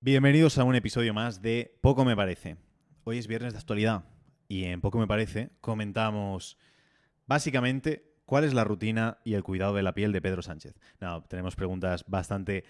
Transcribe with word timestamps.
Bienvenidos 0.00 0.58
a 0.58 0.64
un 0.64 0.76
episodio 0.76 1.12
más 1.12 1.42
de 1.42 1.76
Poco 1.80 2.04
me 2.04 2.14
parece. 2.14 2.56
Hoy 3.02 3.18
es 3.18 3.26
viernes 3.26 3.52
de 3.52 3.58
actualidad 3.58 4.04
y 4.46 4.66
en 4.66 4.80
Poco 4.80 4.98
me 4.98 5.08
parece 5.08 5.50
comentamos 5.60 6.56
básicamente 7.26 8.04
cuál 8.24 8.44
es 8.44 8.54
la 8.54 8.62
rutina 8.62 9.18
y 9.24 9.34
el 9.34 9.42
cuidado 9.42 9.74
de 9.74 9.82
la 9.82 9.94
piel 9.94 10.12
de 10.12 10.22
Pedro 10.22 10.40
Sánchez. 10.40 10.76
Tenemos 11.28 11.56
preguntas 11.56 12.04
bastante 12.06 12.62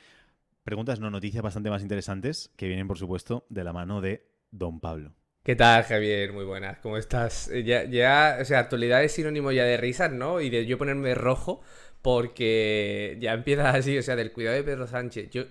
preguntas 0.64 1.00
no 1.00 1.10
noticias 1.10 1.42
bastante 1.42 1.68
más 1.68 1.82
interesantes 1.82 2.50
que 2.56 2.66
vienen 2.66 2.88
por 2.88 2.96
supuesto 2.96 3.44
de 3.50 3.62
la 3.62 3.74
mano 3.74 4.00
de 4.00 4.26
Don 4.50 4.80
Pablo. 4.80 5.12
¿Qué 5.42 5.54
tal, 5.54 5.82
Javier? 5.82 6.32
Muy 6.32 6.46
buenas, 6.46 6.78
¿cómo 6.78 6.96
estás? 6.96 7.48
Eh, 7.48 7.62
Ya, 7.62 7.84
ya, 7.84 8.38
o 8.40 8.44
sea, 8.46 8.60
actualidad 8.60 9.04
es 9.04 9.12
sinónimo 9.12 9.52
ya 9.52 9.64
de 9.64 9.76
risas, 9.76 10.10
¿no? 10.12 10.40
Y 10.40 10.48
de 10.48 10.64
yo 10.64 10.78
ponerme 10.78 11.14
rojo 11.14 11.60
porque 12.00 13.18
ya 13.20 13.34
empieza 13.34 13.70
así, 13.70 13.98
o 13.98 14.02
sea, 14.02 14.16
del 14.16 14.32
cuidado 14.32 14.56
de 14.56 14.64
Pedro 14.64 14.86
Sánchez. 14.86 15.30
Yo, 15.30 15.44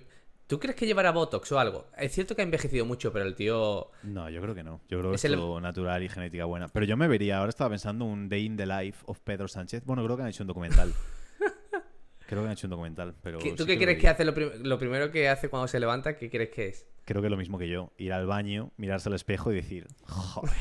¿Tú 0.48 0.58
crees 0.58 0.74
que 0.76 0.86
llevará 0.86 1.12
Botox 1.12 1.52
o 1.52 1.58
algo? 1.60 1.86
Es 1.96 2.10
cierto 2.12 2.34
que 2.34 2.40
ha 2.40 2.44
envejecido 2.44 2.84
mucho, 2.86 3.12
pero 3.12 3.24
el 3.26 3.34
tío... 3.34 3.90
No, 4.02 4.28
yo 4.30 4.40
creo 4.40 4.54
que 4.54 4.62
no. 4.64 4.80
Yo 4.88 4.98
creo 4.98 5.10
que 5.10 5.16
Es 5.16 5.24
es 5.24 5.30
el- 5.30 5.36
todo 5.38 5.60
natural 5.60 6.02
y 6.02 6.08
genética 6.08 6.46
buena. 6.46 6.68
Pero 6.68 6.86
yo 6.86 6.96
me 6.96 7.06
vería, 7.06 7.38
ahora 7.38 7.50
estaba 7.50 7.70
pensando 7.70 8.06
un 8.06 8.28
Day 8.30 8.46
in 8.46 8.56
the 8.56 8.66
Life 8.66 9.04
of 9.06 9.20
Pedro 9.20 9.46
Sánchez. 9.46 9.84
Bueno, 9.84 10.02
creo 10.04 10.16
que 10.16 10.22
han 10.22 10.28
hecho 10.30 10.42
un 10.42 10.46
documental. 10.48 10.92
creo 12.26 12.40
que 12.40 12.46
han 12.46 12.52
hecho 12.52 12.66
un 12.66 12.70
documental, 12.70 13.14
pero 13.22 13.38
¿Qué- 13.38 13.52
¿Tú 13.52 13.64
sí 13.64 13.68
qué 13.68 13.78
crees 13.78 13.98
que 13.98 14.08
hace 14.08 14.24
lo, 14.24 14.32
prim- 14.34 14.50
lo 14.62 14.78
primero 14.78 15.10
que 15.10 15.28
hace 15.28 15.50
cuando 15.50 15.68
se 15.68 15.78
levanta? 15.78 16.16
¿Qué 16.16 16.30
crees 16.30 16.48
que 16.48 16.66
es? 16.68 16.86
Creo 17.04 17.20
que 17.20 17.28
lo 17.28 17.36
mismo 17.36 17.58
que 17.58 17.68
yo. 17.68 17.92
Ir 17.98 18.14
al 18.14 18.26
baño, 18.26 18.72
mirarse 18.78 19.10
al 19.10 19.14
espejo 19.16 19.52
y 19.52 19.56
decir, 19.56 19.86
joder, 20.06 20.52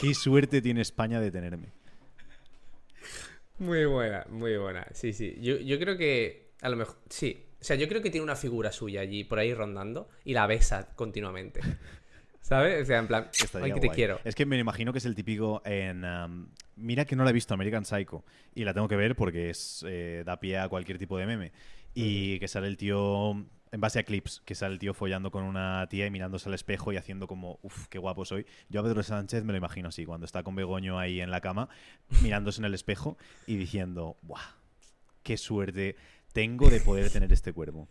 qué 0.00 0.12
suerte 0.14 0.60
tiene 0.60 0.80
España 0.80 1.20
de 1.20 1.30
tenerme. 1.30 1.72
Muy 3.58 3.84
buena, 3.84 4.26
muy 4.28 4.56
buena. 4.56 4.86
Sí, 4.92 5.12
sí. 5.12 5.36
Yo, 5.40 5.56
yo 5.58 5.78
creo 5.78 5.96
que 5.96 6.50
a 6.60 6.68
lo 6.68 6.76
mejor... 6.76 6.96
Sí. 7.08 7.46
O 7.64 7.66
sea, 7.66 7.76
yo 7.76 7.88
creo 7.88 8.02
que 8.02 8.10
tiene 8.10 8.24
una 8.24 8.36
figura 8.36 8.70
suya 8.72 9.00
allí 9.00 9.24
por 9.24 9.38
ahí 9.38 9.54
rondando 9.54 10.10
y 10.22 10.34
la 10.34 10.46
besa 10.46 10.90
continuamente. 10.94 11.60
¿Sabes? 12.42 12.82
O 12.82 12.84
sea, 12.84 12.98
en 12.98 13.06
plan, 13.06 13.30
ay, 13.54 13.72
que 13.72 13.80
te 13.80 13.88
quiero. 13.88 14.20
Es 14.22 14.34
que 14.34 14.44
me 14.44 14.58
imagino 14.58 14.92
que 14.92 14.98
es 14.98 15.06
el 15.06 15.14
típico 15.14 15.62
en... 15.64 16.04
um, 16.04 16.48
mira 16.76 17.06
que 17.06 17.16
no 17.16 17.24
la 17.24 17.30
he 17.30 17.32
visto, 17.32 17.54
American 17.54 17.86
Psycho. 17.86 18.22
Y 18.54 18.64
la 18.64 18.74
tengo 18.74 18.86
que 18.86 18.96
ver 18.96 19.16
porque 19.16 19.48
es 19.48 19.82
eh, 19.88 20.24
da 20.26 20.38
pie 20.40 20.58
a 20.58 20.68
cualquier 20.68 20.98
tipo 20.98 21.16
de 21.16 21.24
meme. 21.24 21.52
Y 21.94 22.38
que 22.38 22.48
sale 22.48 22.66
el 22.66 22.76
tío... 22.76 23.30
En 23.72 23.80
base 23.80 23.98
a 23.98 24.02
clips, 24.02 24.42
que 24.44 24.54
sale 24.54 24.74
el 24.74 24.78
tío 24.78 24.92
follando 24.92 25.30
con 25.30 25.42
una 25.42 25.86
tía 25.88 26.04
y 26.04 26.10
mirándose 26.10 26.50
al 26.50 26.54
espejo 26.54 26.92
y 26.92 26.98
haciendo 26.98 27.26
como, 27.26 27.60
uff, 27.62 27.88
qué 27.88 27.98
guapo 27.98 28.26
soy. 28.26 28.44
Yo 28.68 28.80
a 28.80 28.82
Pedro 28.82 29.02
Sánchez 29.02 29.42
me 29.42 29.52
lo 29.52 29.56
imagino 29.56 29.88
así, 29.88 30.04
cuando 30.04 30.26
está 30.26 30.42
con 30.42 30.54
Begoño 30.54 30.98
ahí 30.98 31.22
en 31.22 31.30
la 31.30 31.40
cama, 31.40 31.70
mirándose 32.22 32.60
en 32.60 32.66
el 32.66 32.74
espejo 32.74 33.16
y 33.46 33.56
diciendo, 33.56 34.18
¡buah! 34.20 34.42
¡Qué 35.22 35.38
suerte 35.38 35.96
tengo 36.34 36.68
de 36.68 36.80
poder 36.80 37.10
tener 37.10 37.32
este 37.32 37.54
cuerpo! 37.54 37.88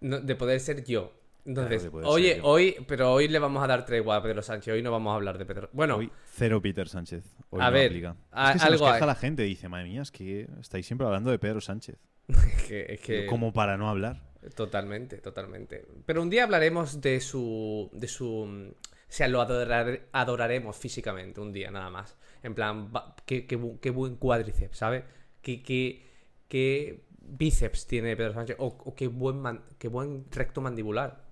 No, 0.00 0.20
de 0.20 0.34
poder 0.36 0.60
ser 0.60 0.82
yo. 0.84 1.12
Entonces, 1.44 1.82
ser 1.82 1.90
oye, 1.94 2.40
hoy, 2.42 2.74
pero 2.88 3.12
hoy 3.12 3.28
le 3.28 3.38
vamos 3.38 3.62
a 3.62 3.66
dar 3.66 3.84
tregua 3.86 4.16
a 4.16 4.22
Pedro 4.22 4.42
Sánchez. 4.42 4.72
Hoy 4.74 4.82
no 4.82 4.90
vamos 4.90 5.12
a 5.12 5.16
hablar 5.16 5.36
de 5.38 5.44
Pedro. 5.46 5.68
Bueno, 5.72 5.96
Hoy, 5.96 6.10
cero 6.34 6.60
Peter 6.62 6.88
Sánchez. 6.88 7.24
Hoy 7.50 7.60
A 7.60 7.66
no 7.66 7.72
ver, 7.72 7.86
aplica. 7.88 8.16
a- 8.32 8.46
es 8.48 8.52
que 8.54 8.58
se 8.60 8.66
algo 8.66 8.84
nos 8.86 8.94
queja 8.94 9.06
la 9.06 9.14
gente, 9.14 9.42
dice, 9.42 9.68
madre 9.68 9.84
mía, 9.88 10.02
es 10.02 10.10
que 10.10 10.48
estáis 10.60 10.86
siempre 10.86 11.06
hablando 11.06 11.30
de 11.30 11.38
Pedro 11.38 11.60
Sánchez. 11.60 11.96
es 12.28 12.36
que, 12.68 12.86
es 12.94 13.00
que- 13.00 13.26
Como 13.26 13.52
para 13.52 13.76
no 13.76 13.88
hablar. 13.88 14.22
totalmente, 14.56 15.18
totalmente. 15.18 15.84
Pero 16.04 16.22
un 16.22 16.30
día 16.30 16.44
hablaremos 16.44 17.00
de 17.00 17.20
su, 17.20 17.90
de 17.92 18.08
su, 18.08 18.26
o 18.28 18.74
sea, 19.08 19.28
lo 19.28 19.40
adorar- 19.40 20.02
adoraremos 20.12 20.76
físicamente 20.76 21.40
un 21.40 21.52
día 21.52 21.70
nada 21.70 21.90
más. 21.90 22.16
En 22.42 22.54
plan, 22.56 22.90
qué, 23.24 23.46
qué 23.46 23.58
qué 23.80 23.90
buen 23.90 24.16
cuádriceps, 24.16 24.78
¿sabes? 24.78 25.04
Qué, 25.42 25.62
qué, 25.62 26.02
qué 26.48 27.05
bíceps 27.28 27.86
tiene 27.86 28.16
Pedro 28.16 28.34
Sánchez 28.34 28.56
o, 28.58 28.94
qué 28.94 29.08
buen 29.08 29.42
qué 29.78 29.88
buen 29.88 30.24
recto 30.30 30.60
mandibular. 30.60 31.24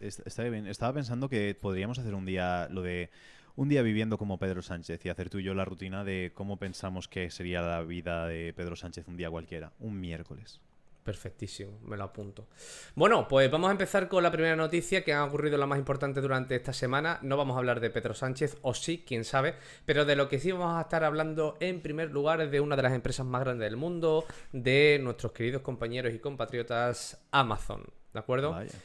Estaba 0.00 0.92
pensando 0.92 1.28
que 1.28 1.56
podríamos 1.60 1.98
hacer 1.98 2.14
un 2.14 2.24
día 2.24 2.68
lo 2.70 2.82
de 2.82 3.10
un 3.56 3.68
día 3.68 3.82
viviendo 3.82 4.18
como 4.18 4.38
Pedro 4.38 4.62
Sánchez 4.62 5.04
y 5.04 5.08
hacer 5.08 5.30
tú 5.30 5.38
y 5.38 5.42
yo 5.42 5.52
la 5.52 5.64
rutina 5.64 6.04
de 6.04 6.30
cómo 6.32 6.58
pensamos 6.58 7.08
que 7.08 7.28
sería 7.30 7.60
la 7.60 7.82
vida 7.82 8.28
de 8.28 8.52
Pedro 8.52 8.76
Sánchez 8.76 9.08
un 9.08 9.16
día 9.16 9.30
cualquiera, 9.30 9.72
un 9.80 9.98
miércoles. 9.98 10.60
Perfectísimo, 11.08 11.78
me 11.86 11.96
lo 11.96 12.04
apunto. 12.04 12.48
Bueno, 12.94 13.26
pues 13.26 13.50
vamos 13.50 13.68
a 13.68 13.72
empezar 13.72 14.08
con 14.08 14.22
la 14.22 14.30
primera 14.30 14.54
noticia 14.56 15.02
que 15.02 15.14
ha 15.14 15.24
ocurrido 15.24 15.56
la 15.56 15.64
más 15.64 15.78
importante 15.78 16.20
durante 16.20 16.54
esta 16.54 16.74
semana. 16.74 17.18
No 17.22 17.38
vamos 17.38 17.54
a 17.54 17.60
hablar 17.60 17.80
de 17.80 17.88
Pedro 17.88 18.12
Sánchez, 18.12 18.58
o 18.60 18.74
sí, 18.74 19.04
quién 19.06 19.24
sabe, 19.24 19.54
pero 19.86 20.04
de 20.04 20.16
lo 20.16 20.28
que 20.28 20.38
sí 20.38 20.52
vamos 20.52 20.76
a 20.76 20.82
estar 20.82 21.04
hablando 21.04 21.56
en 21.60 21.80
primer 21.80 22.10
lugar 22.10 22.42
es 22.42 22.50
de 22.50 22.60
una 22.60 22.76
de 22.76 22.82
las 22.82 22.92
empresas 22.92 23.24
más 23.24 23.40
grandes 23.40 23.64
del 23.70 23.78
mundo, 23.78 24.26
de 24.52 25.00
nuestros 25.02 25.32
queridos 25.32 25.62
compañeros 25.62 26.12
y 26.12 26.18
compatriotas 26.18 27.26
Amazon, 27.30 27.84
¿de 28.12 28.18
acuerdo? 28.18 28.50
Vaya. 28.50 28.70
De 28.70 28.78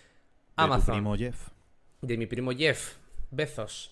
Amazon. 0.56 0.96
primo 0.96 1.18
Jeff. 1.18 1.50
De 2.02 2.16
mi 2.16 2.26
primo 2.26 2.54
Jeff 2.54 2.96
Bezos. 3.32 3.92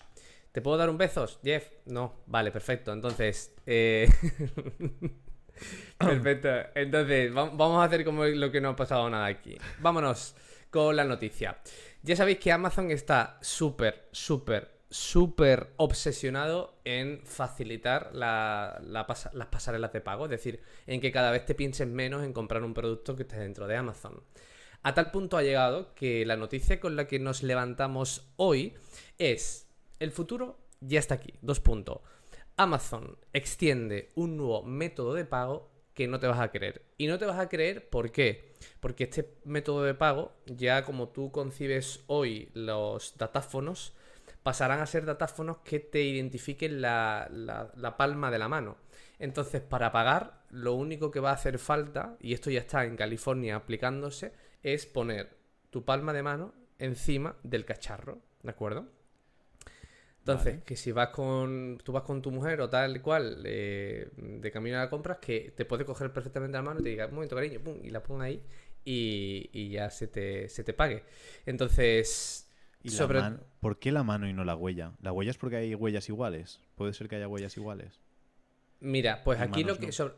¿Te 0.52 0.62
puedo 0.62 0.78
dar 0.78 0.88
un 0.88 0.96
Bezos, 0.96 1.38
Jeff? 1.44 1.68
No, 1.84 2.14
vale, 2.24 2.50
perfecto. 2.50 2.94
Entonces, 2.94 3.54
eh... 3.66 4.08
perfecto. 5.98 6.48
Entonces, 6.74 7.30
va- 7.36 7.50
vamos 7.50 7.82
a 7.82 7.84
hacer 7.84 8.04
como 8.04 8.24
lo 8.24 8.50
que 8.50 8.60
no 8.60 8.70
ha 8.70 8.76
pasado 8.76 9.08
nada 9.10 9.26
aquí. 9.26 9.56
Vámonos 9.80 10.34
con 10.70 10.96
la 10.96 11.04
noticia. 11.04 11.58
Ya 12.02 12.16
sabéis 12.16 12.38
que 12.38 12.50
Amazon 12.52 12.90
está 12.90 13.38
súper, 13.42 14.08
súper, 14.12 14.70
súper 14.90 15.72
obsesionado 15.76 16.80
en 16.84 17.20
facilitar 17.24 18.10
las 18.14 19.46
pasarelas 19.50 19.92
de 19.92 20.00
pago. 20.00 20.24
Es 20.24 20.30
decir, 20.30 20.60
en 20.86 21.00
que 21.00 21.12
cada 21.12 21.30
vez 21.30 21.44
te 21.46 21.54
pienses 21.54 21.86
menos 21.86 22.24
en 22.24 22.32
comprar 22.32 22.64
un 22.64 22.74
producto 22.74 23.14
que 23.14 23.22
esté 23.22 23.38
dentro 23.38 23.66
de 23.66 23.76
Amazon. 23.76 24.22
A 24.82 24.94
tal 24.94 25.12
punto 25.12 25.36
ha 25.36 25.42
llegado 25.42 25.94
que 25.94 26.26
la 26.26 26.36
noticia 26.36 26.80
con 26.80 26.96
la 26.96 27.06
que 27.06 27.20
nos 27.20 27.44
levantamos 27.44 28.32
hoy 28.36 28.74
es 29.18 29.68
el 30.00 30.10
futuro 30.10 30.58
ya 30.80 30.98
está 30.98 31.14
aquí. 31.14 31.34
Dos 31.40 31.60
puntos. 31.60 32.00
Amazon 32.56 33.16
extiende 33.32 34.10
un 34.14 34.36
nuevo 34.36 34.62
método 34.62 35.14
de 35.14 35.24
pago 35.24 35.70
que 35.94 36.08
no 36.08 36.20
te 36.20 36.26
vas 36.26 36.40
a 36.40 36.50
creer. 36.50 36.82
Y 36.98 37.06
no 37.06 37.18
te 37.18 37.26
vas 37.26 37.38
a 37.38 37.48
creer 37.48 37.88
¿por 37.90 38.12
qué? 38.12 38.54
Porque 38.80 39.04
este 39.04 39.34
método 39.44 39.82
de 39.84 39.94
pago, 39.94 40.32
ya 40.46 40.84
como 40.84 41.08
tú 41.08 41.30
concibes 41.32 42.02
hoy 42.06 42.50
los 42.54 43.16
datáfonos, 43.18 43.92
pasarán 44.42 44.80
a 44.80 44.86
ser 44.86 45.04
datáfonos 45.04 45.58
que 45.64 45.80
te 45.80 46.02
identifiquen 46.02 46.80
la, 46.80 47.28
la- 47.30 47.70
la 47.76 47.96
palma 47.96 48.30
de 48.30 48.38
la 48.38 48.48
mano. 48.48 48.76
Entonces, 49.18 49.60
para 49.62 49.92
pagar, 49.92 50.42
lo 50.50 50.74
único 50.74 51.10
que 51.10 51.20
va 51.20 51.30
a 51.30 51.34
hacer 51.34 51.58
falta, 51.58 52.16
y 52.20 52.32
esto 52.34 52.50
ya 52.50 52.60
está 52.60 52.84
en 52.84 52.96
California 52.96 53.56
aplicándose, 53.56 54.32
es 54.62 54.86
poner 54.86 55.36
tu 55.70 55.84
palma 55.84 56.12
de 56.12 56.22
mano 56.22 56.54
encima 56.78 57.36
del 57.44 57.64
cacharro, 57.64 58.18
¿de 58.42 58.50
acuerdo? 58.50 58.86
Entonces, 60.22 60.52
Vale. 60.54 60.64
que 60.64 60.76
si 60.76 60.92
vas 60.92 61.08
con. 61.08 61.80
Tú 61.82 61.90
vas 61.92 62.04
con 62.04 62.22
tu 62.22 62.30
mujer 62.30 62.60
o 62.60 62.68
tal 62.70 62.96
y 62.96 63.00
cual, 63.00 63.42
eh, 63.44 64.08
de 64.16 64.50
camino 64.52 64.76
a 64.78 64.82
la 64.84 64.88
compras, 64.90 65.18
que 65.18 65.52
te 65.56 65.64
puede 65.64 65.84
coger 65.84 66.12
perfectamente 66.12 66.56
la 66.56 66.62
mano 66.62 66.78
y 66.78 66.84
te 66.84 66.90
diga, 66.90 67.06
un 67.06 67.14
momento, 67.14 67.34
cariño, 67.34 67.58
pum, 67.60 67.78
y 67.82 67.90
la 67.90 68.04
ponga 68.04 68.26
ahí 68.26 68.40
y, 68.84 69.50
y 69.52 69.70
ya 69.70 69.90
se 69.90 70.06
te, 70.06 70.48
se 70.48 70.62
te 70.62 70.72
pague. 70.72 71.02
Entonces. 71.44 72.48
Y 72.84 72.90
la 72.90 72.96
sobre- 72.96 73.20
man- 73.20 73.40
¿Por 73.60 73.78
qué 73.80 73.90
la 73.92 74.02
mano 74.04 74.28
y 74.28 74.32
no 74.32 74.44
la 74.44 74.54
huella? 74.56 74.92
¿La 75.02 75.10
huella 75.12 75.30
es 75.32 75.38
porque 75.38 75.56
hay 75.56 75.74
huellas 75.74 76.08
iguales? 76.08 76.60
¿Puede 76.76 76.92
ser 76.94 77.08
que 77.08 77.16
haya 77.16 77.26
huellas 77.28 77.56
iguales? 77.56 78.00
Mira, 78.80 79.22
pues 79.24 79.40
aquí 79.40 79.64
lo 79.64 79.76
que. 79.78 79.86
no. 79.86 79.92
sobre- 79.92 80.14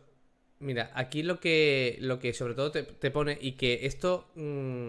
Mira, 0.61 0.91
aquí 0.95 1.23
lo 1.23 1.41
que, 1.41 1.97
lo 2.01 2.19
que 2.19 2.33
sobre 2.33 2.55
todo 2.55 2.71
te, 2.71 2.83
te 2.83 3.11
pone 3.11 3.39
y 3.41 3.53
que 3.53 3.87
esto. 3.87 4.29
mm, 4.35 4.87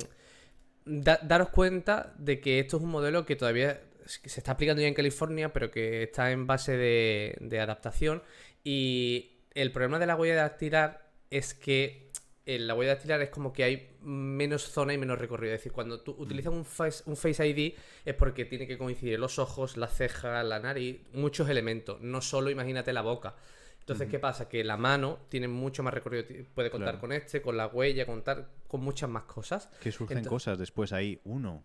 da- 0.85 1.19
daros 1.23 1.49
cuenta 1.49 2.13
de 2.17 2.39
que 2.39 2.59
esto 2.59 2.77
es 2.77 2.83
un 2.83 2.89
modelo 2.91 3.25
que 3.25 3.35
todavía 3.35 3.81
que 4.21 4.29
se 4.29 4.39
está 4.39 4.51
aplicando 4.51 4.81
ya 4.81 4.87
en 4.87 4.93
California, 4.93 5.51
pero 5.53 5.71
que 5.71 6.03
está 6.03 6.31
en 6.31 6.45
base 6.47 6.77
de, 6.77 7.37
de 7.41 7.59
adaptación. 7.59 8.21
Y 8.63 9.39
el 9.53 9.71
problema 9.71 9.99
de 9.99 10.05
la 10.05 10.15
huella 10.15 10.35
dactilar 10.35 11.09
es 11.29 11.53
que 11.53 12.11
eh, 12.45 12.59
la 12.59 12.75
huella 12.75 12.93
dactilar 12.93 13.21
es 13.21 13.29
como 13.29 13.51
que 13.53 13.63
hay 13.63 13.95
menos 14.01 14.63
zona 14.63 14.93
y 14.93 14.97
menos 14.97 15.17
recorrido. 15.17 15.53
Es 15.53 15.59
decir, 15.61 15.71
cuando 15.71 16.01
tú 16.01 16.15
utilizas 16.17 16.53
un 16.53 16.65
face, 16.65 17.03
un 17.07 17.15
face 17.17 17.47
ID 17.47 17.73
es 18.05 18.13
porque 18.13 18.45
tiene 18.45 18.67
que 18.67 18.77
coincidir 18.77 19.19
los 19.19 19.39
ojos, 19.39 19.77
la 19.77 19.87
ceja, 19.87 20.43
la 20.43 20.59
nariz, 20.59 21.01
muchos 21.13 21.49
elementos. 21.49 21.99
No 22.01 22.21
solo 22.21 22.49
imagínate 22.49 22.93
la 22.93 23.01
boca. 23.01 23.35
Entonces, 23.79 24.07
¿qué 24.09 24.17
pasa? 24.17 24.49
Que 24.49 24.63
la 24.63 24.77
mano 24.77 25.19
tiene 25.29 25.47
mucho 25.47 25.83
más 25.83 25.93
recorrido. 25.93 26.23
Puede 26.55 26.71
contar 26.71 26.93
Claro. 26.95 27.01
con 27.01 27.11
este, 27.11 27.41
con 27.43 27.55
la 27.55 27.67
huella, 27.67 28.05
contar 28.07 28.49
con 28.67 28.81
muchas 28.81 29.07
más 29.09 29.23
cosas. 29.25 29.67
Que 29.79 29.91
surgen 29.91 30.23
cosas 30.25 30.57
después 30.57 30.91
ahí. 30.91 31.19
Uno. 31.23 31.63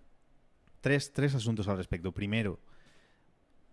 Tres, 0.81 1.13
tres 1.13 1.35
asuntos 1.35 1.69
al 1.69 1.77
respecto. 1.77 2.13
Primero, 2.13 2.59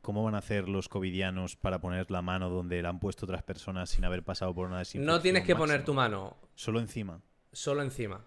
¿cómo 0.01 0.23
van 0.23 0.35
a 0.35 0.39
hacer 0.39 0.67
los 0.69 0.89
covidianos 0.89 1.55
para 1.55 1.79
poner 1.79 2.09
la 2.11 2.21
mano 2.21 2.49
donde 2.49 2.81
la 2.81 2.89
han 2.89 2.99
puesto 2.99 3.25
otras 3.25 3.43
personas 3.43 3.89
sin 3.89 4.05
haber 4.05 4.23
pasado 4.23 4.53
por 4.53 4.67
una 4.67 4.79
desinfección 4.79 5.15
No 5.15 5.21
tienes 5.21 5.43
que 5.43 5.55
poner 5.55 5.83
tu 5.85 5.93
mano 5.93 6.37
Solo 6.55 6.79
encima. 6.79 7.21
solo 7.51 7.81
encima. 7.81 8.25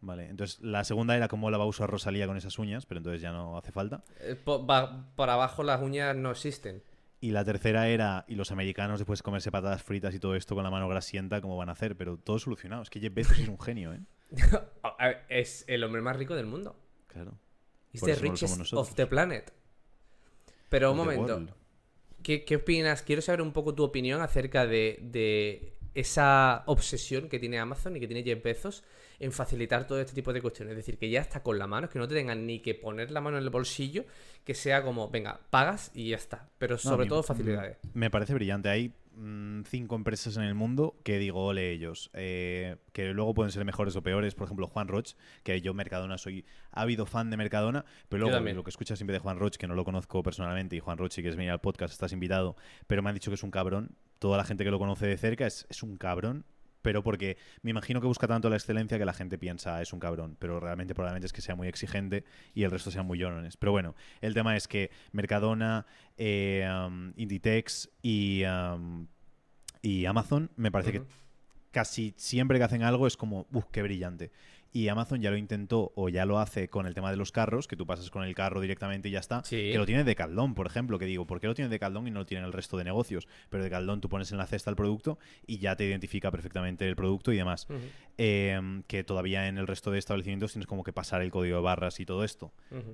Vale, 0.00 0.28
entonces 0.28 0.60
la 0.60 0.82
segunda 0.82 1.16
era 1.16 1.28
cómo 1.28 1.48
la 1.50 1.58
va 1.58 1.64
a 1.64 1.68
usar 1.68 1.88
Rosalía 1.88 2.26
con 2.26 2.36
esas 2.36 2.58
uñas, 2.58 2.86
pero 2.86 2.98
entonces 2.98 3.22
ya 3.22 3.30
no 3.30 3.56
hace 3.56 3.70
falta. 3.70 4.02
Eh, 4.20 4.36
va- 4.44 5.14
por 5.14 5.30
abajo 5.30 5.62
las 5.62 5.80
uñas 5.80 6.16
no 6.16 6.32
existen. 6.32 6.82
Y 7.20 7.30
la 7.30 7.44
tercera 7.44 7.86
era, 7.86 8.24
y 8.26 8.34
los 8.34 8.50
americanos 8.50 8.98
después 8.98 9.20
de 9.20 9.22
comerse 9.22 9.52
patatas 9.52 9.80
fritas 9.84 10.12
y 10.12 10.18
todo 10.18 10.34
esto 10.34 10.56
con 10.56 10.64
la 10.64 10.70
mano 10.72 10.88
grasienta, 10.88 11.40
¿cómo 11.40 11.56
van 11.56 11.68
a 11.68 11.72
hacer? 11.72 11.96
Pero 11.96 12.16
todo 12.16 12.40
solucionado. 12.40 12.82
Es 12.82 12.90
que 12.90 12.98
Jeff 12.98 13.14
Bezos 13.14 13.38
es 13.38 13.46
un 13.48 13.60
genio, 13.60 13.92
¿eh? 13.94 14.00
Es 15.28 15.64
el 15.68 15.84
hombre 15.84 16.02
más 16.02 16.16
rico 16.16 16.34
del 16.34 16.46
mundo. 16.46 16.74
Claro. 17.06 17.38
It's 17.92 18.02
the 18.02 18.14
richest 18.16 18.72
of 18.72 18.94
the 18.94 19.06
planet. 19.06 19.52
Pero 20.68 20.92
un 20.92 20.98
the 20.98 21.04
momento. 21.04 21.54
¿Qué, 22.22 22.44
qué 22.44 22.56
opinas? 22.56 23.02
Quiero 23.02 23.20
saber 23.20 23.42
un 23.42 23.52
poco 23.52 23.74
tu 23.74 23.82
opinión 23.82 24.22
acerca 24.22 24.66
de, 24.66 24.98
de 25.02 25.72
esa 25.94 26.62
obsesión 26.66 27.28
que 27.28 27.38
tiene 27.38 27.58
Amazon 27.58 27.96
y 27.96 28.00
que 28.00 28.06
tiene 28.06 28.22
Jeff 28.22 28.42
Bezos 28.42 28.84
en 29.22 29.30
facilitar 29.30 29.86
todo 29.86 30.00
este 30.00 30.14
tipo 30.14 30.32
de 30.32 30.42
cuestiones. 30.42 30.72
Es 30.72 30.78
decir, 30.78 30.98
que 30.98 31.08
ya 31.08 31.20
está 31.20 31.42
con 31.42 31.58
la 31.58 31.68
mano, 31.68 31.88
que 31.88 31.98
no 31.98 32.08
te 32.08 32.14
tengan 32.14 32.44
ni 32.44 32.58
que 32.58 32.74
poner 32.74 33.12
la 33.12 33.20
mano 33.20 33.38
en 33.38 33.44
el 33.44 33.50
bolsillo, 33.50 34.04
que 34.44 34.54
sea 34.54 34.82
como, 34.82 35.10
venga, 35.10 35.40
pagas 35.50 35.92
y 35.94 36.10
ya 36.10 36.16
está. 36.16 36.48
Pero 36.58 36.76
sobre 36.76 37.06
todo 37.06 37.22
facilidades. 37.22 37.78
Me 37.94 38.10
parece 38.10 38.34
brillante. 38.34 38.68
Hay 38.68 38.92
mm, 39.14 39.62
cinco 39.62 39.94
empresas 39.94 40.36
en 40.38 40.42
el 40.42 40.54
mundo 40.54 40.96
que 41.04 41.18
digo, 41.18 41.44
ole 41.44 41.70
ellos. 41.70 42.10
eh, 42.14 42.76
que 42.92 43.12
luego 43.12 43.32
pueden 43.32 43.52
ser 43.52 43.64
mejores 43.64 43.94
o 43.94 44.02
peores. 44.02 44.34
Por 44.34 44.46
ejemplo, 44.46 44.66
Juan 44.66 44.88
Roch, 44.88 45.12
que 45.44 45.60
yo 45.60 45.72
Mercadona 45.72 46.18
soy 46.18 46.44
ávido 46.72 47.06
fan 47.06 47.30
de 47.30 47.36
Mercadona, 47.36 47.84
pero 48.08 48.26
luego 48.26 48.40
lo 48.40 48.64
que 48.64 48.70
escuchas 48.70 48.98
siempre 48.98 49.14
de 49.14 49.20
Juan 49.20 49.38
Roch, 49.38 49.54
que 49.56 49.68
no 49.68 49.76
lo 49.76 49.84
conozco 49.84 50.22
personalmente, 50.24 50.74
y 50.74 50.80
Juan 50.80 50.98
Roch, 50.98 51.12
si 51.12 51.20
quieres 51.20 51.36
venir 51.36 51.52
al 51.52 51.60
podcast, 51.60 51.92
estás 51.92 52.12
invitado, 52.12 52.56
pero 52.88 53.02
me 53.02 53.10
han 53.10 53.14
dicho 53.14 53.30
que 53.30 53.36
es 53.36 53.42
un 53.44 53.52
cabrón. 53.52 53.94
Toda 54.22 54.38
la 54.38 54.44
gente 54.44 54.62
que 54.62 54.70
lo 54.70 54.78
conoce 54.78 55.04
de 55.08 55.16
cerca 55.16 55.48
es, 55.48 55.66
es 55.68 55.82
un 55.82 55.96
cabrón. 55.96 56.44
Pero 56.80 57.02
porque 57.02 57.36
me 57.62 57.70
imagino 57.72 58.00
que 58.00 58.06
busca 58.06 58.28
tanto 58.28 58.48
la 58.48 58.54
excelencia 58.54 58.98
que 58.98 59.04
la 59.04 59.12
gente 59.12 59.36
piensa 59.36 59.74
"Ah, 59.76 59.82
es 59.82 59.92
un 59.92 59.98
cabrón. 59.98 60.36
Pero 60.38 60.60
realmente 60.60 60.94
probablemente 60.94 61.26
es 61.26 61.32
que 61.32 61.40
sea 61.40 61.56
muy 61.56 61.66
exigente 61.66 62.22
y 62.54 62.62
el 62.62 62.70
resto 62.70 62.92
sean 62.92 63.04
muy 63.04 63.18
llorones. 63.18 63.56
Pero 63.56 63.72
bueno, 63.72 63.96
el 64.20 64.32
tema 64.32 64.56
es 64.56 64.68
que 64.68 64.92
Mercadona, 65.10 65.86
eh, 66.16 66.64
um, 66.86 67.12
Inditex 67.16 67.90
y, 68.00 68.44
um, 68.44 69.08
y 69.82 70.06
Amazon 70.06 70.50
me 70.54 70.70
parece 70.70 70.92
que 70.92 71.02
casi 71.72 72.14
siempre 72.16 72.58
que 72.58 72.64
hacen 72.64 72.84
algo 72.84 73.08
es 73.08 73.16
como, 73.16 73.46
uff, 73.52 73.64
qué 73.72 73.82
brillante. 73.82 74.30
Y 74.72 74.88
Amazon 74.88 75.20
ya 75.20 75.30
lo 75.30 75.36
intentó 75.36 75.92
o 75.94 76.08
ya 76.08 76.24
lo 76.24 76.38
hace 76.38 76.68
con 76.68 76.86
el 76.86 76.94
tema 76.94 77.10
de 77.10 77.16
los 77.16 77.30
carros, 77.30 77.68
que 77.68 77.76
tú 77.76 77.86
pasas 77.86 78.10
con 78.10 78.24
el 78.24 78.34
carro 78.34 78.60
directamente 78.60 79.08
y 79.08 79.12
ya 79.12 79.20
está. 79.20 79.44
Sí. 79.44 79.70
Que 79.72 79.78
lo 79.78 79.86
tiene 79.86 80.04
de 80.04 80.14
Caldón, 80.14 80.54
por 80.54 80.66
ejemplo, 80.66 80.98
que 80.98 81.04
digo, 81.04 81.26
¿por 81.26 81.40
qué 81.40 81.46
lo 81.46 81.54
tiene 81.54 81.68
de 81.68 81.78
Caldón 81.78 82.08
y 82.08 82.10
no 82.10 82.20
lo 82.20 82.26
tiene 82.26 82.46
el 82.46 82.52
resto 82.52 82.76
de 82.76 82.84
negocios? 82.84 83.28
Pero 83.50 83.62
de 83.62 83.70
Caldón 83.70 84.00
tú 84.00 84.08
pones 84.08 84.32
en 84.32 84.38
la 84.38 84.46
cesta 84.46 84.70
el 84.70 84.76
producto 84.76 85.18
y 85.46 85.58
ya 85.58 85.76
te 85.76 85.84
identifica 85.84 86.30
perfectamente 86.30 86.88
el 86.88 86.96
producto 86.96 87.32
y 87.32 87.36
demás. 87.36 87.66
Eh, 88.18 88.82
que 88.86 89.04
todavía 89.04 89.48
en 89.48 89.58
el 89.58 89.66
resto 89.66 89.90
de 89.90 89.98
establecimientos 89.98 90.52
tienes 90.52 90.66
como 90.66 90.84
que 90.84 90.92
pasar 90.92 91.22
el 91.22 91.30
código 91.30 91.56
de 91.56 91.62
barras 91.62 92.00
y 92.00 92.06
todo 92.06 92.24
esto. 92.24 92.52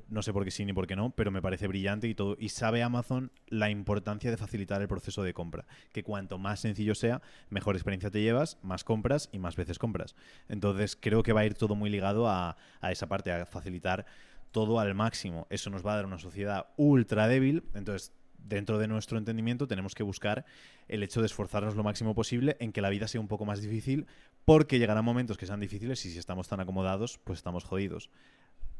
No 0.09 0.23
sé 0.23 0.33
por 0.33 0.45
qué 0.45 0.51
sí 0.51 0.65
ni 0.65 0.73
por 0.73 0.87
qué 0.87 0.97
no, 0.97 1.11
pero 1.11 1.31
me 1.31 1.43
parece 1.43 1.67
brillante 1.69 2.09
y 2.09 2.15
todo. 2.15 2.37
Y 2.39 2.49
sabe 2.49 2.83
Amazon 2.83 3.31
la 3.47 3.71
importancia 3.71 4.31
de 4.31 4.37
facilitar 4.37 4.81
el 4.83 4.89
proceso 4.89 5.23
de 5.23 5.35
compra. 5.35 5.67
Que 5.93 6.03
cuanto 6.03 6.39
más 6.39 6.61
sencillo 6.61 6.95
sea, 6.95 7.23
mejor 7.51 7.77
experiencia 7.77 8.11
te 8.11 8.21
llevas, 8.21 8.59
más 8.63 8.85
compras 8.85 9.29
y 9.33 9.39
más 9.39 9.57
veces 9.57 9.79
compras. 9.79 10.17
Entonces 10.49 10.97
creo 11.01 11.23
que 11.23 11.33
va 11.33 11.41
a 11.41 11.47
ir 11.47 11.55
todo 11.55 11.68
muy 11.75 11.91
ligado 11.91 12.29
a, 12.29 12.56
a 12.81 12.93
esa 12.93 13.06
parte, 13.09 13.32
a 13.32 13.47
facilitar 13.47 14.06
todo 14.53 14.81
al 14.81 14.94
máximo. 14.94 15.47
Eso 15.50 15.70
nos 15.70 15.85
va 15.87 15.93
a 15.93 15.97
dar 15.97 16.06
una 16.06 16.19
sociedad 16.19 16.69
ultra 16.76 17.29
débil. 17.29 17.65
Entonces, 17.75 18.12
dentro 18.38 18.79
de 18.79 18.88
nuestro 18.88 19.19
entendimiento, 19.19 19.67
tenemos 19.69 19.94
que 19.94 20.03
buscar 20.03 20.44
el 20.88 21.03
hecho 21.03 21.20
de 21.20 21.26
esforzarnos 21.26 21.76
lo 21.76 21.82
máximo 21.82 22.15
posible 22.15 22.56
en 22.61 22.73
que 22.73 22.81
la 22.81 22.88
vida 22.88 23.09
sea 23.09 23.20
un 23.20 23.29
poco 23.29 23.44
más 23.44 23.61
difícil, 23.61 24.06
porque 24.44 24.79
llegarán 24.79 25.05
momentos 25.05 25.37
que 25.37 25.44
sean 25.47 25.61
difíciles 25.61 26.05
y 26.06 26.11
si 26.11 26.19
estamos 26.19 26.49
tan 26.49 26.61
acomodados, 26.61 27.19
pues 27.25 27.38
estamos 27.41 27.65
jodidos. 27.65 28.11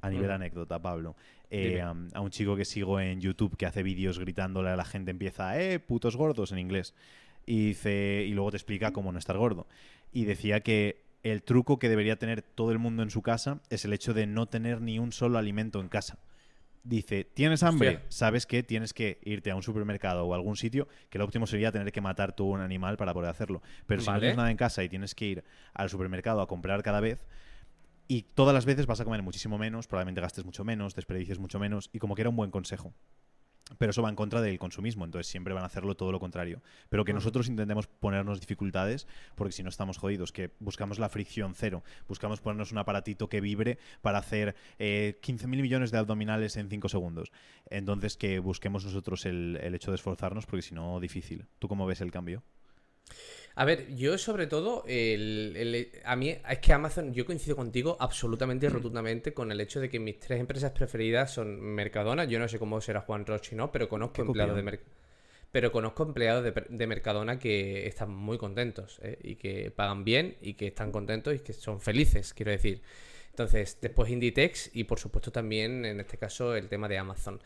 A 0.01 0.11
nivel 0.11 0.27
Ujú. 0.27 0.35
anécdota, 0.37 0.81
Pablo. 0.81 1.17
Eh, 1.51 1.81
am- 1.83 2.09
a 2.15 2.21
un 2.21 2.31
chico 2.31 2.55
que 2.57 2.65
sigo 2.65 3.01
en 3.01 3.21
YouTube 3.21 3.57
que 3.57 3.67
hace 3.67 3.83
vídeos 3.83 4.19
gritándole 4.21 4.71
a 4.71 4.77
la 4.77 4.85
gente, 4.85 5.11
empieza, 5.11 5.61
eh, 5.61 5.81
putos 5.81 6.17
gordos 6.17 6.53
en 6.53 6.61
inglés. 6.61 6.95
Y, 7.47 7.67
dice, 7.69 8.25
y 8.27 8.33
luego 8.33 8.53
te 8.53 8.57
explica 8.59 8.93
cómo 8.93 9.11
no 9.11 9.19
estar 9.19 9.37
gordo. 9.37 9.67
Y 10.13 10.25
decía 10.25 10.61
que 10.61 11.03
el 11.23 11.43
truco 11.43 11.79
que 11.79 11.89
debería 11.89 12.19
tener 12.19 12.43
todo 12.43 12.73
el 12.73 12.79
mundo 12.79 13.03
en 13.03 13.11
su 13.11 13.23
casa 13.23 13.61
es 13.71 13.85
el 13.85 13.93
hecho 13.93 14.15
de 14.15 14.27
no 14.27 14.47
tener 14.47 14.81
ni 14.81 14.99
un 14.99 15.13
solo 15.13 15.39
alimento 15.39 15.81
en 15.81 15.89
casa. 15.89 16.19
Dice, 16.85 17.25
¿tienes 17.25 17.63
hambre? 17.63 17.89
Hostia. 17.89 18.07
Sabes 18.09 18.47
que 18.47 18.63
tienes 18.63 18.95
que 18.95 19.19
irte 19.25 19.51
a 19.51 19.57
un 19.57 19.63
supermercado 19.63 20.25
o 20.25 20.33
a 20.33 20.37
algún 20.37 20.57
sitio, 20.57 20.89
que 21.11 21.19
lo 21.19 21.25
óptimo 21.25 21.47
sería 21.47 21.73
tener 21.73 21.93
que 21.93 22.01
matar 22.01 22.35
tú 22.35 22.47
un 22.47 22.61
animal 22.61 22.97
para 22.97 23.13
poder 23.13 23.31
hacerlo. 23.31 23.63
Pero 23.87 24.01
si 24.01 24.11
no 24.11 24.19
tienes 24.19 24.37
nada 24.37 24.51
en 24.51 24.57
casa 24.57 24.83
y 24.83 24.89
tienes 24.89 25.15
que 25.15 25.27
ir 25.27 25.45
al 25.75 25.91
supermercado 25.91 26.41
a 26.41 26.47
comprar 26.47 26.83
cada 26.83 27.01
vez, 27.01 27.27
y 28.07 28.23
todas 28.23 28.55
las 28.55 28.65
veces 28.65 28.87
vas 28.87 29.01
a 29.01 29.05
comer 29.05 29.23
muchísimo 29.23 29.59
menos, 29.59 29.87
probablemente 29.87 30.23
gastes 30.23 30.45
mucho 30.47 30.65
menos, 30.65 30.95
desperdicies 30.95 31.39
mucho 31.39 31.59
menos, 31.59 31.91
y 31.93 31.99
como 31.99 32.15
que 32.15 32.23
era 32.23 32.31
un 32.31 32.37
buen 32.37 32.51
consejo. 32.51 32.95
Pero 33.77 33.91
eso 33.91 34.03
va 34.03 34.09
en 34.09 34.17
contra 34.17 34.41
del 34.41 34.59
consumismo, 34.59 35.05
entonces 35.05 35.31
siempre 35.31 35.53
van 35.53 35.63
a 35.63 35.67
hacerlo 35.67 35.97
todo 35.97 36.13
lo 36.13 36.21
contrario. 36.21 36.63
Pero 36.89 37.05
que 37.05 37.13
nosotros 37.13 37.49
intentemos 37.49 37.87
ponernos 37.87 38.41
dificultades, 38.41 39.07
porque 39.35 39.53
si 39.53 39.63
no 39.63 39.69
estamos 39.69 39.99
jodidos, 39.99 40.33
que 40.33 40.53
buscamos 40.59 40.99
la 40.99 41.09
fricción 41.09 41.55
cero, 41.55 41.83
buscamos 42.07 42.41
ponernos 42.41 42.73
un 42.73 42.79
aparatito 42.79 43.29
que 43.29 43.41
vibre 43.41 43.79
para 44.01 44.19
hacer 44.19 44.57
eh, 44.79 45.19
15.000 45.23 45.49
millones 45.49 45.91
de 45.91 45.99
abdominales 45.99 46.57
en 46.57 46.71
5 46.71 46.89
segundos. 46.89 47.31
Entonces 47.69 48.17
que 48.17 48.39
busquemos 48.39 48.85
nosotros 48.85 49.27
el, 49.27 49.59
el 49.61 49.75
hecho 49.75 49.91
de 49.91 49.97
esforzarnos, 49.97 50.47
porque 50.47 50.63
si 50.63 50.75
no, 50.75 50.99
difícil. 51.01 51.47
¿Tú 51.59 51.69
cómo 51.69 51.87
ves 51.87 52.01
el 52.01 52.11
cambio? 52.11 52.43
A 53.61 53.65
ver, 53.65 53.93
yo 53.97 54.17
sobre 54.19 54.47
todo, 54.47 54.85
el, 54.87 55.53
el- 55.57 55.91
a 56.05 56.15
mí 56.15 56.29
es 56.31 56.59
que 56.61 56.73
Amazon, 56.73 57.13
yo 57.13 57.27
coincido 57.27 57.57
contigo 57.57 57.97
absolutamente 57.99 58.67
y 58.67 58.69
rotundamente 58.69 59.35
con 59.35 59.51
el 59.51 59.61
hecho 59.61 59.81
de 59.81 59.89
que 59.91 59.99
mis 59.99 60.21
tres 60.21 60.39
empresas 60.39 60.71
preferidas 60.71 61.33
son 61.33 61.61
Mercadona, 61.61 62.23
yo 62.25 62.39
no 62.39 62.47
sé 62.47 62.61
cómo 62.61 62.81
será 62.81 63.01
Juan 63.01 63.27
Roche, 63.27 63.57
¿no? 63.57 63.73
Pero 63.73 63.89
conozco 63.89 64.23
empleados 64.23 64.55
de. 64.55 64.63
Mercadona. 64.63 64.95
Pero 65.51 65.73
conozco 65.73 66.05
empleados 66.05 66.45
de, 66.45 66.53
de 66.69 66.87
Mercadona 66.87 67.39
que 67.41 67.87
están 67.89 68.11
muy 68.15 68.39
contentos 68.39 69.01
¿eh? 69.03 69.19
y 69.25 69.35
que 69.35 69.73
pagan 69.73 70.05
bien 70.05 70.37
y 70.41 70.55
que 70.55 70.69
están 70.69 70.93
contentos 70.93 71.35
y 71.35 71.41
que 71.41 71.53
son 71.53 71.81
felices, 71.81 72.35
quiero 72.35 72.53
decir. 72.53 72.81
Entonces, 73.31 73.79
después 73.81 74.09
Inditex 74.11 74.71
y 74.75 74.85
por 74.85 75.01
supuesto 75.01 75.33
también, 75.33 75.85
en 75.85 75.99
este 76.01 76.17
caso, 76.19 76.55
el 76.55 76.69
tema 76.69 76.87
de 76.87 76.99
Amazon. 76.99 77.41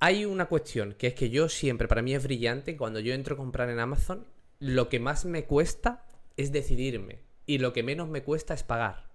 Hay 0.00 0.24
una 0.24 0.46
cuestión 0.46 0.94
que 0.96 1.08
es 1.08 1.14
que 1.14 1.28
yo 1.28 1.48
siempre, 1.50 1.86
para 1.88 2.02
mí 2.02 2.14
es 2.14 2.22
brillante, 2.22 2.76
cuando 2.76 3.00
yo 3.00 3.12
entro 3.12 3.34
a 3.34 3.36
comprar 3.38 3.68
en 3.68 3.80
Amazon, 3.80 4.24
lo 4.58 4.88
que 4.88 5.00
más 5.00 5.24
me 5.24 5.44
cuesta 5.44 6.04
es 6.36 6.52
decidirme 6.52 7.22
y 7.46 7.58
lo 7.58 7.72
que 7.72 7.82
menos 7.82 8.08
me 8.08 8.22
cuesta 8.22 8.54
es 8.54 8.62
pagar. 8.62 9.08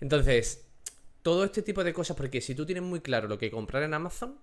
Entonces, 0.00 0.68
todo 1.22 1.44
este 1.44 1.62
tipo 1.62 1.84
de 1.84 1.92
cosas, 1.92 2.16
porque 2.16 2.40
si 2.40 2.54
tú 2.54 2.66
tienes 2.66 2.84
muy 2.84 3.00
claro 3.00 3.28
lo 3.28 3.38
que 3.38 3.50
comprar 3.50 3.82
en 3.82 3.94
Amazon, 3.94 4.38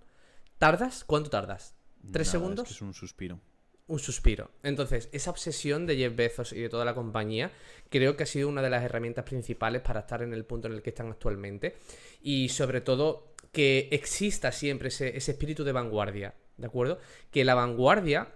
¿tardas? 0.58 1.04
¿Cuánto 1.04 1.30
tardas? 1.30 1.76
¿Tres 2.12 2.28
Nada, 2.28 2.32
segundos? 2.32 2.64
Es, 2.64 2.70
que 2.70 2.74
es 2.76 2.82
un 2.82 2.94
suspiro. 2.94 3.40
un 3.88 4.00
suspiro. 4.00 4.52
Entonces, 4.64 5.10
esa 5.12 5.32
obsesión 5.32 5.86
de 5.86 5.96
Jeff 5.96 6.16
Bezos 6.16 6.54
y 6.54 6.62
de 6.62 6.70
toda 6.70 6.86
la 6.86 6.94
compañía 6.94 7.52
creo 7.90 8.16
que 8.16 8.24
ha 8.24 8.28
sido 8.28 8.50
una 8.50 8.62
de 8.62 8.70
las 8.70 8.84
herramientas 8.84 9.26
principales 9.26 9.82
para 9.82 10.02
estar 10.02 10.22
en 10.22 10.34
el 10.34 10.46
punto 10.46 10.68
en 10.68 10.74
el 10.74 10.82
que 10.82 10.90
están 10.90 11.10
actualmente. 11.10 11.78
Y 12.22 12.50
sobre 12.50 12.82
todo, 12.82 13.36
que 13.52 13.88
exista 13.92 14.52
siempre 14.52 14.90
ese, 14.90 15.16
ese 15.16 15.32
espíritu 15.32 15.64
de 15.64 15.72
vanguardia, 15.72 16.36
¿de 16.58 16.68
acuerdo? 16.68 17.00
Que 17.32 17.46
la 17.46 17.56
vanguardia, 17.56 18.34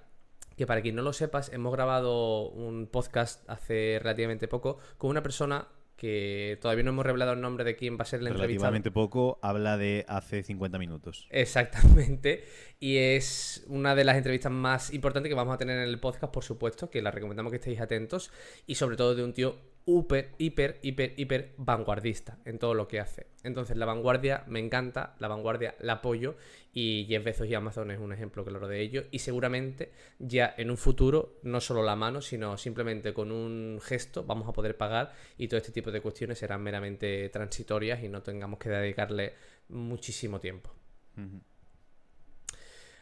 que 0.59 0.67
para 0.67 0.81
quien 0.81 0.93
no 0.93 1.03
lo 1.03 1.13
sepas, 1.13 1.53
hemos 1.53 1.71
grabado 1.71 2.49
un 2.49 2.87
podcast 2.87 3.49
hace 3.49 3.97
relativamente 4.01 4.49
poco 4.49 4.77
con 4.97 5.09
una 5.09 5.23
persona 5.23 5.69
que 5.95 6.57
todavía 6.61 6.83
no 6.83 6.89
hemos 6.89 7.05
revelado 7.05 7.31
el 7.31 7.39
nombre 7.39 7.63
de 7.63 7.77
quién 7.77 7.97
va 7.97 8.01
a 8.01 8.05
ser 8.05 8.19
el 8.19 8.27
entrevistado. 8.27 8.71
Relativamente 8.71 8.91
poco, 8.91 9.39
habla 9.41 9.77
de 9.77 10.03
hace 10.09 10.43
50 10.43 10.77
minutos. 10.77 11.27
Exactamente. 11.29 12.43
Y 12.77 12.97
es 12.97 13.63
una 13.69 13.95
de 13.95 14.03
las 14.03 14.17
entrevistas 14.17 14.51
más 14.51 14.93
importantes 14.93 15.29
que 15.29 15.35
vamos 15.35 15.55
a 15.55 15.57
tener 15.57 15.77
en 15.77 15.87
el 15.87 15.97
podcast, 16.01 16.33
por 16.33 16.43
supuesto, 16.43 16.89
que 16.89 17.01
la 17.01 17.11
recomendamos 17.11 17.51
que 17.51 17.57
estéis 17.57 17.79
atentos. 17.79 18.29
Y 18.67 18.75
sobre 18.75 18.97
todo 18.97 19.15
de 19.15 19.23
un 19.23 19.31
tío 19.31 19.55
hiper, 19.97 20.31
hiper, 20.37 20.79
hiper, 20.81 21.13
hiper 21.17 21.53
vanguardista 21.57 22.37
en 22.45 22.59
todo 22.59 22.73
lo 22.73 22.87
que 22.87 22.99
hace. 22.99 23.27
Entonces, 23.43 23.77
la 23.77 23.85
vanguardia 23.85 24.43
me 24.47 24.59
encanta, 24.59 25.15
la 25.19 25.27
vanguardia 25.27 25.75
la 25.79 25.93
apoyo. 25.93 26.35
Y 26.73 27.05
Jeff 27.09 27.23
Bezos 27.23 27.47
y 27.47 27.55
Amazon 27.55 27.91
es 27.91 27.99
un 27.99 28.13
ejemplo 28.13 28.45
claro 28.45 28.67
de 28.67 28.81
ello. 28.81 29.05
Y 29.11 29.19
seguramente 29.19 29.91
ya 30.19 30.53
en 30.57 30.69
un 30.69 30.77
futuro, 30.77 31.39
no 31.43 31.59
solo 31.61 31.83
la 31.83 31.95
mano, 31.95 32.21
sino 32.21 32.57
simplemente 32.57 33.13
con 33.13 33.31
un 33.31 33.79
gesto, 33.81 34.23
vamos 34.23 34.47
a 34.47 34.53
poder 34.53 34.77
pagar. 34.77 35.13
Y 35.37 35.47
todo 35.47 35.57
este 35.57 35.71
tipo 35.71 35.91
de 35.91 36.01
cuestiones 36.01 36.37
serán 36.39 36.61
meramente 36.61 37.29
transitorias 37.29 38.03
y 38.03 38.09
no 38.09 38.21
tengamos 38.21 38.59
que 38.59 38.69
dedicarle 38.69 39.33
muchísimo 39.69 40.39
tiempo. 40.39 40.71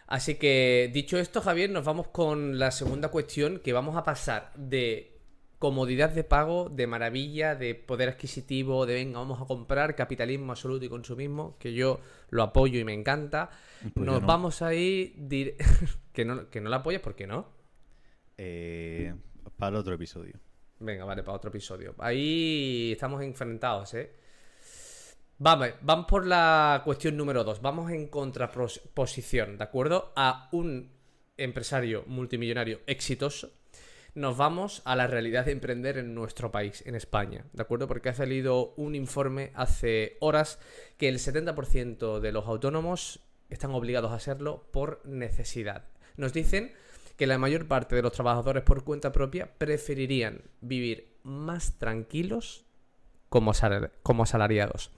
Así 0.07 0.35
que, 0.35 0.89
dicho 0.93 1.17
esto, 1.17 1.41
Javier, 1.41 1.69
nos 1.69 1.83
vamos 1.83 2.07
con 2.07 2.57
la 2.57 2.71
segunda 2.71 3.09
cuestión, 3.09 3.59
que 3.59 3.73
vamos 3.73 3.97
a 3.97 4.03
pasar 4.03 4.53
de 4.55 5.16
comodidad 5.59 6.11
de 6.11 6.23
pago, 6.23 6.69
de 6.69 6.87
maravilla, 6.87 7.55
de 7.55 7.75
poder 7.75 8.09
adquisitivo, 8.09 8.85
de 8.85 8.93
venga, 8.93 9.19
vamos 9.19 9.41
a 9.41 9.45
comprar, 9.45 9.95
capitalismo 9.95 10.51
absoluto 10.51 10.85
y 10.85 10.89
consumismo, 10.89 11.57
que 11.57 11.73
yo 11.73 11.99
lo 12.29 12.43
apoyo 12.43 12.79
y 12.79 12.83
me 12.83 12.93
encanta. 12.93 13.49
Pues 13.93 14.05
nos 14.05 14.21
no. 14.21 14.27
vamos 14.27 14.61
a 14.61 14.73
ir... 14.73 15.15
que, 16.13 16.25
no, 16.25 16.49
que 16.49 16.61
no 16.61 16.69
la 16.69 16.77
apoyas, 16.77 17.01
¿por 17.01 17.15
qué 17.15 17.25
no? 17.25 17.47
Eh, 18.37 19.13
para 19.57 19.79
otro 19.79 19.95
episodio. 19.95 20.39
Venga, 20.79 21.05
vale, 21.05 21.23
para 21.23 21.37
otro 21.37 21.49
episodio. 21.49 21.95
Ahí 21.97 22.91
estamos 22.91 23.23
enfrentados, 23.23 23.95
¿eh? 23.95 24.11
Vamos, 25.39 25.69
vamos 25.81 26.05
por 26.07 26.25
la 26.25 26.81
cuestión 26.83 27.17
número 27.17 27.43
dos. 27.43 27.61
Vamos 27.61 27.91
en 27.91 28.07
contraposición, 28.07 29.57
¿de 29.57 29.63
acuerdo? 29.63 30.13
A 30.15 30.49
un 30.51 30.91
empresario 31.35 32.03
multimillonario 32.07 32.81
exitoso. 32.87 33.51
Nos 34.17 34.35
vamos 34.35 34.81
a 34.83 34.95
la 34.95 35.05
realidad 35.05 35.45
de 35.45 35.51
emprender 35.51 35.99
en 35.99 36.15
nuestro 36.15 36.51
país, 36.51 36.81
en 36.87 36.95
España, 36.95 37.45
¿de 37.53 37.61
acuerdo? 37.61 37.87
Porque 37.87 38.09
ha 38.09 38.15
salido 38.15 38.73
un 38.75 38.95
informe 38.95 39.51
hace 39.53 40.17
horas 40.21 40.57
que 40.97 41.07
el 41.07 41.19
70% 41.19 42.19
de 42.19 42.31
los 42.31 42.47
autónomos 42.47 43.19
están 43.51 43.75
obligados 43.75 44.11
a 44.11 44.15
hacerlo 44.15 44.69
por 44.71 45.05
necesidad. 45.05 45.83
Nos 46.15 46.33
dicen 46.33 46.73
que 47.15 47.27
la 47.27 47.37
mayor 47.37 47.67
parte 47.67 47.95
de 47.95 48.01
los 48.01 48.11
trabajadores 48.11 48.63
por 48.63 48.83
cuenta 48.83 49.11
propia 49.11 49.51
preferirían 49.55 50.41
vivir 50.61 51.13
más 51.21 51.77
tranquilos 51.77 52.65
como, 53.29 53.51
asalariados. 53.51 54.89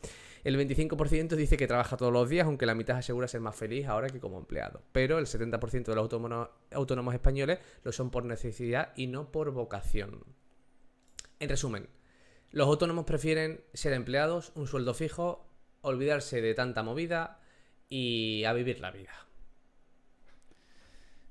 El 0.44 0.58
25% 0.58 1.36
dice 1.36 1.58
que 1.58 1.68
trabaja 1.68 1.98
todos 1.98 2.14
los 2.14 2.30
días, 2.30 2.46
aunque 2.46 2.66
la 2.66 2.76
mitad 2.76 2.98
asegura 2.98 3.28
ser 3.28 3.42
más 3.42 3.56
feliz 3.56 3.88
ahora 3.88 4.10
que 4.10 4.20
como 4.20 4.38
empleado. 4.38 4.82
Pero 4.92 5.20
el 5.20 5.26
70% 5.26 5.86
de 5.86 5.96
los 5.96 6.50
autónomos, 6.72 7.14
españoles 7.14 7.60
lo 7.84 7.92
son 7.92 8.10
por 8.10 8.26
necesidad 8.26 8.94
y 8.96 9.08
no 9.08 9.32
por 9.32 9.52
vocación. 9.52 10.24
En 11.40 11.50
resumen, 11.50 11.88
los 12.52 12.68
autónomos 12.68 13.06
prefieren 13.06 13.62
ser 13.74 13.94
empleados, 13.94 14.52
un 14.56 14.68
sueldo 14.68 14.94
fijo, 14.94 15.46
olvidarse 15.82 16.42
de 16.42 16.54
tanta 16.54 16.84
movida 16.84 17.40
y 17.90 18.44
a 18.46 18.54
vivir 18.54 18.80
la 18.80 18.92
vida. 18.92 19.29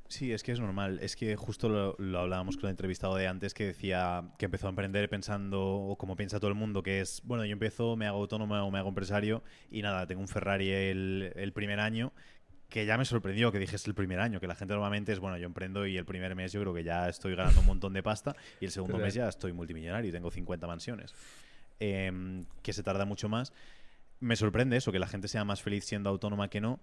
Sí, 0.09 0.33
es 0.33 0.43
que 0.43 0.53
es 0.53 0.61
normal. 0.61 0.99
Es 1.03 1.17
que 1.17 1.37
justo 1.37 1.69
lo, 1.69 2.19
hablábamos 2.19 2.57
con 2.57 2.65
el 2.67 2.71
entrevistado 2.71 3.15
de 3.15 3.27
antes 3.27 3.53
que 3.53 3.67
decía 3.67 4.25
que 4.39 4.47
empezó 4.47 4.67
a 4.67 4.71
emprender 4.71 5.09
pensando, 5.11 5.63
o 5.63 5.97
como 5.99 6.17
piensa 6.17 6.41
todo 6.41 6.49
el 6.49 6.55
mundo, 6.55 6.83
que 6.83 7.01
es, 7.01 7.21
bueno, 7.25 7.45
yo 7.45 7.53
empiezo, 7.53 7.95
me 7.95 8.07
hago 8.07 8.19
autónomo 8.19 8.55
o 8.57 8.71
me 8.71 8.79
hago 8.79 8.89
empresario 8.89 9.43
y 9.71 9.83
nada, 9.83 10.07
tengo 10.07 10.23
un 10.23 10.29
Ferrari 10.29 10.71
el, 10.71 11.53
primer 11.55 11.79
año, 11.79 12.13
que 12.71 12.87
ya 12.87 12.97
me 12.97 13.05
sorprendió 13.05 13.53
que 13.53 13.59
dijese 13.59 13.91
el 13.91 13.95
primer 13.95 14.21
año, 14.21 14.41
que 14.41 14.47
la 14.47 14.55
gente 14.55 14.73
normalmente 14.73 15.13
es, 15.13 15.19
bueno, 15.19 15.37
yo 15.37 15.45
emprendo 15.45 15.87
y 15.87 15.99
el 15.99 16.07
primer 16.07 16.35
mes 16.35 16.53
yo 16.53 16.61
creo 16.63 16.73
que 16.73 16.85
ya 16.85 17.07
estoy 17.11 17.35
ganando 17.35 17.61
un 17.61 17.67
montón 17.67 17.93
de 17.93 18.03
pasta 18.03 18.35
y 18.61 18.65
el 18.65 18.71
segundo 18.71 18.97
mes 18.97 19.13
ya 19.13 19.29
estoy 19.29 19.53
multimillonario 19.53 20.09
y 20.09 20.13
tengo 20.13 20.31
50 20.31 20.67
mansiones. 20.67 21.15
Em, 21.81 22.47
que 22.63 22.73
se 22.73 22.83
tarda 22.83 23.05
mucho 23.05 23.29
más. 23.29 23.53
Me 24.21 24.37
sorprende 24.37 24.77
eso, 24.79 24.91
que 24.91 24.99
la 24.99 25.07
gente 25.07 25.29
sea 25.29 25.45
más 25.45 25.63
feliz 25.63 25.85
siendo 25.85 26.11
autónoma 26.11 26.49
que 26.49 26.61
no, 26.61 26.81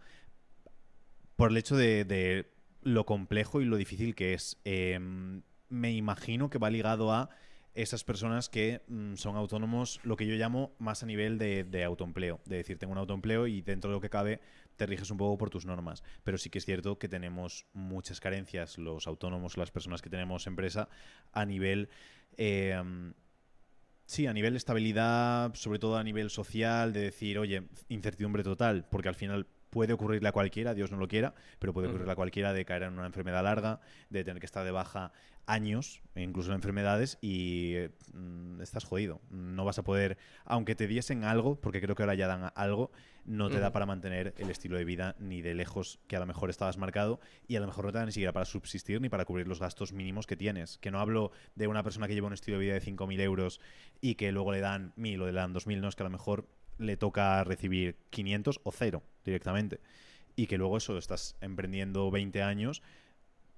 por 1.36 1.50
el 1.51 1.58
hecho 1.58 1.75
de 1.75 2.55
lo 2.86 3.06
complejo 3.06 3.62
y 3.62 3.65
lo 3.65 3.75
difícil 3.75 4.15
que 4.15 4.34
es. 4.34 4.58
Em, 4.63 5.42
me 5.68 5.92
imagino 5.92 6.50
que 6.50 6.60
va 6.60 6.70
ligado 6.70 7.12
a 7.12 7.30
esas 7.74 8.04
personas 8.06 8.48
que 8.48 8.84
mm, 8.88 9.15
son 9.15 9.36
autónomos, 9.36 10.00
lo 10.04 10.15
que 10.15 10.27
yo 10.27 10.36
llamo 10.36 10.75
más 10.77 11.01
a 11.01 11.08
nivel 11.08 11.38
de, 11.39 11.84
autoempleo. 11.84 12.39
De 12.46 12.58
decir, 12.58 12.77
tengo 12.77 12.94
un 12.94 13.00
autoempleo 13.00 13.48
y 13.48 13.62
dentro 13.62 13.89
de 13.89 13.96
lo 13.96 14.01
que 14.01 14.10
cabe 14.10 14.39
te 14.77 14.86
riges 14.86 15.10
un 15.10 15.18
poco 15.18 15.38
por 15.38 15.50
tus 15.50 15.65
normas. 15.65 16.04
Pero 16.24 16.38
sí 16.38 16.50
que 16.50 16.60
es 16.60 16.65
cierto 16.65 17.00
que 17.00 17.10
tenemos 17.10 17.65
muchas 17.74 18.20
carencias, 18.20 18.77
los 18.77 19.08
autónomos, 19.08 19.58
las 19.58 19.72
personas 19.72 20.01
que 20.01 20.10
tenemos 20.10 20.48
empresa, 20.48 20.88
a 21.34 21.44
nivel... 21.44 21.89
Em, 22.38 23.13
sí, 24.06 24.27
a 24.27 24.34
nivel 24.34 24.54
de 24.54 24.58
estabilidad, 24.58 25.56
sobre 25.56 25.80
todo 25.80 25.98
a 25.98 26.04
nivel 26.04 26.30
social, 26.30 26.94
de 26.94 27.01
decir, 27.01 27.39
oye, 27.39 27.63
incertidumbre 27.89 28.44
total, 28.44 28.86
porque 28.92 29.10
al 29.10 29.15
final 29.15 29.48
puede 29.75 29.91
ocurrirle 29.91 30.29
a 30.29 30.32
cualquiera, 30.32 30.74
Dios 30.74 30.89
no 30.89 30.96
lo 30.96 31.10
quiera, 31.10 31.36
pero 31.60 31.74
puede 31.74 31.89
ocurrirle 31.89 32.13
a 32.13 32.15
cualquiera 32.15 32.53
de 32.53 32.63
caer 32.63 32.84
en 32.84 32.94
una 32.94 33.08
enfermedad 33.08 33.44
larga, 33.44 33.82
de 34.10 34.24
tener 34.24 34.39
que 34.39 34.46
estar 34.46 34.63
de 34.63 34.72
baja 34.72 35.12
años, 35.48 36.01
incluso 36.15 36.51
en 36.51 36.55
enfermedades, 36.55 37.17
y 37.20 37.75
mm, 38.13 38.62
estás 38.62 38.86
jodido. 38.86 39.20
No 39.32 39.65
vas 39.65 39.77
a 39.77 39.84
poder, 39.84 40.17
aunque 40.46 40.75
te 40.75 40.88
diesen 40.88 41.25
algo, 41.25 41.60
porque 41.60 41.82
creo 41.82 41.94
que 41.94 42.03
ahora 42.03 42.15
ya 42.15 42.25
dan 42.25 42.53
algo, 42.55 42.89
no 43.25 43.50
te 43.50 43.60
da 43.60 43.74
para 43.74 43.86
mantener 43.86 44.34
el 44.38 44.50
estilo 44.50 44.77
de 44.77 44.86
vida 44.86 45.17
ni 45.20 45.41
de 45.41 45.55
lejos 45.55 46.00
que 46.08 46.15
a 46.15 46.20
lo 46.20 46.25
mejor 46.25 46.50
estabas 46.50 46.77
marcado 46.77 47.20
y 47.46 47.58
a 47.58 47.60
lo 47.60 47.67
mejor 47.67 47.84
no 47.84 47.91
te 47.91 47.98
da 47.98 48.05
ni 48.05 48.13
siquiera 48.13 48.32
para 48.32 48.46
subsistir 48.46 49.01
ni 49.01 49.10
para 49.10 49.25
cubrir 49.25 49.46
los 49.46 49.60
gastos 49.60 49.91
mínimos 49.91 50.25
que 50.25 50.38
tienes. 50.38 50.77
Que 50.77 50.89
no 50.89 51.01
hablo 51.01 51.32
de 51.55 51.67
una 51.67 51.84
persona 51.84 52.08
que 52.08 52.13
lleva 52.13 52.27
un 52.27 52.34
estilo 52.34 52.60
de 52.60 52.63
vida 52.63 52.75
de 52.75 52.82
5.000 52.82 53.20
euros 53.20 53.60
y 54.00 54.15
que 54.15 54.32
luego 54.32 54.53
le 54.53 54.62
dan 54.62 54.94
1.000 54.96 55.22
o 55.22 55.25
le 55.25 55.34
dan 55.34 55.53
2.000, 55.53 55.82
no, 55.82 55.89
es 55.89 55.96
que 55.98 56.03
a 56.03 56.05
lo 56.05 56.12
mejor 56.12 56.48
le 56.77 56.98
toca 56.98 57.44
recibir 57.44 57.98
500 58.10 58.62
o 58.63 58.72
cero 58.72 59.03
directamente. 59.24 59.79
Y 60.36 60.48
que 60.48 60.58
luego 60.58 60.77
eso, 60.77 60.98
estás 60.98 61.38
emprendiendo 61.41 62.12
20 62.12 62.41
años, 62.41 62.82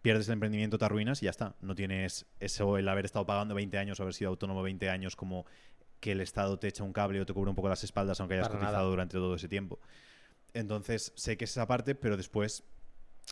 pierdes 0.01 0.27
el 0.27 0.33
emprendimiento, 0.33 0.77
te 0.77 0.85
arruinas 0.85 1.21
y 1.21 1.25
ya 1.25 1.31
está. 1.31 1.55
No 1.61 1.75
tienes 1.75 2.27
eso, 2.39 2.77
el 2.77 2.87
haber 2.87 3.05
estado 3.05 3.25
pagando 3.25 3.55
20 3.55 3.77
años 3.77 3.99
o 3.99 4.03
haber 4.03 4.13
sido 4.13 4.29
autónomo 4.29 4.61
20 4.61 4.89
años 4.89 5.15
como 5.15 5.45
que 5.99 6.11
el 6.11 6.21
Estado 6.21 6.59
te 6.59 6.67
echa 6.67 6.83
un 6.83 6.93
cable 6.93 7.19
o 7.19 7.25
te 7.25 7.33
cubre 7.33 7.49
un 7.49 7.55
poco 7.55 7.69
las 7.69 7.83
espaldas 7.83 8.19
aunque 8.19 8.35
hayas 8.35 8.49
cotizado 8.49 8.89
durante 8.89 9.13
todo 9.13 9.35
ese 9.35 9.47
tiempo. 9.47 9.79
Entonces, 10.53 11.11
sé 11.15 11.37
que 11.37 11.45
es 11.45 11.51
esa 11.51 11.67
parte, 11.67 11.95
pero 11.95 12.17
después 12.17 12.63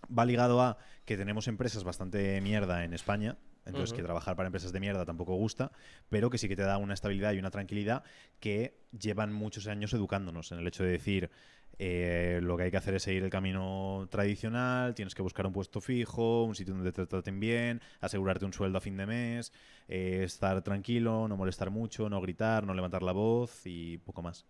va 0.05 0.25
ligado 0.25 0.61
a 0.61 0.77
que 1.05 1.17
tenemos 1.17 1.47
empresas 1.47 1.83
bastante 1.83 2.41
mierda 2.41 2.83
en 2.83 2.93
España, 2.93 3.37
entonces, 3.65 3.93
que 3.93 4.03
trabajar 4.03 4.35
para 4.35 4.47
empresas 4.47 4.71
de 4.71 4.79
mierda 4.79 5.05
tampoco 5.05 5.35
gusta, 5.35 5.71
pero 6.09 6.29
que 6.29 6.37
sí 6.37 6.47
que 6.47 6.55
te 6.55 6.61
da 6.61 6.77
una 6.77 6.93
estabilidad 6.93 7.33
y 7.33 7.39
una 7.39 7.51
tranquilidad 7.51 8.03
que 8.39 8.77
llevan 8.97 9.33
muchos 9.33 9.67
años 9.67 9.93
educándonos 9.93 10.51
en 10.51 10.59
el 10.59 10.67
hecho 10.67 10.83
de 10.83 10.91
decir, 10.91 11.31
eh, 11.77 12.39
lo 12.41 12.55
que 12.55 12.63
hay 12.63 12.71
que 12.71 12.77
hacer 12.77 12.95
es 12.95 13.03
seguir 13.03 13.23
el 13.23 13.29
camino 13.29 14.07
tradicional, 14.09 14.95
tienes 14.95 15.13
que 15.13 15.21
buscar 15.21 15.45
un 15.45 15.53
puesto 15.53 15.81
fijo, 15.81 16.43
un 16.43 16.55
sitio 16.55 16.73
donde 16.73 16.91
te 16.91 17.05
traten 17.05 17.39
bien, 17.39 17.81
asegurarte 17.99 18.45
un 18.45 18.53
sueldo 18.53 18.77
a 18.77 18.81
fin 18.81 18.95
de 18.95 19.05
mes, 19.05 19.51
eh, 19.87 20.21
estar 20.23 20.61
tranquilo, 20.61 21.27
no 21.27 21.35
molestar 21.35 21.71
mucho, 21.71 22.09
no 22.09 22.21
gritar, 22.21 22.65
no 22.65 22.73
levantar 22.73 23.03
la 23.03 23.11
voz 23.11 23.61
y 23.65 23.97
poco 23.97 24.21
más. 24.21 24.45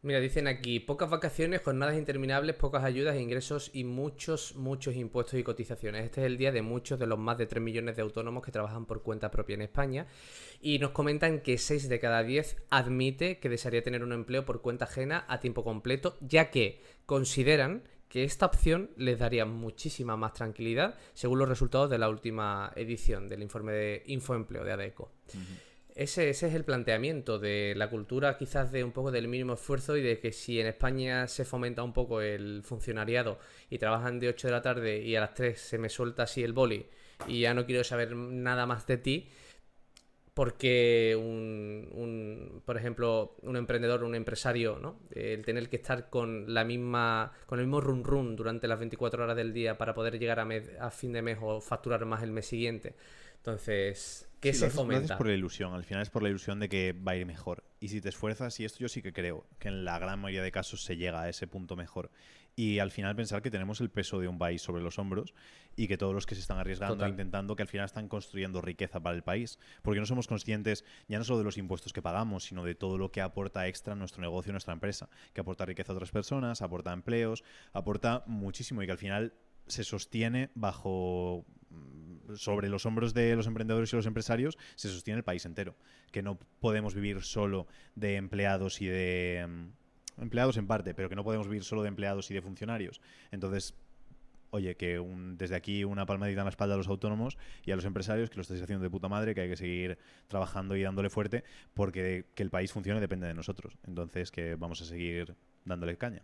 Mira, 0.00 0.20
dicen 0.20 0.46
aquí, 0.46 0.78
pocas 0.78 1.10
vacaciones, 1.10 1.60
jornadas 1.60 1.96
interminables, 1.96 2.54
pocas 2.54 2.84
ayudas, 2.84 3.16
ingresos 3.16 3.70
y 3.72 3.82
muchos, 3.82 4.54
muchos 4.54 4.94
impuestos 4.94 5.40
y 5.40 5.42
cotizaciones. 5.42 6.04
Este 6.04 6.20
es 6.20 6.26
el 6.28 6.36
día 6.36 6.52
de 6.52 6.62
muchos 6.62 7.00
de 7.00 7.08
los 7.08 7.18
más 7.18 7.36
de 7.36 7.46
3 7.46 7.60
millones 7.60 7.96
de 7.96 8.02
autónomos 8.02 8.44
que 8.44 8.52
trabajan 8.52 8.86
por 8.86 9.02
cuenta 9.02 9.32
propia 9.32 9.54
en 9.54 9.62
España. 9.62 10.06
Y 10.60 10.78
nos 10.78 10.92
comentan 10.92 11.40
que 11.40 11.58
6 11.58 11.88
de 11.88 11.98
cada 11.98 12.22
10 12.22 12.58
admite 12.70 13.40
que 13.40 13.48
desearía 13.48 13.82
tener 13.82 14.04
un 14.04 14.12
empleo 14.12 14.44
por 14.44 14.62
cuenta 14.62 14.84
ajena 14.84 15.24
a 15.26 15.40
tiempo 15.40 15.64
completo, 15.64 16.16
ya 16.20 16.50
que 16.52 16.80
consideran 17.04 17.82
que 18.08 18.22
esta 18.22 18.46
opción 18.46 18.90
les 18.96 19.18
daría 19.18 19.46
muchísima 19.46 20.16
más 20.16 20.32
tranquilidad, 20.32 20.96
según 21.12 21.40
los 21.40 21.48
resultados 21.48 21.90
de 21.90 21.98
la 21.98 22.08
última 22.08 22.72
edición 22.76 23.26
del 23.26 23.42
informe 23.42 23.72
de 23.72 24.02
Infoempleo 24.06 24.62
de 24.62 24.72
ADECO. 24.72 25.10
Ese, 25.98 26.30
es 26.30 26.44
el 26.44 26.64
planteamiento 26.64 27.40
de 27.40 27.74
la 27.76 27.90
cultura 27.90 28.38
quizás 28.38 28.70
de 28.70 28.84
un 28.84 28.92
poco 28.92 29.10
del 29.10 29.26
mínimo 29.26 29.54
esfuerzo 29.54 29.96
y 29.96 30.00
de 30.00 30.20
que 30.20 30.30
si 30.30 30.60
en 30.60 30.68
España 30.68 31.26
se 31.26 31.44
fomenta 31.44 31.82
un 31.82 31.92
poco 31.92 32.20
el 32.20 32.62
funcionariado 32.62 33.40
y 33.68 33.78
trabajan 33.78 34.20
de 34.20 34.28
8 34.28 34.46
de 34.46 34.52
la 34.52 34.62
tarde 34.62 35.02
y 35.02 35.16
a 35.16 35.20
las 35.20 35.34
3 35.34 35.60
se 35.60 35.76
me 35.76 35.88
suelta 35.88 36.22
así 36.22 36.44
el 36.44 36.52
boli 36.52 36.86
y 37.26 37.40
ya 37.40 37.52
no 37.52 37.66
quiero 37.66 37.82
saber 37.82 38.14
nada 38.14 38.64
más 38.64 38.86
de 38.86 38.98
ti, 38.98 39.28
porque 40.34 41.16
un, 41.20 42.62
por 42.64 42.76
ejemplo, 42.76 43.34
un 43.42 43.56
emprendedor, 43.56 44.04
un 44.04 44.14
empresario, 44.14 44.78
¿no? 44.78 45.00
El 45.10 45.44
tener 45.44 45.68
que 45.68 45.76
estar 45.76 46.10
con 46.10 46.54
la 46.54 46.62
misma, 46.62 47.32
con 47.46 47.58
el 47.58 47.66
mismo 47.66 47.80
run 47.80 48.04
run 48.04 48.36
durante 48.36 48.68
las 48.68 48.78
24 48.78 49.24
horas 49.24 49.36
del 49.36 49.52
día 49.52 49.76
para 49.76 49.94
poder 49.94 50.16
llegar 50.16 50.38
a 50.38 50.90
fin 50.92 51.12
de 51.12 51.22
mes 51.22 51.38
o 51.42 51.60
facturar 51.60 52.04
más 52.04 52.22
el 52.22 52.30
mes 52.30 52.46
siguiente. 52.46 52.94
Entonces, 53.38 54.27
¿Qué 54.40 54.52
se 54.52 54.70
fomenta? 54.70 55.18
por 55.18 55.26
la 55.26 55.34
ilusión, 55.34 55.74
al 55.74 55.84
final 55.84 56.02
es 56.02 56.10
por 56.10 56.22
la 56.22 56.28
ilusión 56.28 56.60
de 56.60 56.68
que 56.68 56.92
va 56.92 57.12
a 57.12 57.16
ir 57.16 57.26
mejor. 57.26 57.64
Y 57.80 57.88
si 57.88 58.00
te 58.00 58.08
esfuerzas, 58.08 58.58
y 58.60 58.64
esto 58.64 58.78
yo 58.78 58.88
sí 58.88 59.02
que 59.02 59.12
creo, 59.12 59.46
que 59.58 59.68
en 59.68 59.84
la 59.84 59.98
gran 59.98 60.20
mayoría 60.20 60.42
de 60.42 60.52
casos 60.52 60.82
se 60.82 60.96
llega 60.96 61.22
a 61.22 61.28
ese 61.28 61.46
punto 61.46 61.76
mejor. 61.76 62.10
Y 62.54 62.80
al 62.80 62.90
final 62.90 63.14
pensar 63.14 63.40
que 63.40 63.50
tenemos 63.50 63.80
el 63.80 63.88
peso 63.88 64.18
de 64.18 64.26
un 64.26 64.38
país 64.38 64.62
sobre 64.62 64.82
los 64.82 64.98
hombros 64.98 65.32
y 65.76 65.86
que 65.86 65.96
todos 65.96 66.12
los 66.12 66.26
que 66.26 66.34
se 66.34 66.40
están 66.40 66.58
arriesgando, 66.58 67.04
e 67.04 67.08
intentando, 67.08 67.54
que 67.54 67.62
al 67.62 67.68
final 67.68 67.86
están 67.86 68.08
construyendo 68.08 68.60
riqueza 68.60 69.00
para 69.00 69.14
el 69.14 69.22
país. 69.22 69.60
Porque 69.82 70.00
no 70.00 70.06
somos 70.06 70.26
conscientes 70.26 70.84
ya 71.06 71.18
no 71.18 71.24
solo 71.24 71.38
de 71.38 71.44
los 71.44 71.56
impuestos 71.56 71.92
que 71.92 72.02
pagamos, 72.02 72.44
sino 72.44 72.64
de 72.64 72.74
todo 72.74 72.98
lo 72.98 73.12
que 73.12 73.20
aporta 73.20 73.68
extra 73.68 73.94
nuestro 73.94 74.22
negocio, 74.22 74.50
nuestra 74.50 74.74
empresa. 74.74 75.08
Que 75.34 75.40
aporta 75.40 75.66
riqueza 75.66 75.92
a 75.92 75.94
otras 75.94 76.10
personas, 76.10 76.60
aporta 76.60 76.92
empleos, 76.92 77.44
aporta 77.72 78.24
muchísimo 78.26 78.82
y 78.82 78.86
que 78.86 78.92
al 78.92 78.98
final 78.98 79.34
se 79.68 79.84
sostiene 79.84 80.50
bajo 80.54 81.46
sobre 82.34 82.68
los 82.68 82.86
hombros 82.86 83.14
de 83.14 83.34
los 83.36 83.46
emprendedores 83.46 83.92
y 83.92 83.96
los 83.96 84.06
empresarios 84.06 84.58
se 84.74 84.88
sostiene 84.88 85.18
el 85.18 85.24
país 85.24 85.44
entero. 85.46 85.76
Que 86.10 86.22
no 86.22 86.38
podemos 86.60 86.94
vivir 86.94 87.22
solo 87.22 87.66
de 87.94 88.16
empleados 88.16 88.80
y 88.80 88.86
de... 88.86 89.46
Mm, 89.48 90.22
empleados 90.22 90.56
en 90.56 90.66
parte, 90.66 90.94
pero 90.94 91.08
que 91.08 91.14
no 91.14 91.24
podemos 91.24 91.48
vivir 91.48 91.64
solo 91.64 91.82
de 91.82 91.88
empleados 91.88 92.30
y 92.30 92.34
de 92.34 92.42
funcionarios. 92.42 93.00
Entonces, 93.30 93.74
oye, 94.50 94.76
que 94.76 95.00
desde 95.36 95.54
aquí 95.54 95.84
una 95.84 96.06
palmadita 96.06 96.40
en 96.40 96.46
la 96.46 96.50
espalda 96.50 96.74
a 96.74 96.76
los 96.76 96.88
autónomos 96.88 97.38
y 97.64 97.70
a 97.70 97.76
los 97.76 97.84
empresarios, 97.84 98.30
que 98.30 98.36
lo 98.36 98.42
estáis 98.42 98.62
haciendo 98.62 98.82
de 98.82 98.90
puta 98.90 99.08
madre, 99.08 99.34
que 99.34 99.42
hay 99.42 99.48
que 99.48 99.56
seguir 99.56 99.98
trabajando 100.26 100.76
y 100.76 100.82
dándole 100.82 101.10
fuerte, 101.10 101.44
porque 101.74 102.26
que 102.34 102.42
el 102.42 102.50
país 102.50 102.72
funcione 102.72 103.00
depende 103.00 103.26
de 103.26 103.34
nosotros. 103.34 103.78
Entonces, 103.86 104.30
que 104.30 104.56
vamos 104.56 104.80
a 104.82 104.84
seguir 104.84 105.34
dándole 105.64 105.96
caña. 105.96 106.22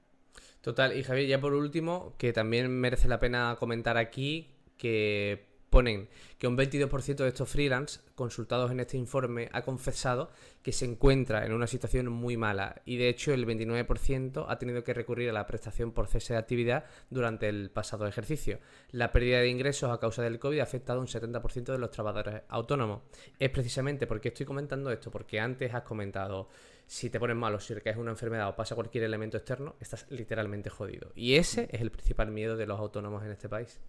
Total, 0.60 0.96
y 0.96 1.02
Javier, 1.02 1.28
ya 1.28 1.40
por 1.40 1.54
último, 1.54 2.14
que 2.18 2.32
también 2.32 2.70
merece 2.70 3.06
la 3.06 3.20
pena 3.20 3.56
comentar 3.58 3.96
aquí 3.96 4.53
que 4.76 5.54
ponen 5.74 6.08
que 6.38 6.46
un 6.46 6.56
22% 6.56 7.16
de 7.16 7.28
estos 7.28 7.48
freelance 7.48 7.98
consultados 8.14 8.70
en 8.70 8.78
este 8.78 8.96
informe 8.96 9.48
ha 9.52 9.62
confesado 9.62 10.30
que 10.62 10.70
se 10.70 10.84
encuentra 10.84 11.44
en 11.44 11.52
una 11.52 11.66
situación 11.66 12.06
muy 12.12 12.36
mala 12.36 12.80
y 12.84 12.96
de 12.96 13.08
hecho 13.08 13.34
el 13.34 13.44
29% 13.44 14.46
ha 14.48 14.58
tenido 14.60 14.84
que 14.84 14.94
recurrir 14.94 15.30
a 15.30 15.32
la 15.32 15.48
prestación 15.48 15.90
por 15.90 16.06
cese 16.06 16.34
de 16.34 16.38
actividad 16.38 16.84
durante 17.10 17.48
el 17.48 17.72
pasado 17.72 18.06
ejercicio. 18.06 18.60
La 18.92 19.10
pérdida 19.10 19.40
de 19.40 19.48
ingresos 19.48 19.90
a 19.90 19.98
causa 19.98 20.22
del 20.22 20.38
COVID 20.38 20.60
ha 20.60 20.62
afectado 20.62 21.00
a 21.00 21.02
un 21.02 21.08
70% 21.08 21.64
de 21.64 21.78
los 21.78 21.90
trabajadores 21.90 22.42
autónomos. 22.46 23.02
Es 23.40 23.50
precisamente 23.50 24.06
porque 24.06 24.28
estoy 24.28 24.46
comentando 24.46 24.92
esto, 24.92 25.10
porque 25.10 25.40
antes 25.40 25.74
has 25.74 25.82
comentado 25.82 26.50
si 26.86 27.10
te 27.10 27.18
pones 27.18 27.36
malo, 27.36 27.58
si 27.58 27.74
es 27.84 27.96
una 27.96 28.12
enfermedad 28.12 28.48
o 28.48 28.54
pasa 28.54 28.76
cualquier 28.76 29.02
elemento 29.02 29.38
externo, 29.38 29.74
estás 29.80 30.06
literalmente 30.10 30.70
jodido. 30.70 31.10
Y 31.16 31.34
ese 31.34 31.68
es 31.72 31.80
el 31.80 31.90
principal 31.90 32.30
miedo 32.30 32.56
de 32.56 32.66
los 32.66 32.78
autónomos 32.78 33.24
en 33.24 33.32
este 33.32 33.48
país. 33.48 33.80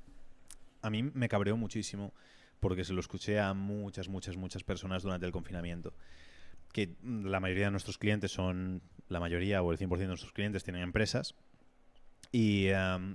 A 0.86 0.89
mí 0.89 1.01
me 1.01 1.27
cabreó 1.30 1.58
muchísimo 1.58 2.13
porque 2.60 2.84
se 2.84 2.94
lo 2.94 3.00
escuché 3.00 3.39
a 3.39 3.54
muchas, 3.54 4.08
muchas, 4.08 4.38
muchas 4.38 4.63
personas 4.63 5.01
durante 5.01 5.25
el 5.25 5.32
confinamiento. 5.32 5.94
Que 6.72 6.96
la 7.01 7.39
mayoría 7.39 7.65
de 7.65 7.72
nuestros 7.72 7.98
clientes 7.98 8.32
son, 8.32 8.82
la 9.08 9.20
mayoría 9.20 9.63
o 9.63 9.72
el 9.72 9.80
100% 9.80 9.98
de 9.98 10.08
nuestros 10.08 10.32
clientes 10.32 10.63
tienen 10.63 10.84
empresas 10.84 11.36
y, 12.32 12.67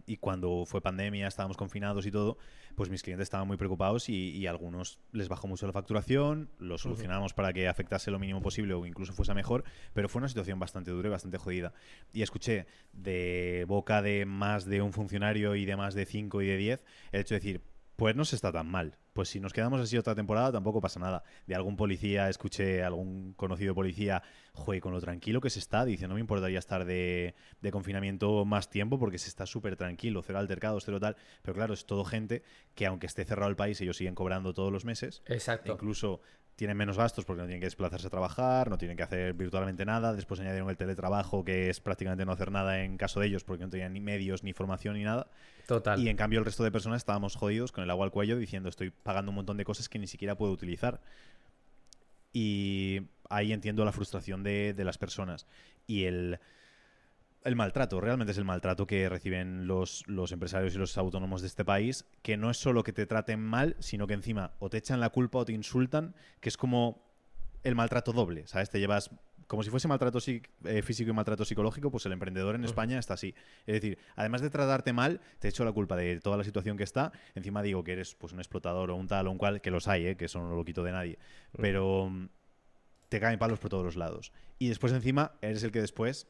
y, 0.07 0.17
cuando 0.19 0.65
fue 0.67 0.81
pandemia, 0.81 1.27
estábamos 1.27 1.57
confinados 1.57 2.07
y 2.07 2.11
todo, 2.11 2.39
pues 2.75 2.91
mis 2.91 3.03
clientes 3.03 3.25
estaban 3.25 3.47
muy 3.47 3.57
preocupados 3.57 4.09
y, 4.09 4.47
a 4.47 4.51
algunos 4.51 4.99
les 5.13 5.29
bajó 5.29 5.47
mucho 5.49 5.67
la 5.67 5.73
facturación, 5.73 6.51
lo 6.59 6.79
solucionamos 6.79 7.35
para 7.35 7.53
que 7.53 7.69
afectase 7.69 8.11
lo 8.11 8.19
mínimo 8.19 8.43
posible 8.43 8.75
o 8.75 8.87
incluso 8.87 9.13
fuese 9.13 9.35
mejor, 9.35 9.65
pero 9.93 10.09
fue 10.09 10.21
una 10.21 10.29
situación 10.29 10.59
bastante 10.59 10.91
dura 10.91 11.09
y 11.09 11.11
bastante 11.11 11.39
jodida. 11.39 11.73
Y 12.13 12.23
escuché 12.23 12.67
de 12.93 13.65
boca 13.69 14.03
de 14.03 14.25
más 14.27 14.65
de 14.65 14.83
un 14.83 14.93
funcionario 14.93 15.55
y 15.55 15.65
de 15.65 15.77
más 15.77 15.95
de 15.95 16.07
cinco 16.07 16.43
y 16.43 16.47
de 16.47 16.57
diez 16.57 16.85
el 17.13 17.21
hecho 17.21 17.35
de 17.35 17.41
decir, 17.41 17.63
pues 17.97 18.17
no 18.17 18.25
se 18.25 18.37
está 18.37 18.51
tan 18.51 18.67
mal. 18.67 18.97
Pues 19.13 19.29
si 19.29 19.41
nos 19.41 19.53
quedamos 19.53 19.81
así 19.81 19.99
otra 19.99 20.15
temporada 20.15 20.53
tampoco 20.53 20.81
pasa 20.81 21.01
nada. 21.01 21.23
De 21.47 21.55
algún 21.55 21.77
policía, 21.77 22.29
escuché 22.29 22.83
algún 22.83 23.33
conocido 23.35 23.75
policía, 23.75 24.23
joder, 24.53 24.81
con 24.81 24.93
lo 24.93 25.01
tranquilo 25.01 25.41
que 25.41 25.51
se 25.51 25.59
está, 25.59 25.85
dice, 25.85 26.07
no 26.07 26.15
me 26.15 26.21
importaría 26.21 26.59
estar 26.59 26.85
de, 26.85 27.35
confinamiento 27.73 28.45
más 28.45 28.71
tiempo 28.71 28.99
porque 28.99 29.19
se 29.19 29.29
está 29.29 29.47
súper 29.47 29.77
tranquilo, 29.77 30.23
cero 30.23 30.39
altercados, 30.39 30.85
cero 30.85 31.01
tal. 31.01 31.17
Pero 31.43 31.55
claro, 31.55 31.75
es 31.75 31.87
todo 31.87 32.05
gente 32.05 32.43
que 32.75 32.87
aunque 32.87 33.07
esté 33.07 33.25
cerrado 33.25 33.51
el 33.51 33.57
país, 33.57 33.81
ellos 33.81 33.97
siguen 33.97 34.15
cobrando 34.15 34.55
todos 34.55 34.73
los 34.73 34.85
meses. 34.85 35.23
Exacto. 35.27 35.73
incluso 35.73 36.21
tienen 36.61 36.77
menos 36.77 36.99
gastos 36.99 37.25
porque 37.25 37.41
no 37.41 37.47
tienen 37.47 37.61
que 37.61 37.69
desplazarse 37.69 38.07
a 38.07 38.11
trabajar, 38.11 38.69
no 38.69 38.77
tienen 38.77 38.95
que 38.95 39.03
hacer 39.03 39.33
virtualmente 39.33 39.87
nada. 39.87 40.13
Después 40.13 40.41
añadieron 40.41 40.69
el 40.69 40.77
teletrabajo, 40.77 41.43
que 41.43 41.71
es 41.71 41.81
prácticamente 41.81 42.27
no 42.27 42.33
hacer 42.33 42.53
nada 42.53 42.85
en 42.85 42.99
caso 42.99 43.19
de 43.19 43.29
ellos 43.29 43.45
porque 43.45 43.65
no 43.65 43.71
tenían 43.71 43.95
ni 43.95 44.01
medios, 44.01 44.43
ni 44.45 44.53
formación, 44.53 44.97
ni 44.97 45.03
nada. 45.03 45.31
Total. 45.67 45.99
Y 45.99 46.11
en 46.11 46.19
cambio 46.19 46.39
el 46.39 46.45
resto 46.45 46.63
de 46.63 46.71
personas 46.71 46.99
estábamos 46.99 47.35
jodidos 47.35 47.73
con 47.73 47.83
el 47.83 47.91
agua 47.91 48.05
al 48.05 48.11
cuello 48.11 48.37
diciendo 48.37 48.69
estoy 48.69 48.91
pagando 49.03 49.31
un 49.31 49.37
montón 49.37 49.57
de 49.57 49.65
cosas 49.65 49.89
que 49.89 49.99
ni 49.99 50.07
siquiera 50.07 50.37
puedo 50.37 50.53
utilizar. 50.53 51.01
Y 52.33 53.03
ahí 53.29 53.53
entiendo 53.53 53.85
la 53.85 53.93
frustración 53.93 54.43
de, 54.43 54.75
de 54.75 54.85
las 54.85 54.99
personas. 54.99 55.47
Y 55.87 56.05
el 56.05 56.39
el 57.45 57.57
maltrato, 57.57 58.01
realmente 58.01 58.33
es 58.33 58.39
el 58.39 58.45
maltrato 58.45 58.87
que 58.87 59.09
reciben 59.09 59.67
los, 59.67 60.05
los, 60.07 60.33
empresarios 60.33 60.75
y 60.75 60.79
los 60.79 60.99
autónomos 60.99 61.41
de 61.41 61.47
este 61.47 61.65
país, 61.65 62.05
que 62.23 62.37
no 62.37 62.51
es 62.51 62.59
solo 62.59 62.83
que 62.83 62.93
te 62.93 63.07
traten 63.07 63.41
mal, 63.41 63.77
sino 63.79 64.07
que 64.07 64.15
encima 64.15 64.53
o 64.59 64.69
te 64.69 64.79
echan 64.79 65.01
la 65.01 65.11
culpa 65.11 65.39
o 65.39 65.45
te 65.45 65.53
insultan, 65.53 66.15
que 66.41 66.49
es 66.49 66.57
como 66.57 67.03
el 67.63 67.75
maltrato 67.75 68.13
doble, 68.13 68.47
¿sabes? 68.47 68.71
Te 68.71 68.79
llevas 68.79 69.11
como 69.51 69.65
si 69.65 69.71
fuese 69.71 69.89
maltrato 69.89 70.21
eh, 70.29 70.83
físico 70.83 71.11
y 71.11 71.13
maltrato 71.13 71.45
psicológico, 71.45 71.91
pues 71.91 72.07
el 72.07 72.13
emprendedor 72.13 72.55
en 72.55 72.63
España 72.63 73.01
está 73.01 73.15
así. 73.15 73.35
Es 73.67 73.75
decir, 73.75 73.99
además 74.15 74.43
de 74.43 74.49
tratarte 74.49 74.93
mal, 74.93 75.21
te 75.41 75.49
echo 75.49 75.65
la 75.65 75.73
culpa 75.73 75.97
de 75.97 76.21
toda 76.21 76.37
la 76.37 76.45
situación 76.45 76.77
que 76.77 76.85
está, 76.85 77.11
encima 77.35 77.61
digo 77.61 77.83
que 77.83 77.95
eres 77.95 78.15
pues 78.15 78.33
un 78.33 78.39
explotador 78.39 78.93
o 78.93 78.95
un 78.95 79.09
tal 79.09 79.27
o 79.27 79.33
un 79.33 79.39
cual, 79.39 79.61
que 79.61 79.73
los 79.73 79.89
hay, 79.89 80.07
¿eh? 80.07 80.17
que 80.17 80.27
eso 80.27 80.39
no 80.39 80.55
lo 80.55 80.65
quito 80.65 80.85
de 80.85 80.93
nadie, 80.93 81.19
pero 81.61 82.09
mm, 82.09 82.29
te 83.09 83.19
caen 83.19 83.41
palos 83.41 83.59
por 83.59 83.71
todos 83.71 83.85
los 83.85 83.97
lados. 83.97 84.31
Y 84.61 84.69
después 84.69 84.93
encima 84.93 85.33
eres 85.43 85.65
el 85.65 85.73
que 85.73 85.81
después 85.81 86.29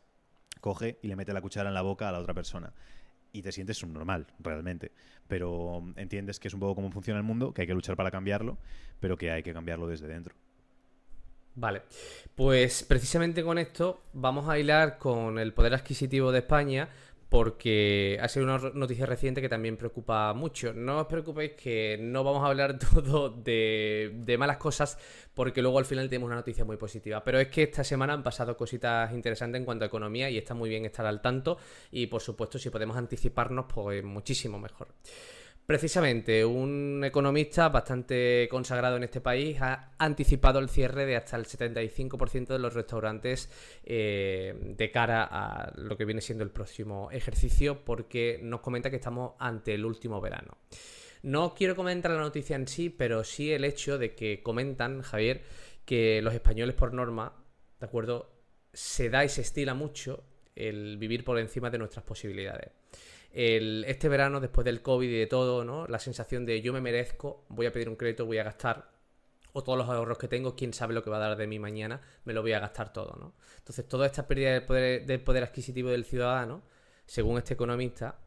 coge 0.63 0.99
y 1.03 1.09
le 1.09 1.15
mete 1.15 1.35
la 1.35 1.43
cuchara 1.43 1.69
en 1.69 1.75
la 1.75 1.83
boca 1.83 2.09
a 2.09 2.13
la 2.13 2.21
otra 2.21 2.33
persona. 2.33 2.73
Y 3.33 3.43
te 3.43 3.53
sientes 3.53 3.77
subnormal, 3.77 4.29
realmente. 4.39 4.93
Pero 5.29 5.85
entiendes 5.97 6.41
que 6.41 6.49
es 6.49 6.55
un 6.55 6.61
poco 6.61 6.77
cómo 6.77 6.91
funciona 6.91 7.19
el 7.19 7.25
mundo, 7.25 7.53
que 7.53 7.61
hay 7.61 7.67
que 7.67 7.75
luchar 7.75 7.97
para 7.97 8.11
cambiarlo, 8.11 8.57
pero 8.99 9.19
que 9.19 9.31
hay 9.31 9.43
que 9.43 9.53
cambiarlo 9.53 9.87
desde 9.87 10.09
dentro. 10.09 10.35
Vale, 11.55 11.83
pues 12.35 12.85
precisamente 12.85 13.43
con 13.43 13.59
esto 13.59 14.03
vamos 14.13 14.49
a 14.49 14.59
hilar 14.59 14.99
con 14.99 15.39
el 15.39 15.53
poder 15.53 15.75
adquisitivo 15.75 16.33
de 16.33 16.39
España, 16.39 16.89
porque 17.31 18.19
ha 18.21 18.29
sido 18.29 18.45
una 18.45 18.59
noticia 18.75 19.07
reciente 19.07 19.41
que 19.41 19.49
también 19.49 19.77
preocupa 19.77 20.35
mucho. 20.35 20.73
No 20.75 20.99
os 20.99 21.07
preocupéis 21.07 21.53
que 21.53 21.97
no 22.01 22.25
vamos 22.25 22.43
a 22.43 22.49
hablar 22.49 22.77
todo 23.05 23.31
de, 23.31 24.37
malas 24.39 24.57
cosas, 24.57 24.99
porque 25.33 25.63
luego 25.63 25.79
al 25.79 25.85
final 25.85 26.09
tenemos 26.09 26.27
una 26.27 26.37
noticia 26.37 26.65
muy 26.65 26.77
positiva. 26.77 27.23
Pero 27.23 27.39
es 27.39 27.47
que 27.47 27.63
esta 27.63 27.85
semana 27.85 28.15
han 28.15 28.25
pasado 28.25 28.57
cositas 28.57 29.13
interesantes 29.13 29.61
en 29.61 29.65
cuanto 29.65 29.85
a 29.85 29.89
economía 29.89 30.29
y 30.29 30.39
está 30.39 30.55
muy 30.55 30.69
bien 30.69 30.85
estar 30.85 31.07
al 31.07 31.23
tanto. 31.23 31.57
Y 31.93 32.09
por 32.09 32.21
supuesto, 32.21 32.59
si 32.59 32.69
podemos 32.69 32.97
anticiparnos, 32.97 33.67
pues 33.73 34.03
muchísimo 34.03 34.59
mejor. 34.59 34.89
Precisamente, 35.71 36.45
un 36.45 37.01
economista 37.05 37.69
bastante 37.69 38.49
consagrado 38.51 38.97
en 38.97 39.05
este 39.05 39.21
país 39.21 39.57
ha 39.63 39.93
anticipado 39.99 40.59
el 40.59 40.69
cierre 40.69 41.07
de 41.07 41.15
hasta 41.15 41.37
el 41.37 41.47
75% 41.47 42.49
de 42.49 42.59
los 42.59 42.75
restaurantes 42.75 43.49
eh, 43.85 44.53
de 44.77 44.91
cara 44.91 45.23
a 45.31 45.73
lo 45.77 45.97
que 45.97 46.05
viene 46.05 46.23
siendo 46.23 46.43
el 46.43 46.51
próximo 46.51 47.09
ejercicio 47.13 47.85
porque 47.85 48.41
nos 48.43 48.63
comenta 48.63 48.91
que 48.91 48.97
estamos 48.97 49.35
ante 49.39 49.73
el 49.73 49.85
último 49.85 50.21
verano. 50.21 50.59
No 51.23 51.55
quiero 51.55 51.77
comentar 51.77 52.11
la 52.11 52.19
noticia 52.19 52.57
en 52.57 52.67
sí, 52.67 52.91
pero 52.91 53.23
sí 53.23 53.53
el 53.53 53.65
hecho 53.65 53.97
de 53.97 54.17
que 54.17 54.43
comentan, 54.43 55.03
Javier, 55.03 55.45
que 55.85 56.21
los 56.21 56.35
españoles 56.35 56.75
por 56.75 56.93
norma, 56.93 57.45
¿de 57.79 57.87
acuerdo? 57.87 58.33
Se 58.73 59.09
da 59.09 59.25
y 59.25 59.29
se 59.29 59.43
estila 59.43 59.75
mucho 59.75 60.25
el 60.57 60.97
vivir 60.99 61.23
por 61.23 61.39
encima 61.39 61.71
de 61.71 61.79
nuestras 61.79 62.05
posibilidades 62.05 62.80
este 63.33 64.09
verano, 64.09 64.41
después 64.41 64.65
del 64.65 64.83
COVID 64.83 65.09
y 65.09 65.19
de 65.19 65.27
todo, 65.27 65.65
¿no? 65.65 65.87
La 65.87 65.99
sensación 65.99 66.45
de 66.47 66.61
yo 66.63 66.73
me 66.73 66.81
merezco, 66.81 67.45
voy 67.49 67.67
a 67.67 67.73
pedir 67.73 67.89
un 67.89 67.97
crédito, 67.97 68.27
voy 68.27 68.39
a 68.39 68.45
gastar, 68.45 68.91
o 69.53 69.63
todos 69.63 69.79
los 69.79 69.89
ahorros 69.89 70.19
que 70.19 70.29
tengo, 70.29 70.57
quién 70.57 70.73
sabe 70.73 70.95
lo 70.95 71.03
que 71.03 71.11
va 71.11 71.17
a 71.17 71.29
dar 71.29 71.37
de 71.37 71.47
mí 71.47 71.59
mañana, 71.59 72.01
me 72.25 72.33
lo 72.33 72.43
voy 72.43 72.53
a 72.53 72.61
gastar 72.61 72.93
todo, 72.93 73.17
¿no? 73.19 73.35
Entonces, 73.59 73.87
toda 73.89 74.07
esta 74.07 74.27
pérdida 74.27 74.53
del 74.53 74.65
poder, 74.65 75.07
del 75.07 75.21
poder 75.21 75.45
adquisitivo 75.45 75.91
del 75.91 76.05
ciudadano, 76.05 76.63
según 77.07 77.39
este 77.39 77.55
economista, 77.55 78.19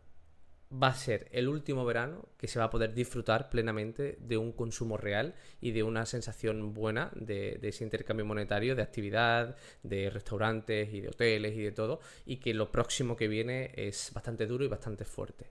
va 0.81 0.87
a 0.87 0.95
ser 0.95 1.27
el 1.31 1.47
último 1.47 1.85
verano 1.85 2.29
que 2.37 2.47
se 2.47 2.59
va 2.59 2.65
a 2.65 2.69
poder 2.69 2.93
disfrutar 2.93 3.49
plenamente 3.49 4.17
de 4.19 4.37
un 4.37 4.51
consumo 4.51 4.97
real 4.97 5.35
y 5.61 5.71
de 5.71 5.83
una 5.83 6.05
sensación 6.05 6.73
buena 6.73 7.11
de, 7.15 7.59
ese 7.61 7.83
intercambio 7.83 8.25
monetario, 8.25 8.75
de 8.75 8.81
actividad, 8.81 9.55
de 9.83 10.09
restaurantes 10.09 10.93
y 10.93 11.01
de 11.01 11.09
hoteles 11.09 11.55
y 11.55 11.61
de 11.61 11.71
todo, 11.71 11.99
y 12.25 12.37
que 12.37 12.53
lo 12.53 12.71
próximo 12.71 13.15
que 13.15 13.27
viene 13.27 13.71
es 13.75 14.11
bastante 14.13 14.47
duro 14.47 14.65
y 14.65 14.67
bastante 14.67 15.05
fuerte. 15.05 15.45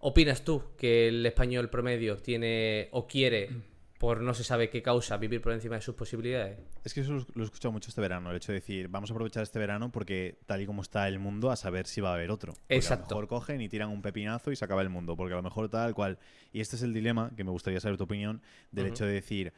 ¿Opinas 0.00 0.44
tú 0.44 0.62
que 0.76 1.08
el 1.08 1.24
español 1.24 1.70
promedio 1.70 2.16
tiene 2.18 2.88
o 2.92 3.06
quiere 3.06 3.48
por 3.98 4.20
no 4.20 4.34
se 4.34 4.44
sabe 4.44 4.68
qué 4.68 4.82
causa 4.82 5.16
vivir 5.16 5.40
por 5.40 5.52
encima 5.52 5.76
de 5.76 5.80
sus 5.80 5.94
posibilidades. 5.94 6.58
Es 6.84 6.92
que 6.92 7.00
eso 7.00 7.26
lo 7.34 7.42
he 7.42 7.44
escuchado 7.44 7.72
mucho 7.72 7.88
este 7.88 8.00
verano, 8.00 8.30
el 8.30 8.36
hecho 8.36 8.52
de 8.52 8.60
decir, 8.60 8.88
vamos 8.88 9.10
a 9.10 9.14
aprovechar 9.14 9.42
este 9.42 9.58
verano 9.58 9.90
porque 9.90 10.38
tal 10.46 10.60
y 10.60 10.66
como 10.66 10.82
está 10.82 11.08
el 11.08 11.18
mundo, 11.18 11.50
a 11.50 11.56
saber 11.56 11.86
si 11.86 12.00
va 12.00 12.10
a 12.10 12.14
haber 12.14 12.30
otro. 12.30 12.54
Exacto. 12.68 13.06
A 13.06 13.08
lo 13.08 13.22
mejor 13.22 13.28
cogen 13.28 13.60
y 13.60 13.68
tiran 13.68 13.88
un 13.88 14.02
pepinazo 14.02 14.52
y 14.52 14.56
se 14.56 14.64
acaba 14.64 14.82
el 14.82 14.90
mundo, 14.90 15.16
porque 15.16 15.34
a 15.34 15.36
lo 15.36 15.42
mejor 15.42 15.68
tal 15.68 15.94
cual. 15.94 16.18
Y 16.52 16.60
este 16.60 16.76
es 16.76 16.82
el 16.82 16.92
dilema, 16.92 17.32
que 17.36 17.44
me 17.44 17.50
gustaría 17.50 17.80
saber 17.80 17.96
tu 17.96 18.04
opinión, 18.04 18.42
del 18.70 18.86
hecho 18.86 19.06
de 19.06 19.12
decir, 19.12 19.52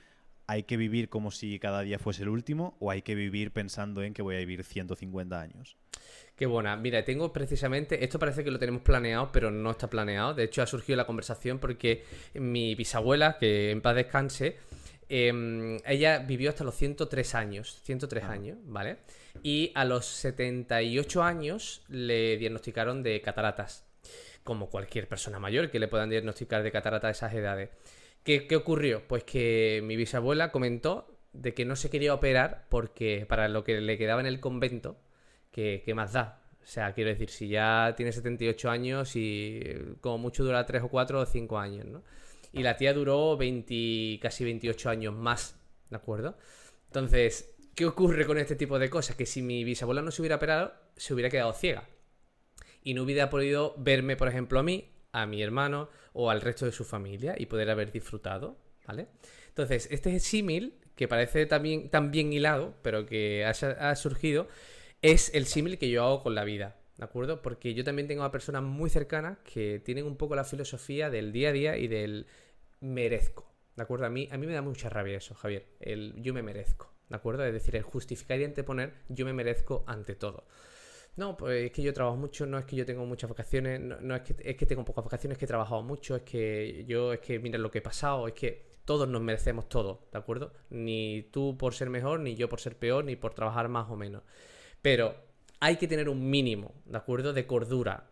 ¿hay 0.46 0.62
que 0.62 0.76
vivir 0.76 1.08
como 1.08 1.30
si 1.30 1.58
cada 1.58 1.82
día 1.82 1.98
fuese 1.98 2.22
el 2.22 2.28
último 2.28 2.76
o 2.80 2.90
hay 2.90 3.02
que 3.02 3.14
vivir 3.14 3.52
pensando 3.52 4.02
en 4.02 4.14
que 4.14 4.22
voy 4.22 4.36
a 4.36 4.38
vivir 4.38 4.64
150 4.64 5.40
años? 5.40 5.76
Qué 6.38 6.46
buena. 6.46 6.76
Mira, 6.76 7.04
tengo 7.04 7.32
precisamente, 7.32 8.04
esto 8.04 8.20
parece 8.20 8.44
que 8.44 8.52
lo 8.52 8.60
tenemos 8.60 8.82
planeado, 8.82 9.32
pero 9.32 9.50
no 9.50 9.72
está 9.72 9.90
planeado. 9.90 10.34
De 10.34 10.44
hecho, 10.44 10.62
ha 10.62 10.66
surgido 10.68 10.96
la 10.96 11.04
conversación 11.04 11.58
porque 11.58 12.04
mi 12.34 12.76
bisabuela, 12.76 13.38
que 13.38 13.72
en 13.72 13.80
paz 13.80 13.96
descanse, 13.96 14.56
em, 15.08 15.78
ella 15.84 16.20
vivió 16.20 16.50
hasta 16.50 16.62
los 16.62 16.76
103 16.76 17.34
años, 17.34 17.80
103 17.82 18.22
ah. 18.22 18.30
años, 18.30 18.58
¿vale? 18.66 18.98
Y 19.42 19.72
a 19.74 19.84
los 19.84 20.06
78 20.06 21.24
años 21.24 21.82
le 21.88 22.36
diagnosticaron 22.36 23.02
de 23.02 23.20
cataratas, 23.20 23.84
como 24.44 24.70
cualquier 24.70 25.08
persona 25.08 25.40
mayor 25.40 25.70
que 25.72 25.80
le 25.80 25.88
puedan 25.88 26.08
diagnosticar 26.08 26.62
de 26.62 26.70
cataratas 26.70 27.08
a 27.08 27.26
esas 27.26 27.34
edades. 27.34 27.70
¿Qué, 28.22 28.46
¿Qué 28.46 28.54
ocurrió? 28.54 29.02
Pues 29.08 29.24
que 29.24 29.80
mi 29.82 29.96
bisabuela 29.96 30.52
comentó 30.52 31.18
de 31.32 31.52
que 31.52 31.64
no 31.64 31.74
se 31.74 31.90
quería 31.90 32.14
operar 32.14 32.66
porque 32.68 33.26
para 33.28 33.48
lo 33.48 33.64
que 33.64 33.80
le 33.80 33.98
quedaba 33.98 34.20
en 34.20 34.26
el 34.26 34.38
convento, 34.38 34.96
¿qué, 35.84 35.94
más 35.94 36.12
da? 36.12 36.40
O 36.62 36.66
sea, 36.66 36.92
quiero 36.92 37.10
decir, 37.10 37.30
si 37.30 37.48
ya 37.48 37.94
tiene 37.96 38.12
78 38.12 38.70
años 38.70 39.16
y 39.16 39.62
como 40.00 40.18
mucho 40.18 40.44
dura 40.44 40.64
3 40.64 40.82
o 40.82 40.88
4 40.88 41.20
o 41.20 41.26
5 41.26 41.58
años, 41.58 41.86
¿no? 41.86 42.04
Y 42.52 42.62
la 42.62 42.76
tía 42.76 42.94
duró 42.94 43.36
20, 43.36 44.18
casi 44.20 44.44
28 44.44 44.90
años 44.90 45.14
más, 45.14 45.58
¿de 45.90 45.96
acuerdo? 45.96 46.36
Entonces, 46.86 47.54
¿qué 47.74 47.86
ocurre 47.86 48.26
con 48.26 48.38
este 48.38 48.56
tipo 48.56 48.78
de 48.78 48.88
cosas? 48.88 49.16
Que 49.16 49.26
si 49.26 49.42
mi 49.42 49.64
bisabuela 49.64 50.02
no 50.02 50.10
se 50.10 50.22
hubiera 50.22 50.36
operado, 50.36 50.72
se 50.96 51.12
hubiera 51.14 51.30
quedado 51.30 51.52
ciega. 51.52 51.88
Y 52.82 52.94
no 52.94 53.02
hubiera 53.02 53.28
podido 53.28 53.74
verme, 53.78 54.16
por 54.16 54.28
ejemplo, 54.28 54.60
a 54.60 54.62
mí, 54.62 54.92
a 55.12 55.26
mi 55.26 55.42
hermano 55.42 55.90
o 56.12 56.30
al 56.30 56.40
resto 56.40 56.64
de 56.64 56.72
su 56.72 56.84
familia 56.84 57.34
y 57.36 57.46
poder 57.46 57.70
haber 57.70 57.92
disfrutado, 57.92 58.56
¿vale? 58.86 59.08
Entonces, 59.48 59.88
este 59.90 60.18
símil, 60.20 60.78
que 60.94 61.08
parece 61.08 61.46
también 61.46 61.90
tan 61.90 62.10
bien 62.10 62.32
hilado, 62.32 62.74
pero 62.82 63.04
que 63.04 63.44
ha 63.44 63.96
surgido, 63.96 64.48
es 65.02 65.34
el 65.34 65.46
símil 65.46 65.78
que 65.78 65.90
yo 65.90 66.04
hago 66.04 66.22
con 66.22 66.34
la 66.34 66.44
vida. 66.44 66.76
¿De 66.96 67.04
acuerdo? 67.04 67.42
Porque 67.42 67.74
yo 67.74 67.84
también 67.84 68.08
tengo 68.08 68.24
a 68.24 68.32
personas 68.32 68.62
muy 68.62 68.90
cercanas 68.90 69.38
que 69.44 69.78
tienen 69.78 70.04
un 70.04 70.16
poco 70.16 70.34
la 70.34 70.44
filosofía 70.44 71.10
del 71.10 71.32
día 71.32 71.50
a 71.50 71.52
día 71.52 71.76
y 71.76 71.86
del 71.86 72.26
merezco. 72.80 73.48
¿De 73.76 73.82
acuerdo? 73.84 74.06
A 74.06 74.10
mí, 74.10 74.28
a 74.32 74.36
mí 74.36 74.46
me 74.46 74.52
da 74.52 74.62
mucha 74.62 74.88
rabia 74.88 75.16
eso, 75.16 75.34
Javier. 75.34 75.66
El 75.78 76.14
yo 76.20 76.34
me 76.34 76.42
merezco. 76.42 76.92
¿De 77.08 77.16
acuerdo? 77.16 77.44
Es 77.44 77.52
decir, 77.52 77.76
el 77.76 77.82
justificar 77.82 78.40
y 78.40 78.44
anteponer 78.44 78.94
yo 79.08 79.24
me 79.24 79.32
merezco 79.32 79.84
ante 79.86 80.16
todo. 80.16 80.46
No, 81.16 81.36
pues 81.36 81.66
es 81.66 81.72
que 81.72 81.82
yo 81.82 81.92
trabajo 81.92 82.16
mucho, 82.16 82.46
no 82.46 82.58
es 82.58 82.64
que 82.64 82.76
yo 82.76 82.86
tengo 82.86 83.04
muchas 83.04 83.28
vacaciones, 83.28 83.80
no, 83.80 84.14
es, 84.14 84.22
que, 84.22 84.36
es 84.38 84.56
que 84.56 84.66
tengo 84.66 84.84
pocas 84.84 85.04
vacaciones, 85.04 85.34
es 85.34 85.38
que 85.38 85.46
he 85.46 85.48
trabajado 85.48 85.82
mucho, 85.82 86.14
es 86.14 86.22
que 86.22 86.84
yo, 86.86 87.12
es 87.12 87.18
que 87.18 87.40
mira 87.40 87.58
lo 87.58 87.72
que 87.72 87.78
he 87.78 87.82
pasado, 87.82 88.28
es 88.28 88.34
que 88.34 88.68
todos 88.84 89.08
nos 89.08 89.20
merecemos 89.20 89.68
todo, 89.68 90.06
¿de 90.12 90.18
acuerdo? 90.18 90.52
Ni 90.70 91.28
tú 91.32 91.56
por 91.58 91.74
ser 91.74 91.90
mejor, 91.90 92.20
ni 92.20 92.36
yo 92.36 92.48
por 92.48 92.60
ser 92.60 92.76
peor, 92.76 93.04
ni 93.04 93.16
por 93.16 93.34
trabajar 93.34 93.68
más 93.68 93.90
o 93.90 93.96
menos. 93.96 94.22
Pero 94.82 95.16
hay 95.60 95.76
que 95.76 95.88
tener 95.88 96.08
un 96.08 96.30
mínimo, 96.30 96.74
¿de 96.84 96.96
acuerdo? 96.96 97.32
De 97.32 97.46
cordura 97.46 98.10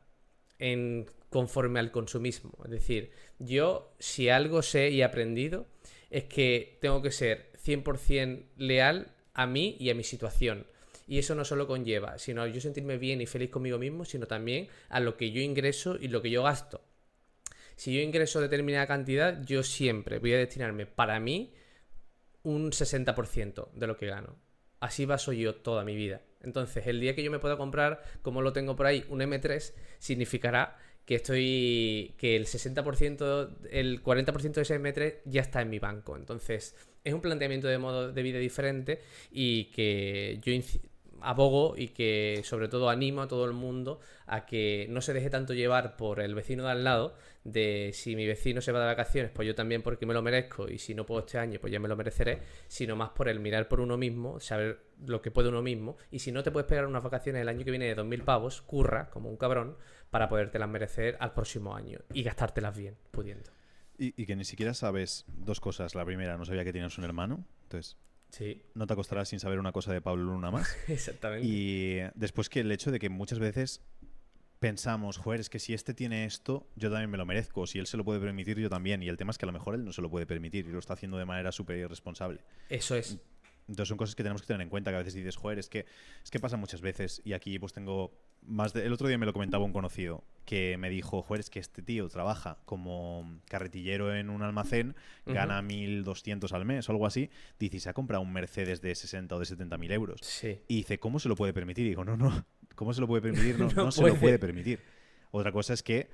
en, 0.59 1.07
conforme 1.31 1.81
al 1.81 1.91
consumismo. 1.91 2.53
Es 2.65 2.71
decir, 2.71 3.11
yo 3.39 3.95
si 3.99 4.29
algo 4.29 4.63
sé 4.63 4.91
y 4.91 5.01
he 5.01 5.05
aprendido 5.05 5.67
es 6.11 6.25
que 6.25 6.79
tengo 6.81 7.03
que 7.03 7.11
ser 7.11 7.53
100% 7.65 8.47
leal 8.57 9.13
a 9.35 9.47
mí 9.47 9.77
y 9.79 9.91
a 9.91 9.95
mi 9.95 10.05
situación. 10.05 10.67
Y 11.07 11.19
eso 11.19 11.35
no 11.35 11.45
solo 11.45 11.69
conlleva, 11.69 12.19
sino 12.19 12.43
a 12.43 12.49
yo 12.49 12.61
sentirme 12.61 12.99
bien 12.99 13.21
y 13.21 13.27
feliz 13.27 13.51
conmigo 13.51 13.79
mismo, 13.79 14.05
sino 14.05 14.27
también 14.27 14.69
a 14.89 14.99
lo 14.99 15.17
que 15.17 15.31
yo 15.31 15.41
ingreso 15.41 15.97
y 16.01 16.09
lo 16.09 16.21
que 16.21 16.31
yo 16.31 16.43
gasto. 16.43 16.83
Si 17.77 17.95
yo 17.95 18.01
ingreso 18.01 18.41
determinada 18.41 18.87
cantidad, 18.87 19.45
yo 19.45 19.63
siempre 19.63 20.19
voy 20.19 20.33
a 20.33 20.39
destinarme 20.39 20.87
para 20.87 21.21
mí 21.21 21.53
un 22.43 22.73
60% 22.73 23.73
de 23.73 23.87
lo 23.87 23.97
que 23.97 24.07
gano. 24.07 24.37
Así 24.81 25.05
baso 25.05 25.33
yo 25.33 25.57
toda 25.57 25.85
mi 25.85 25.95
vida. 25.95 26.23
Entonces, 26.47 26.87
el 26.87 27.01
día 27.01 27.15
que 27.15 27.23
yo 27.23 27.31
me 27.31 27.39
pueda 27.39 27.59
comprar, 27.59 28.03
como 28.23 28.41
lo 28.41 28.53
tengo 28.53 28.77
por 28.77 28.87
ahí, 28.87 29.05
un 29.09 29.21
M3, 29.21 29.75
significará 29.99 30.79
que 31.05 31.17
estoy. 31.17 32.15
que 32.17 32.37
el 32.37 32.47
60%, 32.47 33.51
el 33.71 34.03
40% 34.03 34.53
de 34.53 34.63
ese 34.63 34.81
M3 34.81 35.17
ya 35.25 35.43
está 35.43 35.61
en 35.61 35.71
mi 35.71 35.79
banco. 35.79 36.17
Entonces, 36.17 36.75
es 37.05 37.13
un 37.13 37.21
planteamiento 37.21 37.69
de 37.69 37.79
modo 37.79 38.13
de 38.13 38.23
vida 38.23 38.39
diferente 38.39 39.01
y 39.31 39.67
que 39.67 40.41
yo 40.43 40.53
abogo 41.21 41.75
y 41.77 41.89
que 41.89 42.43
sobre 42.45 42.69
todo 42.69 42.89
animo 42.89 43.23
a 43.23 43.29
todo 43.29 43.45
el 43.45 43.53
mundo 43.53 44.01
a 44.27 44.47
que 44.47 44.87
no 44.91 45.01
se 45.01 45.13
deje 45.13 45.31
tanto 45.31 45.55
llevar 45.55 45.97
por 45.97 46.21
el 46.21 46.35
vecino 46.35 46.65
de 46.65 46.71
al 46.71 46.85
lado, 46.85 47.15
de 47.45 47.91
si 47.95 48.17
mi 48.17 48.27
vecino 48.27 48.61
se 48.61 48.73
va 48.73 48.81
de 48.81 48.87
vacaciones, 48.87 49.31
pues 49.33 49.47
yo 49.47 49.55
también 49.55 49.83
porque 49.83 50.07
me 50.07 50.15
lo 50.15 50.23
merezco 50.23 50.69
y 50.69 50.79
si 50.79 50.95
no 50.95 51.07
puedo 51.07 51.21
este 51.21 51.39
año, 51.39 51.61
pues 51.61 51.73
ya 51.73 51.79
me 51.79 51.89
lo 51.89 51.97
mereceré, 51.97 52.41
sino 52.67 52.97
más 52.97 53.11
por 53.11 53.29
el 53.29 53.41
mirar 53.41 53.69
por 53.69 53.81
uno 53.81 53.97
mismo, 53.97 54.41
saber 54.41 54.81
lo 55.05 55.23
que 55.23 55.31
puede 55.31 55.49
uno 55.49 55.63
mismo 55.63 55.97
y 56.11 56.19
si 56.19 56.33
no 56.33 56.43
te 56.43 56.51
puedes 56.51 56.69
pegar 56.69 56.87
unas 56.87 57.03
vacaciones 57.03 57.43
el 57.43 57.49
año 57.49 57.65
que 57.65 57.71
viene 57.71 57.87
de 57.87 57.97
2.000 57.97 58.25
pavos, 58.25 58.63
curra 58.63 59.11
como 59.11 59.29
un 59.29 59.37
cabrón 59.37 59.77
para 60.11 60.29
podértelas 60.29 60.69
merecer 60.69 61.17
al 61.21 61.35
próximo 61.35 61.75
año 61.75 62.01
y 62.13 62.23
gastártelas 62.23 62.77
bien, 62.77 62.97
pudiendo. 63.11 63.51
Y, 63.99 64.27
que 64.27 64.37
ni 64.37 64.45
siquiera 64.45 64.75
sabes 64.75 65.25
dos 65.27 65.59
cosas. 65.59 65.95
La 65.95 66.05
primera, 66.05 66.37
no 66.37 66.45
sabía 66.45 66.65
que 66.65 66.73
tenías 66.73 66.99
un 66.99 67.05
hermano, 67.05 67.47
entonces 67.63 67.97
Sí. 68.37 68.61
No 68.75 68.87
te 68.87 68.93
acostarás 68.93 69.31
sin 69.31 69.41
saber 69.41 69.59
una 69.59 69.73
cosa 69.73 69.95
de 69.95 70.03
Pablo 70.03 70.25
Luna 70.25 70.51
más. 70.51 70.77
Exactamente. 70.89 71.47
Y 71.47 72.01
después 72.15 72.51
que 72.51 72.61
el 72.61 72.71
hecho 72.71 72.91
de 72.91 72.99
que 72.99 73.09
muchas 73.09 73.39
veces 73.39 73.81
pensamos, 74.59 75.17
joder, 75.17 75.41
es 75.41 75.49
que 75.49 75.59
si 75.59 75.73
este 75.73 75.95
tiene 75.95 76.27
esto, 76.27 76.67
yo 76.77 76.91
también 76.91 77.09
me 77.09 77.17
lo 77.17 77.25
merezco. 77.25 77.67
Si 77.67 77.79
él 77.79 77.87
se 77.87 77.97
lo 77.97 78.05
puede 78.05 78.21
permitir, 78.21 78.59
yo 78.59 78.69
también. 78.69 79.03
Y 79.03 79.09
el 79.09 79.17
tema 79.17 79.31
es 79.31 79.39
que 79.39 79.47
a 79.47 79.49
lo 79.49 79.55
mejor 79.55 79.75
él 79.75 79.87
no 79.87 79.93
se 79.93 80.03
lo 80.03 80.11
puede 80.11 80.27
permitir 80.27 80.67
y 80.67 80.71
lo 80.71 80.79
está 80.79 80.93
haciendo 80.93 81.17
de 81.17 81.25
manera 81.25 81.51
súper 81.51 81.79
irresponsable. 81.79 82.41
Eso 82.69 82.95
es. 82.95 83.19
Entonces 83.69 83.89
son 83.89 83.97
cosas 83.97 84.15
que 84.15 84.23
tenemos 84.23 84.43
que 84.43 84.49
tener 84.49 84.61
en 84.61 84.69
cuenta, 84.69 84.91
que 84.91 84.97
a 84.97 84.99
veces 84.99 85.15
dices, 85.15 85.37
joder, 85.37 85.59
es 85.59 85.71
que, 85.71 85.87
es 86.23 86.31
que 86.31 86.39
pasa 86.39 86.59
muchas 86.59 86.83
veces. 86.83 87.23
Y 87.25 87.33
aquí 87.33 87.59
pues 87.59 87.73
tengo 87.73 88.13
más 88.43 88.75
de... 88.75 88.85
El 88.85 88.93
otro 88.93 89.09
día 89.09 89.17
me 89.17 89.27
lo 89.27 89.33
comentaba 89.33 89.65
un 89.65 89.73
conocido 89.73 90.23
que 90.47 90.79
me 90.79 90.89
dijo, 90.89 91.23
joder, 91.23 91.41
es 91.41 91.51
que 91.51 91.59
este 91.59 91.83
tío 91.83 92.09
trabaja 92.09 92.57
como 92.65 93.41
carretillero 93.49 94.15
en 94.15 94.31
un 94.31 94.43
almacén, 94.43 94.95
gana 95.27 95.61
1.200 95.61 96.51
al 96.53 96.65
mes 96.65 96.89
o 96.89 96.93
algo 96.93 97.05
así, 97.05 97.31
dice, 97.59 97.81
se 97.81 97.91
ha 97.91 97.93
comprado 97.93 98.23
un 98.23 98.33
Mercedes 98.33 98.81
de 98.81 98.95
60 98.95 99.35
o 99.35 99.39
de 99.41 99.45
70 99.45 99.77
mil 99.77 99.91
euros. 99.91 100.21
Sí. 100.23 100.61
Y 100.69 100.77
dice, 100.77 100.99
¿cómo 100.99 101.19
se 101.19 101.29
lo 101.29 101.35
puede 101.35 101.53
permitir? 101.53 101.85
Y 101.85 101.91
digo, 101.91 102.05
no, 102.05 102.17
no, 102.17 102.47
¿cómo 102.77 102.95
se 102.95 103.01
lo 103.01 103.09
puede 103.09 103.23
permitir? 103.23 103.59
No, 103.59 103.69
no, 103.75 103.91
se 103.91 104.03
lo 104.03 104.15
puede 104.15 104.39
permitir. 104.39 104.81
Otra 105.33 105.51
cosa 105.51 105.75
es 105.75 105.83
que 105.83 106.09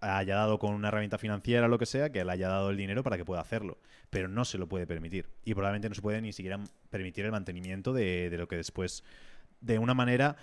haya 0.00 0.36
dado 0.36 0.60
con 0.60 0.72
una 0.72 0.88
herramienta 0.88 1.18
financiera 1.18 1.66
o 1.66 1.68
lo 1.68 1.78
que 1.78 1.86
sea, 1.86 2.10
que 2.10 2.24
le 2.24 2.30
haya 2.30 2.48
dado 2.48 2.70
el 2.70 2.76
dinero 2.76 3.02
para 3.02 3.16
que 3.16 3.24
pueda 3.24 3.40
hacerlo. 3.40 3.78
Pero 4.08 4.28
no 4.28 4.44
se 4.44 4.56
lo 4.56 4.68
puede 4.68 4.86
permitir. 4.86 5.26
Y 5.44 5.54
probablemente 5.54 5.88
no 5.88 5.96
se 5.96 6.02
puede 6.02 6.22
ni 6.22 6.32
siquiera 6.32 6.60
permitir 6.90 7.24
el 7.24 7.32
mantenimiento 7.32 7.92
de, 7.92 8.30
de 8.30 8.38
lo 8.38 8.46
que 8.46 8.56
después, 8.56 9.02
de 9.60 9.80
una 9.80 9.94
manera 9.94 10.36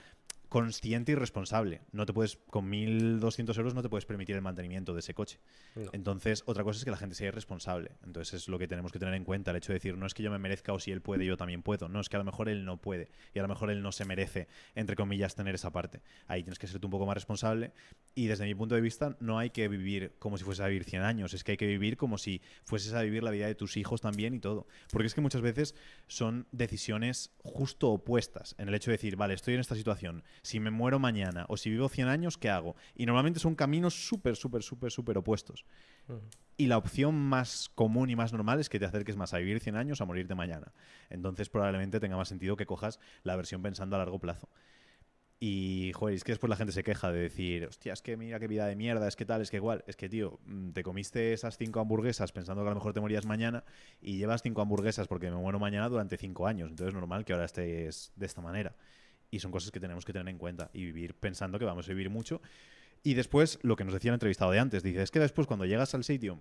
consciente 0.55 1.11
y 1.11 1.15
responsable. 1.15 1.81
No 1.91 2.05
te 2.05 2.13
puedes, 2.13 2.37
con 2.49 2.71
1.200 2.71 3.57
euros 3.57 3.75
no 3.75 3.81
te 3.81 3.89
puedes 3.89 4.05
permitir 4.05 4.37
el 4.37 4.41
mantenimiento 4.41 4.93
de 4.93 5.01
ese 5.01 5.13
coche. 5.13 5.41
Entonces, 5.91 6.43
otra 6.45 6.63
cosa 6.63 6.77
es 6.77 6.85
que 6.85 6.91
la 6.91 6.95
gente 6.95 7.13
sea 7.13 7.27
irresponsable. 7.27 7.97
Entonces, 8.05 8.35
es 8.35 8.47
lo 8.47 8.57
que 8.57 8.65
tenemos 8.65 8.93
que 8.93 8.97
tener 8.97 9.15
en 9.15 9.25
cuenta. 9.25 9.51
El 9.51 9.57
hecho 9.57 9.73
de 9.73 9.79
decir, 9.79 9.97
no 9.97 10.05
es 10.05 10.13
que 10.13 10.23
yo 10.23 10.31
me 10.31 10.39
merezca 10.39 10.71
o 10.71 10.79
si 10.79 10.93
él 10.93 11.01
puede, 11.01 11.25
yo 11.25 11.35
también 11.35 11.61
puedo. 11.61 11.89
No, 11.89 11.99
es 11.99 12.07
que 12.07 12.15
a 12.15 12.19
lo 12.19 12.23
mejor 12.23 12.47
él 12.47 12.63
no 12.63 12.77
puede. 12.77 13.09
Y 13.33 13.39
a 13.39 13.41
lo 13.41 13.49
mejor 13.49 13.69
él 13.69 13.81
no 13.81 13.91
se 13.91 14.05
merece, 14.05 14.47
entre 14.75 14.95
comillas, 14.95 15.35
tener 15.35 15.55
esa 15.55 15.73
parte. 15.73 16.01
Ahí 16.25 16.41
tienes 16.41 16.57
que 16.57 16.67
ser 16.67 16.79
tú 16.79 16.87
un 16.87 16.91
poco 16.91 17.05
más 17.05 17.15
responsable. 17.15 17.73
Y 18.13 18.27
desde 18.27 18.45
mi 18.45 18.55
punto 18.55 18.75
de 18.75 18.81
vista, 18.81 19.17
no 19.19 19.37
hay 19.37 19.49
que 19.49 19.67
vivir 19.67 20.15
como 20.19 20.37
si 20.37 20.45
fuese 20.45 20.63
a 20.63 20.67
vivir 20.67 20.85
100 20.85 21.01
años. 21.01 21.33
Es 21.33 21.43
que 21.43 21.51
hay 21.51 21.57
que 21.57 21.67
vivir 21.67 21.97
como 21.97 22.17
si 22.17 22.41
fueses 22.63 22.93
a 22.93 23.01
vivir 23.01 23.23
la 23.23 23.31
vida 23.31 23.47
de 23.47 23.55
tus 23.55 23.75
hijos 23.75 23.99
también 23.99 24.33
y 24.33 24.39
todo. 24.39 24.67
Porque 24.89 25.07
es 25.07 25.13
que 25.13 25.19
muchas 25.19 25.41
veces 25.41 25.75
son 26.07 26.47
decisiones 26.53 27.33
justo 27.43 27.89
opuestas. 27.89 28.55
En 28.57 28.69
el 28.69 28.75
hecho 28.75 28.89
de 28.89 28.95
decir, 28.95 29.17
vale, 29.17 29.33
estoy 29.33 29.55
en 29.55 29.59
esta 29.59 29.75
situación 29.75 30.23
si 30.45 30.59
me 30.59 30.71
muero 30.71 30.99
mañana 30.99 31.45
o 31.49 31.57
si 31.57 31.69
vivo 31.69 31.89
100 31.89 32.07
años, 32.07 32.37
¿qué 32.37 32.49
hago? 32.49 32.75
Y 32.95 33.05
normalmente 33.05 33.39
son 33.39 33.55
caminos 33.55 33.93
súper, 34.07 34.35
súper, 34.35 34.63
súper, 34.63 34.91
súper 34.91 35.17
opuestos. 35.17 35.65
Y 36.55 36.67
la 36.67 36.77
opción 36.77 37.15
más 37.15 37.69
común 37.73 38.09
y 38.09 38.15
más 38.15 38.31
normal 38.31 38.59
es 38.59 38.69
que 38.69 38.79
te 38.79 38.85
acerques 38.85 39.17
más 39.17 39.33
a 39.33 39.39
vivir 39.39 39.59
100 39.59 39.75
años 39.75 40.01
a 40.01 40.05
morirte 40.05 40.35
mañana. 40.35 40.71
Entonces 41.09 41.49
probablemente 41.49 41.99
tenga 41.99 42.15
más 42.15 42.29
sentido 42.29 42.55
que 42.55 42.65
cojas 42.65 42.99
la 43.23 43.35
versión 43.35 43.61
pensando 43.61 43.95
a 43.95 43.99
largo 43.99 44.19
plazo. 44.19 44.47
Y, 45.39 45.91
joder, 45.93 46.15
es 46.15 46.23
que 46.23 46.31
después 46.31 46.49
la 46.49 46.55
gente 46.55 46.71
se 46.71 46.83
queja 46.83 47.11
de 47.11 47.19
decir, 47.19 47.65
hostia, 47.65 47.91
es 47.91 48.01
que 48.01 48.15
mira 48.15 48.39
qué 48.39 48.47
vida 48.47 48.67
de 48.67 48.75
mierda, 48.75 49.07
es 49.07 49.17
que 49.17 49.25
tal, 49.25 49.41
es 49.41 49.51
que 49.51 49.57
igual. 49.57 49.83
Es 49.85 49.97
que, 49.97 50.07
tío, 50.07 50.39
mm, 50.45 50.71
te 50.71 50.81
comiste 50.81 51.33
esas 51.33 51.57
cinco 51.57 51.81
hamburguesas 51.81 52.31
pensando 52.31 52.61
que 52.63 52.67
a 52.67 52.71
lo 52.71 52.75
mejor 52.75 52.93
te 52.93 53.01
morías 53.01 53.25
mañana 53.25 53.63
y 54.01 54.17
llevas 54.17 54.41
cinco 54.41 54.61
hamburguesas 54.61 55.07
porque 55.07 55.29
me 55.29 55.37
muero 55.37 55.59
mañana 55.59 55.89
durante 55.89 56.17
cinco 56.17 56.47
años. 56.47 56.69
Entonces 56.69 56.89
es 56.89 56.93
normal 56.93 57.25
que 57.25 57.33
ahora 57.33 57.45
estés 57.45 58.13
de 58.15 58.25
esta 58.25 58.41
manera. 58.41 58.75
Y 59.31 59.39
son 59.39 59.51
cosas 59.51 59.71
que 59.71 59.79
tenemos 59.79 60.05
que 60.05 60.13
tener 60.13 60.27
en 60.29 60.37
cuenta 60.37 60.69
y 60.73 60.85
vivir 60.85 61.15
pensando 61.15 61.59
que 61.59 61.65
vamos 61.65 61.87
a 61.87 61.89
vivir 61.89 62.09
mucho. 62.09 62.41
Y 63.03 63.13
después, 63.13 63.59
lo 63.61 63.75
que 63.75 63.83
nos 63.83 63.93
decía 63.93 64.09
el 64.09 64.15
entrevistado 64.15 64.51
de 64.51 64.59
antes, 64.59 64.83
dice, 64.83 65.01
es 65.01 65.11
que 65.11 65.19
después 65.19 65.47
cuando 65.47 65.65
llegas 65.65 65.93
al 65.93 66.03
sitio 66.03 66.39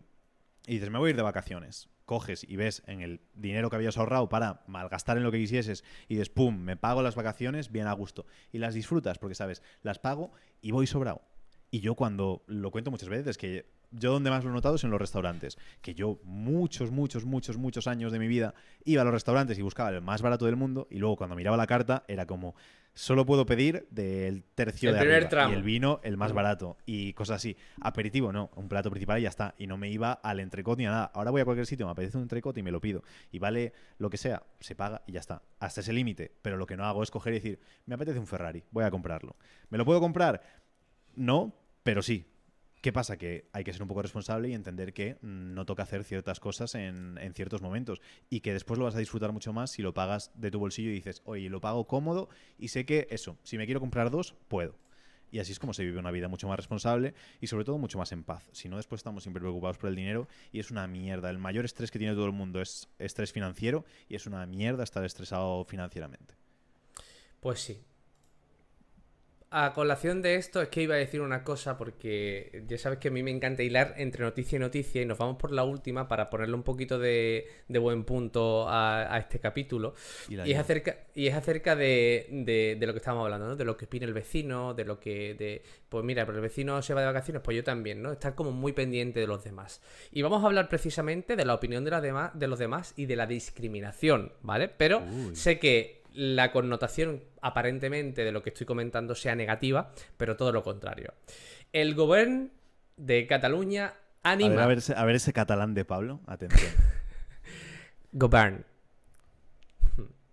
y 0.66 0.74
dices, 0.74 0.90
me 0.90 0.98
voy 0.98 1.08
a 1.08 1.10
ir 1.10 1.16
de 1.16 1.22
vacaciones, 1.22 1.90
coges 2.06 2.44
y 2.48 2.56
ves 2.56 2.82
en 2.86 3.02
el 3.02 3.20
dinero 3.34 3.68
que 3.68 3.76
habías 3.76 3.98
ahorrado 3.98 4.28
para 4.28 4.62
malgastar 4.66 5.16
en 5.18 5.24
lo 5.24 5.30
que 5.30 5.38
quisieses 5.38 5.84
y 6.08 6.14
dices, 6.14 6.30
pum, 6.30 6.56
me 6.56 6.76
pago 6.76 7.02
las 7.02 7.16
vacaciones 7.16 7.70
bien 7.70 7.86
a 7.86 7.92
gusto. 7.92 8.26
Y 8.50 8.58
las 8.58 8.74
disfrutas 8.74 9.18
porque, 9.18 9.34
sabes, 9.34 9.62
las 9.82 9.98
pago 9.98 10.32
y 10.62 10.70
voy 10.70 10.86
sobrado. 10.86 11.22
Y 11.70 11.80
yo 11.80 11.96
cuando 11.96 12.44
lo 12.46 12.70
cuento 12.70 12.90
muchas 12.90 13.08
veces, 13.08 13.36
que 13.36 13.66
yo 13.98 14.12
donde 14.12 14.30
más 14.30 14.44
lo 14.44 14.50
he 14.50 14.52
notado 14.52 14.76
es 14.76 14.84
en 14.84 14.90
los 14.90 15.00
restaurantes. 15.00 15.58
Que 15.80 15.94
yo 15.94 16.18
muchos, 16.24 16.90
muchos, 16.90 17.24
muchos, 17.24 17.56
muchos 17.56 17.86
años 17.86 18.12
de 18.12 18.18
mi 18.18 18.28
vida 18.28 18.54
iba 18.84 19.02
a 19.02 19.04
los 19.04 19.14
restaurantes 19.14 19.58
y 19.58 19.62
buscaba 19.62 19.90
el 19.90 20.00
más 20.00 20.22
barato 20.22 20.46
del 20.46 20.56
mundo 20.56 20.86
y 20.90 20.98
luego 20.98 21.16
cuando 21.16 21.36
miraba 21.36 21.56
la 21.56 21.66
carta 21.66 22.04
era 22.08 22.26
como, 22.26 22.54
solo 22.92 23.26
puedo 23.26 23.44
pedir 23.44 23.86
del 23.90 24.44
tercio 24.54 24.92
de 24.92 25.00
arriba 25.00 25.50
y 25.50 25.52
el 25.52 25.62
vino 25.62 26.00
el 26.02 26.16
más 26.16 26.32
barato 26.32 26.76
y 26.86 27.12
cosas 27.12 27.36
así. 27.36 27.56
Aperitivo 27.80 28.32
no, 28.32 28.50
un 28.56 28.68
plato 28.68 28.90
principal 28.90 29.18
y 29.18 29.22
ya 29.22 29.28
está. 29.28 29.54
Y 29.58 29.66
no 29.66 29.76
me 29.76 29.90
iba 29.90 30.12
al 30.12 30.40
entrecot 30.40 30.78
ni 30.78 30.86
a 30.86 30.90
nada. 30.90 31.10
Ahora 31.14 31.30
voy 31.30 31.40
a 31.40 31.44
cualquier 31.44 31.66
sitio, 31.66 31.86
me 31.86 31.92
apetece 31.92 32.16
un 32.16 32.24
entrecot 32.24 32.56
y 32.58 32.62
me 32.62 32.70
lo 32.70 32.80
pido. 32.80 33.02
Y 33.30 33.38
vale 33.38 33.72
lo 33.98 34.10
que 34.10 34.16
sea, 34.16 34.42
se 34.60 34.74
paga 34.74 35.02
y 35.06 35.12
ya 35.12 35.20
está. 35.20 35.42
Hasta 35.58 35.80
ese 35.80 35.92
límite. 35.92 36.32
Pero 36.42 36.56
lo 36.56 36.66
que 36.66 36.76
no 36.76 36.84
hago 36.84 37.02
es 37.02 37.10
coger 37.10 37.34
y 37.34 37.36
decir, 37.36 37.60
me 37.86 37.94
apetece 37.94 38.18
un 38.18 38.26
Ferrari, 38.26 38.64
voy 38.70 38.84
a 38.84 38.90
comprarlo. 38.90 39.36
¿Me 39.70 39.78
lo 39.78 39.84
puedo 39.84 40.00
comprar? 40.00 40.42
No, 41.16 41.54
pero 41.82 42.02
sí, 42.02 42.26
¿Qué 42.84 42.92
pasa? 42.92 43.16
Que 43.16 43.48
hay 43.54 43.64
que 43.64 43.72
ser 43.72 43.80
un 43.80 43.88
poco 43.88 44.02
responsable 44.02 44.50
y 44.50 44.52
entender 44.52 44.92
que 44.92 45.14
mm, 45.22 45.54
no 45.54 45.64
toca 45.64 45.84
hacer 45.84 46.04
ciertas 46.04 46.38
cosas 46.38 46.74
en, 46.74 47.18
ciertos 47.34 47.62
momentos 47.62 48.02
y 48.28 48.40
que 48.40 48.52
después 48.52 48.78
lo 48.78 48.84
vas 48.84 48.94
a 48.94 48.98
disfrutar 48.98 49.32
mucho 49.32 49.54
más 49.54 49.70
si 49.70 49.80
lo 49.80 49.94
pagas 49.94 50.32
de 50.34 50.50
tu 50.50 50.58
bolsillo 50.58 50.90
y 50.90 50.92
dices, 50.92 51.22
oye, 51.24 51.48
lo 51.48 51.62
pago 51.62 51.86
cómodo 51.86 52.28
y 52.58 52.68
sé 52.68 52.84
que 52.84 53.06
eso, 53.08 53.38
si 53.42 53.56
me 53.56 53.64
quiero 53.64 53.80
comprar 53.80 54.10
dos, 54.10 54.34
puedo. 54.48 54.76
Y 55.32 55.38
así 55.38 55.52
es 55.52 55.58
como 55.58 55.72
se 55.72 55.82
vive 55.82 55.98
una 55.98 56.10
vida 56.10 56.28
mucho 56.28 56.46
más 56.46 56.58
responsable 56.58 57.14
y 57.40 57.46
sobre 57.46 57.64
todo 57.64 57.78
mucho 57.78 57.96
más 57.96 58.12
en 58.12 58.22
paz. 58.22 58.50
Si 58.52 58.68
no, 58.68 58.76
después 58.76 58.98
estamos 58.98 59.22
siempre 59.22 59.40
preocupados 59.40 59.78
por 59.78 59.88
el 59.88 59.96
dinero 59.96 60.28
y 60.52 60.60
es 60.60 60.70
una 60.70 60.86
mierda. 60.86 61.30
El 61.30 61.38
mayor 61.38 61.64
estrés 61.64 61.90
que 61.90 61.98
tiene 61.98 62.12
todo 62.12 62.26
el 62.26 62.32
mundo 62.32 62.60
es 62.60 62.90
estrés 62.98 63.32
financiero 63.32 63.86
y 64.10 64.14
es 64.14 64.26
una 64.26 64.44
mierda 64.44 64.84
estar 64.84 65.06
estresado 65.06 65.64
financieramente. 65.64 66.34
Pues 67.40 67.60
sí, 67.60 67.82
a 69.56 69.72
colación 69.72 70.20
de 70.20 70.34
esto 70.34 70.60
es 70.60 70.68
que 70.68 70.82
iba 70.82 70.96
a 70.96 70.98
decir 70.98 71.20
una 71.20 71.44
cosa 71.44 71.78
porque 71.78 72.64
ya 72.66 72.76
sabes 72.76 72.98
que 72.98 73.06
a 73.06 73.10
mí 73.12 73.22
me 73.22 73.30
encanta 73.30 73.62
hilar 73.62 73.94
entre 73.98 74.24
noticia 74.24 74.56
y 74.56 74.58
noticia 74.58 75.00
y 75.00 75.06
nos 75.06 75.16
vamos 75.16 75.36
por 75.36 75.52
la 75.52 75.62
última 75.62 76.08
para 76.08 76.28
ponerle 76.28 76.56
un 76.56 76.64
poquito 76.64 76.98
de, 76.98 77.46
buen 77.68 78.02
punto 78.02 78.66
a, 78.68 79.16
este 79.16 79.38
capítulo. 79.38 79.94
Y, 80.28 80.50
es 80.50 80.58
acerca, 80.58 80.96
y 81.14 81.28
es 81.28 81.34
acerca 81.36 81.76
de, 81.76 82.76
lo 82.80 82.92
que 82.92 82.98
estábamos 82.98 83.26
hablando, 83.26 83.46
¿no? 83.46 83.54
De 83.54 83.64
lo 83.64 83.76
que 83.76 83.84
opina 83.84 84.06
el 84.06 84.12
vecino, 84.12 84.74
de 84.74 84.84
lo 84.84 84.98
que... 84.98 85.34
De, 85.34 85.62
pues 85.88 86.04
mira, 86.04 86.26
pero 86.26 86.38
el 86.38 86.42
vecino 86.42 86.82
se 86.82 86.92
va 86.92 87.02
de 87.02 87.06
vacaciones, 87.06 87.40
pues 87.40 87.56
yo 87.56 87.62
también, 87.62 88.02
¿no? 88.02 88.10
Estar 88.10 88.34
como 88.34 88.50
muy 88.50 88.72
pendiente 88.72 89.20
de 89.20 89.28
los 89.28 89.44
demás. 89.44 89.80
Y 90.10 90.22
vamos 90.22 90.42
a 90.42 90.46
hablar 90.46 90.68
precisamente 90.68 91.36
de 91.36 91.44
la 91.44 91.54
opinión 91.54 91.84
de, 91.84 91.92
la 91.92 92.32
de 92.34 92.48
los 92.48 92.58
demás 92.58 92.92
y 92.96 93.06
de 93.06 93.14
la 93.14 93.28
discriminación, 93.28 94.32
¿vale? 94.42 94.68
Pero 94.68 95.04
sé 95.32 95.60
que 95.60 96.03
la 96.14 96.52
connotación 96.52 97.24
aparentemente 97.42 98.24
de 98.24 98.32
lo 98.32 98.42
que 98.42 98.50
estoy 98.50 98.66
comentando 98.66 99.14
sea 99.14 99.34
negativa, 99.34 99.92
pero 100.16 100.36
todo 100.36 100.52
lo 100.52 100.62
contrario. 100.62 101.12
El 101.72 101.94
gobierno 101.94 102.48
de 102.96 103.26
Cataluña 103.26 103.94
anima... 104.22 104.62
A 104.62 104.66
ver, 104.66 104.78
a 104.96 105.04
ver, 105.04 105.16
ese, 105.16 105.32
catalán 105.32 105.74
de 105.74 105.84
Pablo, 105.84 106.20
atención. 106.26 106.72
Govern. 108.12 108.64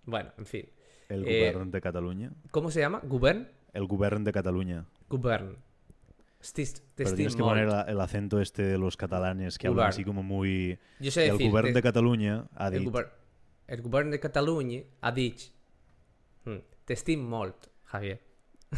Bueno, 0.06 0.32
en 0.38 0.46
fin. 0.46 0.70
El 1.10 1.28
eh, 1.28 1.54
de 1.65 1.82
Cataluña. 1.82 2.32
¿Cómo 2.52 2.70
se 2.70 2.80
llama? 2.80 3.02
¿Govern? 3.04 3.50
El 3.74 3.88
gobierno 3.88 4.24
de 4.24 4.32
Cataluña. 4.32 4.86
Govern. 5.10 5.58
Pero 6.96 7.13
tienes 7.13 7.36
que 7.36 7.44
poner 7.44 7.70
el 7.88 8.02
acento 8.02 8.41
este 8.41 8.63
de 8.63 8.78
los 8.78 8.98
catalanes 8.98 9.58
que 9.58 9.67
hablan 9.67 9.89
así 9.89 10.04
como 10.04 10.24
muy... 10.24 10.80
Yo 11.00 11.12
sé 11.12 11.28
el 11.28 11.38
de 11.74 11.82
Cataluña 11.82 12.46
ha 12.56 12.70
dicho... 12.70 12.91
El 13.67 13.82
gobierno 13.82 14.12
de 14.12 14.20
Cataluña 14.20 14.82
ha 15.02 15.12
dicho 15.12 15.52
T'estim 16.86 17.23
molt, 17.27 17.69
Javier. 17.86 18.19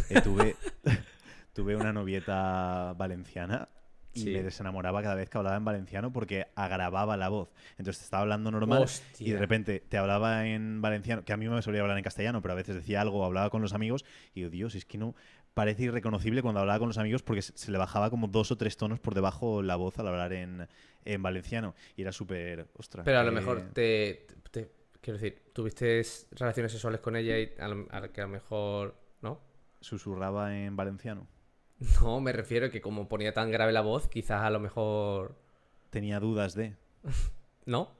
Eh, 0.09 0.21
tuve, 0.21 0.55
tuve 1.53 1.75
una 1.75 1.93
novieta 1.93 2.93
valenciana 2.97 3.69
y 4.13 4.25
me 4.25 4.43
desenamoraba 4.43 5.01
cada 5.01 5.15
vez 5.15 5.29
que 5.29 5.37
hablaba 5.37 5.57
en 5.57 5.65
valenciano 5.65 6.13
porque 6.13 6.47
agravaba 6.55 7.17
la 7.17 7.29
voz. 7.29 7.51
Entonces 7.77 8.03
estaba 8.03 8.21
hablando 8.21 8.51
normal 8.51 8.85
y 9.19 9.31
de 9.31 9.39
repente 9.39 9.79
te 9.79 9.97
hablaba 9.97 10.45
en 10.47 10.81
valenciano, 10.81 11.23
que 11.23 11.33
a 11.33 11.37
mí 11.37 11.47
me 11.47 11.61
solía 11.61 11.81
hablar 11.81 11.97
en 11.97 12.03
castellano, 12.03 12.41
pero 12.41 12.53
a 12.53 12.55
veces 12.55 12.75
decía 12.75 13.01
algo, 13.01 13.25
hablaba 13.25 13.49
con 13.49 13.61
los 13.61 13.73
amigos 13.73 14.05
y 14.33 14.41
digo, 14.41 14.51
Dios, 14.51 14.75
es 14.75 14.85
que 14.85 14.97
no 14.97 15.15
parece 15.53 15.83
irreconocible 15.83 16.41
cuando 16.41 16.59
hablaba 16.59 16.79
con 16.79 16.89
los 16.89 16.97
amigos 16.97 17.23
porque 17.23 17.41
se 17.41 17.71
le 17.71 17.77
bajaba 17.77 18.09
como 18.09 18.27
dos 18.27 18.51
o 18.51 18.57
tres 18.57 18.77
tonos 18.77 18.99
por 18.99 19.13
debajo 19.13 19.61
la 19.61 19.75
voz 19.75 19.97
al 19.99 20.07
hablar 20.07 20.33
en, 20.33 20.67
valenciano 21.21 21.75
y 21.95 22.01
era 22.03 22.11
súper, 22.11 22.67
ostras. 22.73 23.05
Pero 23.05 23.19
a 23.19 23.23
lo 23.23 23.31
mejor 23.31 23.71
te 23.73 24.27
Quiero 25.03 25.19
decir, 25.19 25.51
¿tuviste 25.51 26.01
relaciones 26.31 26.71
sexuales 26.71 27.01
con 27.01 27.17
ella 27.17 27.37
y 27.37 27.51
a, 27.59 28.07
que 28.07 28.21
a 28.21 28.23
lo 28.23 28.29
mejor, 28.29 28.95
¿no? 29.21 29.41
¿Susurraba 29.81 30.57
en 30.57 30.77
valenciano? 30.77 31.27
No, 32.01 32.21
me 32.21 32.31
refiero 32.31 32.67
a 32.67 32.69
que 32.69 32.79
como 32.79 33.09
ponía 33.09 33.33
tan 33.33 33.51
grave 33.51 33.73
la 33.73 33.81
voz, 33.81 34.07
quizás 34.07 34.43
a 34.43 34.49
lo 34.49 34.61
mejor... 34.61 35.37
Tenía 35.89 36.21
dudas 36.21 36.55
de... 36.55 36.77
¿No? 37.65 37.91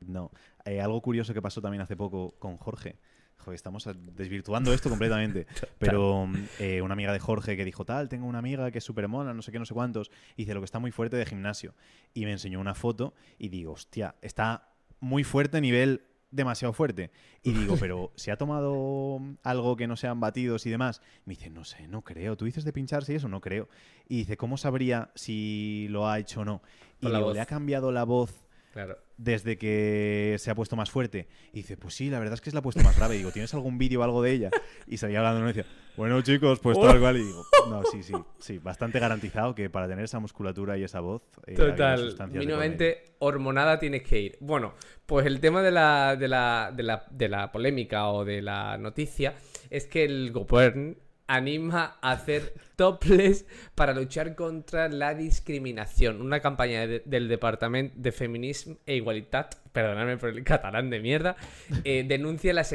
No. 0.00 0.32
Eh, 0.64 0.80
algo 0.80 1.00
curioso 1.00 1.32
que 1.32 1.40
pasó 1.40 1.62
también 1.62 1.80
hace 1.80 1.96
poco 1.96 2.34
con 2.40 2.56
Jorge. 2.56 2.98
Joder, 3.36 3.54
estamos 3.54 3.88
desvirtuando 4.16 4.72
esto 4.72 4.90
completamente. 4.90 5.46
Pero 5.78 6.28
eh, 6.58 6.82
una 6.82 6.94
amiga 6.94 7.12
de 7.12 7.20
Jorge 7.20 7.56
que 7.56 7.64
dijo, 7.64 7.84
tal, 7.84 8.08
tengo 8.08 8.26
una 8.26 8.40
amiga 8.40 8.72
que 8.72 8.78
es 8.78 8.84
súper 8.84 9.06
mona, 9.06 9.32
no 9.32 9.42
sé 9.42 9.52
qué, 9.52 9.60
no 9.60 9.64
sé 9.64 9.74
cuántos. 9.74 10.10
Y 10.34 10.42
dice 10.42 10.54
lo 10.54 10.60
que 10.60 10.64
está 10.64 10.80
muy 10.80 10.90
fuerte 10.90 11.16
de 11.16 11.24
gimnasio. 11.24 11.76
Y 12.14 12.24
me 12.24 12.32
enseñó 12.32 12.58
una 12.58 12.74
foto 12.74 13.14
y 13.38 13.48
digo, 13.48 13.74
hostia, 13.74 14.16
está 14.22 14.72
muy 14.98 15.22
fuerte 15.22 15.58
a 15.58 15.60
nivel 15.60 16.08
demasiado 16.32 16.72
fuerte. 16.72 17.12
Y 17.44 17.52
digo, 17.52 17.76
pero 17.80 18.10
¿se 18.16 18.32
ha 18.32 18.36
tomado 18.36 19.20
algo 19.44 19.76
que 19.76 19.86
no 19.86 19.96
sean 19.96 20.18
batidos 20.18 20.66
y 20.66 20.70
demás? 20.70 21.00
Me 21.24 21.34
dice, 21.34 21.50
no 21.50 21.64
sé, 21.64 21.86
no 21.86 22.02
creo. 22.02 22.36
¿Tú 22.36 22.46
dices 22.46 22.64
de 22.64 22.72
pincharse 22.72 23.12
y 23.12 23.16
eso? 23.16 23.28
No 23.28 23.40
creo. 23.40 23.68
Y 24.08 24.18
dice, 24.18 24.36
¿cómo 24.36 24.56
sabría 24.56 25.12
si 25.14 25.86
lo 25.90 26.08
ha 26.08 26.18
hecho 26.18 26.40
o 26.40 26.44
no? 26.44 26.62
Y 27.00 27.06
digo, 27.06 27.32
¿le 27.32 27.40
ha 27.40 27.46
cambiado 27.46 27.92
la 27.92 28.04
voz 28.04 28.44
Claro. 28.72 28.96
Desde 29.18 29.58
que 29.58 30.36
se 30.38 30.50
ha 30.50 30.54
puesto 30.54 30.76
más 30.76 30.90
fuerte. 30.90 31.28
Y 31.52 31.58
dice, 31.58 31.76
pues 31.76 31.94
sí, 31.94 32.08
la 32.08 32.18
verdad 32.18 32.34
es 32.34 32.40
que 32.40 32.50
se 32.50 32.56
la 32.56 32.60
ha 32.60 32.62
puesto 32.62 32.82
más 32.82 32.96
grave. 32.96 33.14
Y 33.14 33.18
digo, 33.18 33.30
¿tienes 33.30 33.52
algún 33.54 33.76
vídeo 33.78 34.00
o 34.00 34.02
algo 34.02 34.22
de 34.22 34.32
ella? 34.32 34.50
Y 34.86 34.96
salía 34.96 35.18
hablando 35.18 35.40
y 35.40 35.42
me 35.42 35.52
decía, 35.52 35.66
bueno 35.96 36.22
chicos, 36.22 36.58
pues 36.60 36.80
tal 36.80 36.98
cual. 36.98 37.18
Y 37.18 37.24
digo, 37.24 37.44
no, 37.68 37.82
sí, 37.84 38.02
sí, 38.02 38.14
sí, 38.38 38.58
bastante 38.58 38.98
garantizado 38.98 39.54
que 39.54 39.68
para 39.68 39.86
tener 39.86 40.04
esa 40.04 40.18
musculatura 40.20 40.78
y 40.78 40.84
esa 40.84 41.00
voz. 41.00 41.22
Eh, 41.46 41.54
Total, 41.54 42.14
mínimamente 42.30 43.04
hormonada 43.18 43.78
tienes 43.78 44.02
que 44.02 44.20
ir. 44.20 44.38
Bueno, 44.40 44.74
pues 45.04 45.26
el 45.26 45.38
tema 45.40 45.62
de 45.62 45.70
la, 45.70 46.16
de 46.16 46.28
la, 46.28 46.72
de 46.74 46.82
la, 46.82 47.06
de 47.10 47.28
la 47.28 47.52
polémica 47.52 48.08
o 48.08 48.24
de 48.24 48.40
la 48.40 48.78
noticia 48.78 49.34
es 49.68 49.86
que 49.86 50.04
el 50.04 50.32
gobierno 50.32 50.94
anima 51.26 51.98
a 52.00 52.12
hacer 52.12 52.54
topless 52.76 53.46
para 53.74 53.94
luchar 53.94 54.34
contra 54.34 54.88
la 54.88 55.14
discriminación. 55.14 56.20
Una 56.20 56.40
campaña 56.40 56.86
del 56.86 57.28
Departamento 57.28 57.94
de 57.98 58.12
Feminismo 58.12 58.76
e 58.86 58.96
Igualdad, 58.96 59.50
perdonadme 59.72 60.16
por 60.16 60.30
el 60.30 60.44
catalán 60.44 60.90
de 60.90 61.00
mierda, 61.00 61.36
eh, 61.84 62.04
denuncia 62.06 62.52
la, 62.52 62.66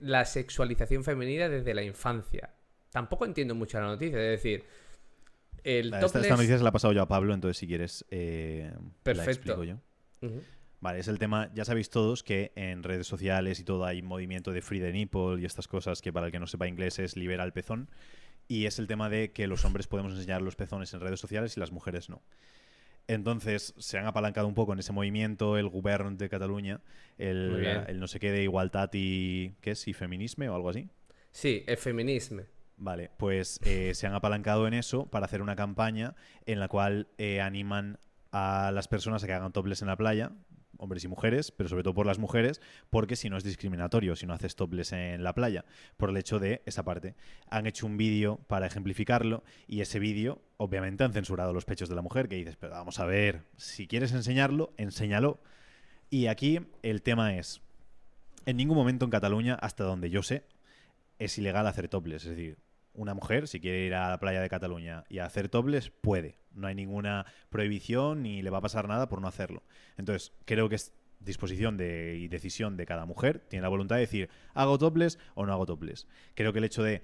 la 0.00 0.24
sexualización 0.24 1.04
femenina 1.04 1.48
desde 1.48 1.74
la 1.74 1.82
infancia. 1.82 2.50
Tampoco 2.90 3.24
entiendo 3.24 3.54
mucho 3.54 3.80
la 3.80 3.86
noticia, 3.86 4.18
es 4.18 4.42
decir... 4.42 4.64
El 5.62 5.92
esta, 5.92 6.20
noticia 6.20 6.56
se 6.56 6.62
la 6.62 6.70
ha 6.70 6.72
pasado 6.72 6.94
yo 6.94 7.02
a 7.02 7.06
Pablo, 7.06 7.34
entonces 7.34 7.58
si 7.58 7.66
quieres 7.66 8.06
eh, 8.10 8.72
Perfecto. 9.02 9.26
la 9.26 9.30
explico 9.30 9.64
yo. 9.64 9.76
Vale, 10.80 10.98
es 10.98 11.08
el 11.08 11.18
tema, 11.18 11.50
ya 11.54 11.64
sabéis 11.66 11.90
todos 11.90 12.22
que 12.22 12.52
en 12.54 12.82
redes 12.82 13.06
sociales 13.06 13.60
y 13.60 13.64
todo 13.64 13.84
hay 13.84 14.00
movimiento 14.00 14.50
de 14.50 14.62
free 14.62 14.80
the 14.80 14.92
nipple 14.92 15.38
y 15.38 15.44
estas 15.44 15.68
cosas 15.68 16.00
que 16.00 16.12
para 16.12 16.26
el 16.26 16.32
que 16.32 16.40
no 16.40 16.46
sepa 16.46 16.68
inglés 16.68 16.98
es 16.98 17.16
libera 17.16 17.44
el 17.44 17.52
pezón. 17.52 17.90
Y 18.48 18.66
es 18.66 18.78
el 18.78 18.86
tema 18.86 19.10
de 19.10 19.30
que 19.32 19.46
los 19.46 19.64
hombres 19.64 19.86
podemos 19.86 20.12
enseñar 20.12 20.42
los 20.42 20.56
pezones 20.56 20.92
en 20.94 21.00
redes 21.00 21.20
sociales 21.20 21.56
y 21.56 21.60
las 21.60 21.70
mujeres 21.70 22.08
no. 22.08 22.22
Entonces 23.06 23.74
se 23.76 23.98
han 23.98 24.06
apalancado 24.06 24.48
un 24.48 24.54
poco 24.54 24.72
en 24.72 24.78
ese 24.78 24.92
movimiento 24.92 25.58
el 25.58 25.68
gobierno 25.68 26.10
de 26.12 26.28
Cataluña, 26.28 26.80
el, 27.18 27.98
no 27.98 28.06
sé 28.06 28.18
qué 28.18 28.30
de 28.30 28.42
igualdad 28.42 28.88
y. 28.92 29.50
¿qué 29.60 29.72
es? 29.72 29.86
¿Y 29.86 29.92
feminisme 29.92 30.48
o 30.48 30.54
algo 30.54 30.70
así? 30.70 30.88
Sí, 31.32 31.64
el 31.66 31.76
feminismo. 31.76 32.42
Vale, 32.76 33.10
pues 33.18 33.60
eh, 33.64 33.92
se 33.94 34.06
han 34.06 34.14
apalancado 34.14 34.66
en 34.66 34.74
eso 34.74 35.06
para 35.06 35.26
hacer 35.26 35.42
una 35.42 35.54
campaña 35.54 36.14
en 36.46 36.60
la 36.60 36.68
cual 36.68 37.08
eh, 37.18 37.40
animan 37.40 37.98
a 38.32 38.70
las 38.72 38.88
personas 38.88 39.22
a 39.22 39.26
que 39.26 39.32
hagan 39.32 39.52
toples 39.52 39.82
en 39.82 39.88
la 39.88 39.96
playa, 39.96 40.32
hombres 40.80 41.04
y 41.04 41.08
mujeres, 41.08 41.52
pero 41.52 41.68
sobre 41.68 41.82
todo 41.82 41.94
por 41.94 42.06
las 42.06 42.18
mujeres, 42.18 42.60
porque 42.90 43.14
si 43.14 43.30
no 43.30 43.36
es 43.36 43.44
discriminatorio, 43.44 44.16
si 44.16 44.26
no 44.26 44.34
haces 44.34 44.56
topless 44.56 44.92
en 44.92 45.22
la 45.22 45.34
playa, 45.34 45.64
por 45.96 46.10
el 46.10 46.16
hecho 46.16 46.38
de 46.38 46.62
esa 46.66 46.82
parte. 46.82 47.14
Han 47.48 47.66
hecho 47.66 47.86
un 47.86 47.96
vídeo 47.96 48.40
para 48.48 48.66
ejemplificarlo 48.66 49.44
y 49.68 49.80
ese 49.80 49.98
vídeo, 49.98 50.42
obviamente, 50.56 51.04
han 51.04 51.12
censurado 51.12 51.52
los 51.52 51.64
pechos 51.64 51.88
de 51.88 51.94
la 51.94 52.02
mujer, 52.02 52.28
que 52.28 52.36
dices, 52.36 52.56
pero 52.56 52.72
vamos 52.72 52.98
a 52.98 53.04
ver, 53.04 53.42
si 53.56 53.86
quieres 53.86 54.12
enseñarlo, 54.12 54.72
enséñalo. 54.76 55.40
Y 56.08 56.26
aquí 56.26 56.60
el 56.82 57.02
tema 57.02 57.36
es, 57.36 57.60
en 58.46 58.56
ningún 58.56 58.76
momento 58.76 59.04
en 59.04 59.10
Cataluña, 59.10 59.54
hasta 59.54 59.84
donde 59.84 60.10
yo 60.10 60.22
sé, 60.22 60.44
es 61.18 61.36
ilegal 61.38 61.66
hacer 61.66 61.88
topless, 61.88 62.24
es 62.24 62.30
decir, 62.30 62.58
una 62.94 63.14
mujer, 63.14 63.48
si 63.48 63.60
quiere 63.60 63.86
ir 63.86 63.94
a 63.94 64.08
la 64.08 64.18
playa 64.18 64.40
de 64.40 64.48
Cataluña 64.48 65.04
y 65.08 65.18
hacer 65.18 65.48
topless, 65.48 65.90
puede. 65.90 66.38
No 66.52 66.66
hay 66.66 66.74
ninguna 66.74 67.26
prohibición 67.48 68.22
ni 68.22 68.42
le 68.42 68.50
va 68.50 68.58
a 68.58 68.62
pasar 68.62 68.88
nada 68.88 69.08
por 69.08 69.20
no 69.20 69.28
hacerlo. 69.28 69.62
Entonces, 69.96 70.32
creo 70.44 70.68
que 70.68 70.76
es 70.76 70.92
disposición 71.20 71.76
de, 71.76 72.16
y 72.18 72.28
decisión 72.28 72.76
de 72.76 72.86
cada 72.86 73.04
mujer. 73.04 73.40
Tiene 73.40 73.62
la 73.62 73.68
voluntad 73.68 73.96
de 73.96 74.02
decir, 74.02 74.30
¿hago 74.54 74.78
topless 74.78 75.18
o 75.34 75.46
no 75.46 75.52
hago 75.52 75.66
topless? 75.66 76.06
Creo 76.34 76.52
que 76.52 76.58
el 76.58 76.64
hecho 76.64 76.82
de 76.82 77.02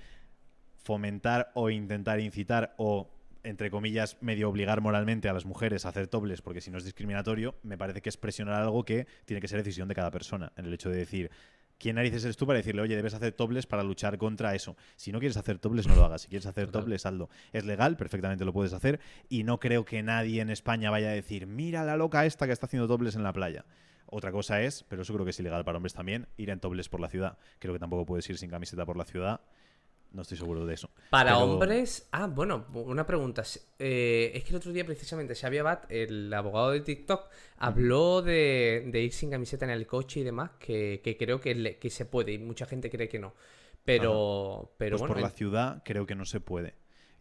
fomentar 0.76 1.50
o 1.54 1.70
intentar 1.70 2.20
incitar 2.20 2.74
o 2.78 3.10
entre 3.46 3.70
comillas, 3.70 4.16
medio 4.20 4.48
obligar 4.48 4.80
moralmente 4.80 5.28
a 5.28 5.32
las 5.32 5.46
mujeres 5.46 5.86
a 5.86 5.90
hacer 5.90 6.08
topless, 6.08 6.42
porque 6.42 6.60
si 6.60 6.72
no 6.72 6.78
es 6.78 6.84
discriminatorio, 6.84 7.54
me 7.62 7.78
parece 7.78 8.02
que 8.02 8.08
es 8.08 8.16
presionar 8.16 8.60
algo 8.60 8.84
que 8.84 9.06
tiene 9.24 9.40
que 9.40 9.46
ser 9.46 9.58
decisión 9.58 9.86
de 9.86 9.94
cada 9.94 10.10
persona. 10.10 10.52
En 10.56 10.64
el 10.64 10.74
hecho 10.74 10.90
de 10.90 10.96
decir, 10.96 11.30
¿Quién 11.78 11.96
narices 11.96 12.24
eres 12.24 12.36
tú 12.36 12.46
para 12.46 12.56
decirle, 12.58 12.82
oye, 12.82 12.96
debes 12.96 13.14
hacer 13.14 13.32
tobles 13.32 13.66
para 13.66 13.82
luchar 13.82 14.16
contra 14.16 14.54
eso? 14.54 14.76
Si 14.96 15.12
no 15.12 15.18
quieres 15.18 15.36
hacer 15.36 15.58
tobles, 15.58 15.86
no 15.86 15.94
lo 15.94 16.04
hagas. 16.04 16.22
Si 16.22 16.28
quieres 16.28 16.46
hacer 16.46 16.70
tobles, 16.70 17.04
hazlo. 17.04 17.28
Es 17.52 17.64
legal, 17.64 17.96
perfectamente 17.96 18.44
lo 18.44 18.52
puedes 18.52 18.72
hacer. 18.72 18.98
Y 19.28 19.44
no 19.44 19.60
creo 19.60 19.84
que 19.84 20.02
nadie 20.02 20.40
en 20.40 20.50
España 20.50 20.90
vaya 20.90 21.08
a 21.08 21.12
decir, 21.12 21.46
mira 21.46 21.84
la 21.84 21.96
loca 21.96 22.24
esta 22.24 22.46
que 22.46 22.52
está 22.52 22.66
haciendo 22.66 22.88
tobles 22.88 23.14
en 23.14 23.22
la 23.22 23.32
playa. 23.32 23.66
Otra 24.06 24.32
cosa 24.32 24.62
es, 24.62 24.84
pero 24.84 25.02
eso 25.02 25.12
creo 25.12 25.24
que 25.24 25.30
es 25.30 25.40
ilegal 25.40 25.64
para 25.64 25.76
hombres 25.76 25.92
también, 25.92 26.28
ir 26.36 26.50
en 26.50 26.60
tobles 26.60 26.88
por 26.88 27.00
la 27.00 27.08
ciudad. 27.08 27.38
Creo 27.58 27.74
que 27.74 27.80
tampoco 27.80 28.06
puedes 28.06 28.28
ir 28.30 28.38
sin 28.38 28.48
camiseta 28.48 28.86
por 28.86 28.96
la 28.96 29.04
ciudad 29.04 29.40
no 30.12 30.22
estoy 30.22 30.38
seguro 30.38 30.64
de 30.64 30.74
eso. 30.74 30.90
Para 31.10 31.38
hombres. 31.38 32.08
Ah, 32.12 32.26
bueno, 32.26 32.66
una 32.72 33.06
pregunta. 33.06 33.42
Eh, 33.78 34.32
es 34.34 34.44
que 34.44 34.50
el 34.50 34.56
otro 34.56 34.72
día, 34.72 34.84
precisamente, 34.84 35.34
Xavi 35.34 35.58
Abad, 35.58 35.80
el 35.90 36.32
abogado 36.32 36.70
de 36.70 36.80
TikTok, 36.80 37.28
habló 37.58 38.22
de, 38.22 38.90
ir 38.92 39.12
sin 39.12 39.30
camiseta 39.30 39.64
en 39.64 39.72
el 39.72 39.86
coche 39.86 40.20
y 40.20 40.22
demás, 40.24 40.52
que, 40.58 41.16
creo 41.18 41.40
que, 41.40 41.78
que, 41.78 41.90
se 41.90 42.06
puede 42.06 42.32
y 42.32 42.38
mucha 42.38 42.66
gente 42.66 42.90
cree 42.90 43.08
que 43.08 43.18
no. 43.18 43.34
Pero, 43.84 44.74
pero 44.78 44.96
pues 44.96 45.00
bueno. 45.00 45.14
Por 45.14 45.22
la 45.22 45.30
ciudad, 45.30 45.82
creo 45.84 46.06
que 46.06 46.14
no 46.14 46.24
se 46.24 46.40
puede. 46.40 46.74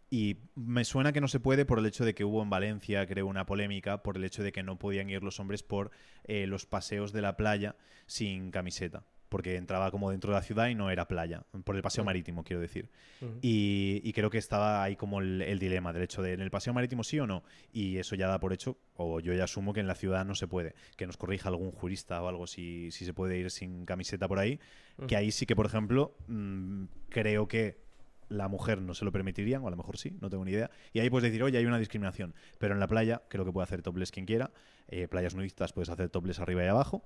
Y 0.08 0.38
me 0.54 0.84
suena 0.84 1.12
que 1.12 1.20
no 1.20 1.28
se 1.28 1.40
puede 1.40 1.64
por 1.64 1.78
el 1.78 1.86
hecho 1.86 2.04
de 2.04 2.14
que 2.14 2.24
hubo 2.24 2.42
en 2.42 2.50
Valencia, 2.50 3.06
creo, 3.06 3.26
una 3.26 3.44
polémica 3.44 4.02
por 4.02 4.16
el 4.16 4.24
hecho 4.24 4.42
de 4.42 4.52
que 4.52 4.62
no 4.62 4.78
podían 4.78 5.10
ir 5.10 5.22
los 5.22 5.40
hombres 5.40 5.62
por 5.62 5.90
eh, 6.24 6.46
los 6.46 6.64
paseos 6.64 7.12
de 7.12 7.22
la 7.22 7.36
playa 7.36 7.76
sin 8.06 8.50
camiseta 8.52 9.04
porque 9.36 9.56
entraba 9.56 9.90
como 9.90 10.10
dentro 10.10 10.32
de 10.32 10.38
la 10.38 10.42
ciudad 10.42 10.68
y 10.68 10.74
no 10.74 10.88
era 10.90 11.06
playa, 11.06 11.44
por 11.64 11.76
el 11.76 11.82
paseo 11.82 12.02
Mm. 12.04 12.06
marítimo, 12.06 12.42
quiero 12.42 12.62
decir. 12.62 12.88
Ujú. 13.20 13.34
Y, 13.42 14.00
y 14.02 14.12
creo 14.14 14.30
que 14.30 14.38
estaba 14.38 14.82
ahí 14.82 14.96
como 14.96 15.20
el, 15.20 15.42
el 15.42 15.58
dilema 15.58 15.92
del 15.92 16.04
hecho 16.04 16.22
de 16.22 16.32
en 16.32 16.40
el 16.40 16.50
paseo 16.50 16.72
marítimo 16.72 17.04
sí 17.04 17.20
o 17.20 17.26
no. 17.26 17.44
Y 17.70 17.98
eso 17.98 18.16
ya 18.16 18.28
da 18.28 18.40
por 18.40 18.54
hecho, 18.54 18.78
o 18.94 19.20
yo 19.20 19.34
ya 19.34 19.44
asumo 19.44 19.74
que 19.74 19.80
en 19.80 19.88
la 19.88 19.94
ciudad 19.94 20.24
no 20.24 20.34
se 20.34 20.48
puede. 20.48 20.74
Que 20.96 21.06
nos 21.06 21.18
corrija 21.18 21.50
algún 21.50 21.70
jurista 21.70 22.22
o 22.22 22.28
algo 22.28 22.46
si, 22.46 22.90
si 22.92 23.04
se 23.04 23.12
puede 23.12 23.36
ir 23.36 23.50
sin 23.50 23.84
camiseta 23.84 24.26
por 24.26 24.38
ahí. 24.38 24.58
Que 24.96 25.04
Ujú. 25.04 25.16
ahí 25.16 25.30
sí 25.32 25.44
que, 25.44 25.54
por 25.54 25.66
ejemplo, 25.66 26.16
mm, 26.28 26.84
creo 27.10 27.46
que 27.46 27.84
la 28.30 28.48
mujer 28.48 28.80
no 28.80 28.94
se 28.94 29.04
lo 29.04 29.12
permitirían, 29.12 29.62
o 29.62 29.68
a 29.68 29.70
lo 29.70 29.76
mejor 29.76 29.98
sí, 29.98 30.16
no 30.22 30.30
tengo 30.30 30.46
ni 30.46 30.52
idea. 30.52 30.70
Y 30.94 31.00
ahí 31.00 31.10
puedes 31.10 31.30
decir, 31.30 31.42
oye, 31.42 31.58
hay 31.58 31.66
una 31.66 31.78
discriminación. 31.78 32.34
Pero 32.58 32.72
en 32.72 32.80
la 32.80 32.86
playa 32.88 33.20
creo 33.28 33.44
que 33.44 33.52
puede 33.52 33.64
hacer 33.64 33.82
topless 33.82 34.10
quien 34.12 34.24
quiera. 34.24 34.50
Eh, 34.88 35.08
playas 35.08 35.34
nudistas 35.34 35.74
puedes 35.74 35.90
hacer 35.90 36.08
topless 36.08 36.40
arriba 36.40 36.64
y 36.64 36.68
abajo. 36.68 37.04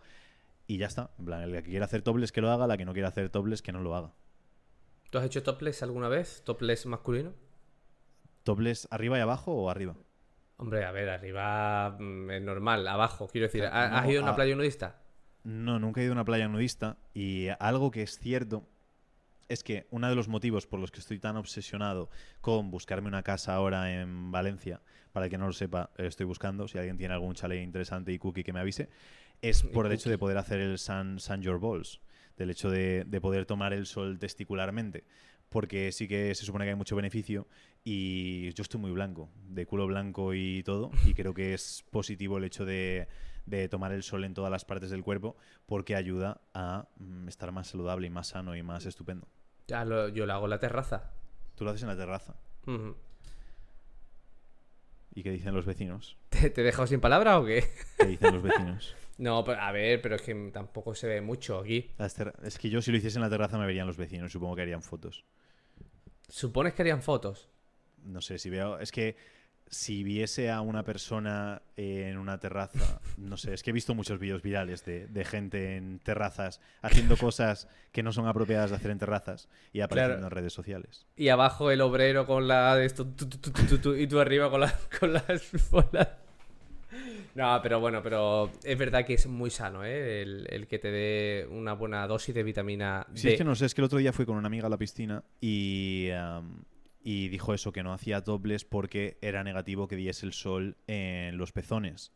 Y 0.70 0.78
ya 0.78 0.87
está. 0.87 1.11
En 1.18 1.24
plan, 1.24 1.42
el 1.42 1.50
que 1.64 1.70
quiera 1.70 1.85
hacer 1.87 2.02
topless 2.02 2.30
que 2.30 2.40
lo 2.40 2.48
haga, 2.48 2.68
la 2.68 2.76
que 2.76 2.85
no 2.85 2.92
quiera 2.92 3.09
hacer 3.09 3.28
topless 3.28 3.61
que 3.61 3.72
no 3.72 3.80
lo 3.80 3.96
haga. 3.96 4.12
¿Tú 5.11 5.18
has 5.18 5.24
hecho 5.24 5.42
topless 5.42 5.83
alguna 5.83 6.09
vez? 6.09 6.44
¿Topless 6.44 6.87
masculino? 6.87 7.33
¿Topless 8.44 8.87
arriba 8.92 9.18
y 9.18 9.20
abajo 9.20 9.52
o 9.52 9.68
arriba? 9.68 9.96
Hombre, 10.59 10.85
a 10.85 10.92
ver, 10.92 11.09
arriba 11.09 11.96
mm, 11.98 12.30
es 12.30 12.42
normal, 12.42 12.87
abajo. 12.87 13.26
Quiero 13.26 13.48
decir, 13.48 13.62
Claro, 13.62 13.74
¿ha- 13.96 13.98
¿has 13.98 14.09
ido 14.09 14.20
a 14.20 14.22
una 14.22 14.37
playa 14.37 14.54
nudista? 14.54 15.00
No, 15.42 15.80
nunca 15.80 16.00
he 16.00 16.04
ido 16.04 16.12
a 16.12 16.14
una 16.14 16.24
playa 16.24 16.46
nudista 16.46 16.98
y 17.14 17.48
algo 17.59 17.90
que 17.90 18.02
es 18.02 18.18
cierto 18.20 18.68
es 19.48 19.64
que 19.64 19.88
uno 19.90 20.09
de 20.09 20.14
los 20.14 20.28
motivos 20.28 20.68
por 20.68 20.78
los 20.78 20.92
que 20.92 21.00
estoy 21.00 21.18
tan 21.18 21.37
obsesionado 21.37 22.11
con 22.40 22.70
buscarme 22.70 23.09
una 23.09 23.24
casa 23.24 23.54
ahora 23.54 23.92
en 24.00 24.30
Valencia, 24.30 24.80
para 25.12 25.26
el 25.26 25.30
que 25.30 25.38
no 25.38 25.46
lo 25.46 25.52
sepa, 25.52 25.90
estoy 25.96 26.26
buscando, 26.26 26.68
si 26.68 26.78
alguien 26.78 26.96
tiene 26.96 27.14
algún 27.14 27.35
chalet 27.35 27.61
interesante 27.64 28.12
y 28.12 28.18
cookie 28.20 28.44
que 28.44 28.52
me 28.52 28.61
avise, 28.61 28.88
es 29.42 29.62
por 29.62 29.87
el 29.87 29.92
hecho 29.92 30.11
de 30.11 30.18
poder 30.18 30.37
hacer 30.38 30.61
el 30.61 30.79
sun, 30.79 31.18
sun 31.18 31.42
your 31.42 31.61
balls, 31.61 32.00
del 32.37 32.50
hecho 32.50 32.70
de, 32.70 33.05
de 33.07 33.20
poder 33.20 33.46
tomar 33.46 33.72
el 33.72 33.87
sol 33.87 34.18
testicularmente. 34.18 35.05
Porque 35.48 35.90
sí 35.90 36.07
que 36.07 36.33
se 36.37 36.44
supone 36.44 36.64
que 36.64 36.70
hay 36.70 36.76
mucho 36.76 36.94
beneficio 36.94 37.48
y 37.83 38.53
yo 38.53 38.62
estoy 38.62 38.81
muy 38.81 38.92
blanco, 38.92 39.31
de 39.48 39.66
culo 39.66 39.87
blanco 39.88 40.33
y 40.35 40.62
todo, 40.62 40.90
y 41.05 41.14
creo 41.14 41.35
que 41.35 41.55
es 41.55 41.85
positivo 41.90 42.38
el 42.38 42.44
hecho 42.44 42.64
de, 42.64 43.09
de 43.46 43.68
tomar 43.68 43.90
el 43.92 44.05
sol 44.05 44.22
en 44.24 44.33
todas 44.35 44.50
las 44.53 44.64
partes 44.64 44.90
del 44.90 45.03
cuerpo 45.03 45.37
porque 45.66 45.96
ayuda 45.96 46.40
a 46.55 46.87
mm, 46.98 47.26
estar 47.29 47.50
más 47.50 47.66
saludable 47.68 48.07
y 48.07 48.11
más 48.11 48.29
sano 48.29 48.55
y 48.55 48.62
más 48.62 48.87
estupendo. 48.87 49.26
Ya, 49.66 49.85
lo- 49.85 50.09
yo 50.09 50.24
lo 50.24 50.35
hago 50.35 50.46
en 50.46 50.50
la 50.50 50.61
terraza. 50.61 51.11
Tú 51.57 51.64
lo 51.64 51.70
haces 51.70 51.83
en 51.83 51.88
la 51.88 51.96
terraza. 51.96 52.37
¿Y 55.14 55.23
qué 55.23 55.31
dicen 55.31 55.55
los 55.55 55.66
vecinos? 55.66 56.16
¿Te, 56.29 56.51
te 56.51 56.61
he 56.61 56.64
dejado 56.64 56.87
sin 56.87 57.01
palabra 57.01 57.38
o 57.38 57.44
qué? 57.44 57.64
¿Qué 57.99 58.07
dicen 58.07 58.35
los 58.35 58.42
vecinos? 58.42 58.96
No, 59.20 59.44
pero, 59.44 59.61
a 59.61 59.70
ver, 59.70 60.01
pero 60.01 60.14
es 60.14 60.23
que 60.23 60.35
tampoco 60.51 60.94
se 60.94 61.07
ve 61.07 61.20
mucho 61.20 61.59
aquí. 61.59 61.90
Es 62.42 62.59
que 62.59 62.70
yo 62.70 62.81
si 62.81 62.90
lo 62.90 62.96
hiciese 62.96 63.18
en 63.18 63.23
la 63.23 63.29
terraza 63.29 63.59
me 63.59 63.66
verían 63.66 63.87
los 63.87 63.99
vecinos, 63.99 64.33
supongo 64.33 64.57
que 64.57 64.62
harían 64.62 64.83
fotos. 64.83 65.27
¿Supones 66.27 66.73
que 66.73 66.81
harían 66.81 67.03
fotos? 67.03 67.51
No 68.03 68.23
sé, 68.23 68.38
si 68.38 68.49
veo... 68.49 68.79
Es 68.79 68.90
que 68.90 69.16
si 69.72 70.02
viese 70.02 70.50
a 70.50 70.61
una 70.62 70.83
persona 70.83 71.62
en 71.76 72.18
una 72.18 72.38
terraza, 72.38 73.00
no 73.16 73.37
sé, 73.37 73.54
es 73.54 73.62
que 73.62 73.70
he 73.70 73.72
visto 73.72 73.94
muchos 73.94 74.18
vídeos 74.18 74.42
virales 74.42 74.85
de, 74.85 75.06
de 75.06 75.24
gente 75.24 75.76
en 75.76 76.00
terrazas 76.00 76.61
haciendo 76.83 77.16
cosas 77.16 77.68
que 77.92 78.02
no 78.02 78.12
son 78.12 78.26
apropiadas 78.26 78.70
de 78.70 78.76
hacer 78.76 78.90
en 78.90 78.98
terrazas 78.98 79.48
y 79.72 79.80
apareciendo 79.80 80.16
Claro. 80.18 80.26
en 80.26 80.30
redes 80.42 80.52
sociales. 80.52 81.06
Y 81.16 81.28
abajo 81.28 81.70
el 81.70 81.80
obrero 81.83 82.26
con 82.26 82.48
la 82.48 82.74
de 82.74 82.85
esto, 82.85 83.06
tu, 83.06 83.28
tu, 83.28 83.78
tu, 83.78 83.94
y 83.94 84.09
tú 84.09 84.18
arriba 84.18 84.50
con, 84.50 84.61
la, 84.61 84.74
con 84.98 85.12
las 85.12 85.48
bolas. 85.70 86.09
No, 87.37 87.61
pero 87.62 87.78
bueno, 87.78 88.02
pero 88.02 88.50
es 88.64 88.76
verdad 88.76 89.04
que 89.04 89.14
es 89.14 89.28
muy 89.28 89.50
sano, 89.50 89.85
¿eh? 89.85 90.22
El, 90.22 90.48
el 90.50 90.66
que 90.66 90.80
te 90.80 90.90
dé 90.90 91.46
una 91.48 91.74
buena 91.74 92.04
dosis 92.09 92.35
de 92.35 92.42
vitamina 92.42 93.06
D. 93.09 93.20
Sí, 93.20 93.28
es 93.28 93.38
que 93.38 93.44
no 93.44 93.54
sé, 93.54 93.66
es 93.66 93.74
que 93.74 93.80
el 93.83 93.85
otro 93.85 93.98
día 94.00 94.12
fui 94.12 94.26
con 94.26 94.37
una 94.37 94.48
amiga 94.48 94.66
a 94.66 94.70
la 94.70 94.76
piscina 94.76 95.22
y, 95.40 96.09
y 97.03 97.29
dijo 97.29 97.55
eso, 97.55 97.73
que 97.73 97.83
no 97.83 97.93
hacía 97.93 98.21
dobles 98.21 98.65
porque 98.65 99.19
era 99.23 99.43
negativo 99.43 99.89
que 99.89 99.97
diese 99.97 100.27
el 100.27 100.33
sol 100.33 100.77
en 100.87 101.37
los 101.39 101.53
pezones. 101.53 102.13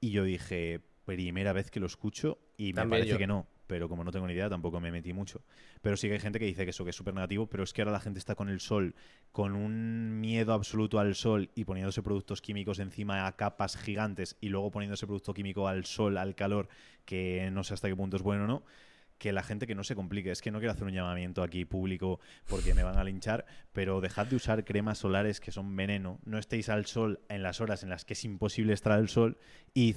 Y 0.00 0.10
yo 0.10 0.24
dije, 0.24 0.80
primera 1.04 1.52
vez 1.52 1.70
que 1.70 1.80
lo 1.80 1.86
escucho 1.86 2.38
y 2.56 2.72
me 2.72 2.86
parece 2.86 3.10
yo. 3.10 3.18
que 3.18 3.26
no, 3.26 3.46
pero 3.66 3.88
como 3.88 4.02
no 4.04 4.10
tengo 4.10 4.26
ni 4.26 4.34
idea 4.34 4.48
tampoco 4.48 4.80
me 4.80 4.90
metí 4.90 5.12
mucho. 5.12 5.42
Pero 5.80 5.96
sí 5.96 6.08
que 6.08 6.14
hay 6.14 6.20
gente 6.20 6.38
que 6.38 6.46
dice 6.46 6.64
que 6.64 6.70
eso, 6.70 6.84
que 6.84 6.90
es 6.90 6.96
súper 6.96 7.14
negativo, 7.14 7.46
pero 7.46 7.62
es 7.62 7.72
que 7.72 7.82
ahora 7.82 7.92
la 7.92 8.00
gente 8.00 8.18
está 8.18 8.34
con 8.34 8.48
el 8.48 8.60
sol, 8.60 8.94
con 9.30 9.54
un 9.54 10.20
miedo 10.20 10.52
absoluto 10.52 10.98
al 10.98 11.14
sol 11.14 11.50
y 11.54 11.64
poniéndose 11.64 12.02
productos 12.02 12.42
químicos 12.42 12.80
encima 12.80 13.26
a 13.26 13.36
capas 13.36 13.76
gigantes 13.76 14.36
y 14.40 14.48
luego 14.48 14.70
poniéndose 14.70 15.06
producto 15.06 15.32
químico 15.32 15.68
al 15.68 15.84
sol, 15.84 16.18
al 16.18 16.34
calor, 16.34 16.68
que 17.04 17.50
no 17.52 17.62
sé 17.62 17.74
hasta 17.74 17.88
qué 17.88 17.96
punto 17.96 18.16
es 18.16 18.22
bueno 18.22 18.44
o 18.44 18.46
no 18.46 18.64
que 19.18 19.32
la 19.32 19.42
gente 19.42 19.66
que 19.66 19.74
no 19.74 19.84
se 19.84 19.94
complique. 19.94 20.30
Es 20.30 20.40
que 20.40 20.50
no 20.50 20.58
quiero 20.58 20.72
hacer 20.72 20.84
un 20.84 20.92
llamamiento 20.92 21.42
aquí 21.42 21.64
público 21.64 22.20
porque 22.48 22.74
me 22.74 22.82
van 22.82 22.96
a 22.96 23.04
linchar, 23.04 23.44
pero 23.72 24.00
dejad 24.00 24.26
de 24.26 24.36
usar 24.36 24.64
cremas 24.64 24.98
solares 24.98 25.40
que 25.40 25.52
son 25.52 25.74
veneno. 25.76 26.20
No 26.24 26.38
estéis 26.38 26.68
al 26.68 26.86
sol 26.86 27.20
en 27.28 27.42
las 27.42 27.60
horas 27.60 27.82
en 27.82 27.90
las 27.90 28.04
que 28.04 28.14
es 28.14 28.24
imposible 28.24 28.72
estar 28.72 28.92
al 28.92 29.08
sol. 29.08 29.38
Id 29.74 29.96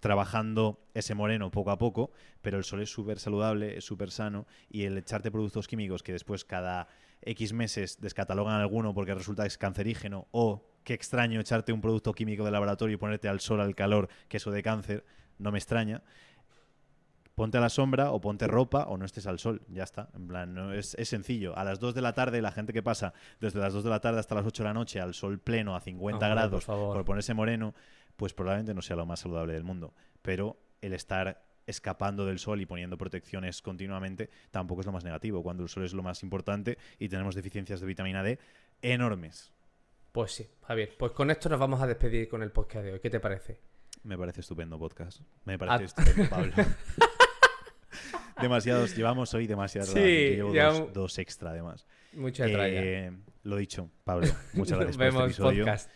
trabajando 0.00 0.80
ese 0.94 1.14
moreno 1.14 1.50
poco 1.50 1.70
a 1.70 1.78
poco, 1.78 2.10
pero 2.40 2.56
el 2.56 2.64
sol 2.64 2.80
es 2.80 2.90
súper 2.90 3.18
saludable, 3.18 3.76
es 3.76 3.84
súper 3.84 4.10
sano 4.10 4.46
y 4.70 4.84
el 4.84 4.96
echarte 4.96 5.30
productos 5.30 5.68
químicos 5.68 6.02
que 6.02 6.12
después 6.12 6.44
cada 6.44 6.88
X 7.22 7.52
meses 7.52 8.00
descatalogan 8.00 8.54
alguno 8.54 8.94
porque 8.94 9.14
resulta 9.14 9.42
que 9.42 9.48
es 9.48 9.58
cancerígeno 9.58 10.26
o 10.30 10.66
qué 10.84 10.94
extraño 10.94 11.38
echarte 11.38 11.74
un 11.74 11.82
producto 11.82 12.14
químico 12.14 12.44
de 12.44 12.50
laboratorio 12.50 12.94
y 12.94 12.96
ponerte 12.96 13.28
al 13.28 13.40
sol, 13.40 13.60
al 13.60 13.74
calor, 13.74 14.08
que 14.28 14.38
eso 14.38 14.50
de 14.50 14.62
cáncer, 14.62 15.04
no 15.38 15.52
me 15.52 15.58
extraña 15.58 16.02
ponte 17.40 17.56
a 17.56 17.60
la 17.62 17.70
sombra 17.70 18.10
o 18.12 18.20
ponte 18.20 18.46
ropa 18.46 18.84
o 18.84 18.98
no 18.98 19.06
estés 19.06 19.26
al 19.26 19.38
sol. 19.38 19.62
Ya 19.68 19.84
está. 19.84 20.10
En 20.14 20.28
plan, 20.28 20.52
no, 20.52 20.74
es, 20.74 20.94
es 20.96 21.08
sencillo. 21.08 21.56
A 21.56 21.64
las 21.64 21.80
2 21.80 21.94
de 21.94 22.02
la 22.02 22.12
tarde, 22.12 22.42
la 22.42 22.52
gente 22.52 22.74
que 22.74 22.82
pasa 22.82 23.14
desde 23.40 23.60
las 23.60 23.72
2 23.72 23.82
de 23.82 23.88
la 23.88 23.98
tarde 24.00 24.20
hasta 24.20 24.34
las 24.34 24.44
8 24.44 24.62
de 24.62 24.68
la 24.68 24.74
noche 24.74 25.00
al 25.00 25.14
sol 25.14 25.38
pleno 25.38 25.74
a 25.74 25.80
50 25.80 26.16
Hombre, 26.16 26.28
por 26.28 26.34
grados 26.36 26.64
por 26.66 27.02
ponerse 27.06 27.32
moreno, 27.32 27.74
pues 28.16 28.34
probablemente 28.34 28.74
no 28.74 28.82
sea 28.82 28.94
lo 28.96 29.06
más 29.06 29.20
saludable 29.20 29.54
del 29.54 29.64
mundo. 29.64 29.94
Pero 30.20 30.58
el 30.82 30.92
estar 30.92 31.42
escapando 31.66 32.26
del 32.26 32.38
sol 32.38 32.60
y 32.60 32.66
poniendo 32.66 32.98
protecciones 32.98 33.62
continuamente 33.62 34.28
tampoco 34.50 34.82
es 34.82 34.86
lo 34.86 34.92
más 34.92 35.04
negativo, 35.04 35.42
cuando 35.42 35.62
el 35.62 35.70
sol 35.70 35.84
es 35.84 35.94
lo 35.94 36.02
más 36.02 36.22
importante 36.22 36.76
y 36.98 37.08
tenemos 37.08 37.34
deficiencias 37.34 37.80
de 37.80 37.86
vitamina 37.86 38.22
D 38.22 38.38
enormes. 38.82 39.50
Pues 40.12 40.32
sí, 40.32 40.46
Javier. 40.66 40.90
Pues 40.98 41.12
con 41.12 41.30
esto 41.30 41.48
nos 41.48 41.58
vamos 41.58 41.80
a 41.80 41.86
despedir 41.86 42.28
con 42.28 42.42
el 42.42 42.52
podcast 42.52 42.84
de 42.84 42.92
hoy. 42.92 43.00
¿Qué 43.00 43.08
te 43.08 43.18
parece? 43.18 43.60
Me 44.02 44.18
parece 44.18 44.42
estupendo 44.42 44.78
podcast. 44.78 45.22
Me 45.46 45.58
parece 45.58 45.84
Ah. 45.84 45.86
estupendo, 45.86 46.28
Pablo. 46.28 46.52
Demasiados, 48.40 48.96
llevamos 48.96 49.32
hoy 49.34 49.46
demasiados. 49.46 49.90
Sí, 49.90 50.00
llevo 50.00 50.52
dos, 50.92 51.18
extra 51.18 51.50
además. 51.50 51.86
Mucha. 52.12 52.46
Eh, 52.48 53.12
lo 53.42 53.56
dicho, 53.56 53.90
Pablo, 54.04 54.26
muchas 54.54 54.78
gracias 54.78 54.96
por 54.96 55.06
este 55.06 55.16
vemos 55.16 55.24
episodio 55.24 55.64
podcast. 55.64 55.90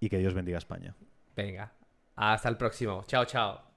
y 0.00 0.08
que 0.08 0.18
Dios 0.18 0.34
bendiga 0.34 0.56
a 0.56 0.60
España. 0.60 0.94
Venga. 1.36 1.72
Hasta 2.16 2.48
el 2.48 2.56
próximo. 2.56 3.04
Chao, 3.06 3.24
chao. 3.24 3.69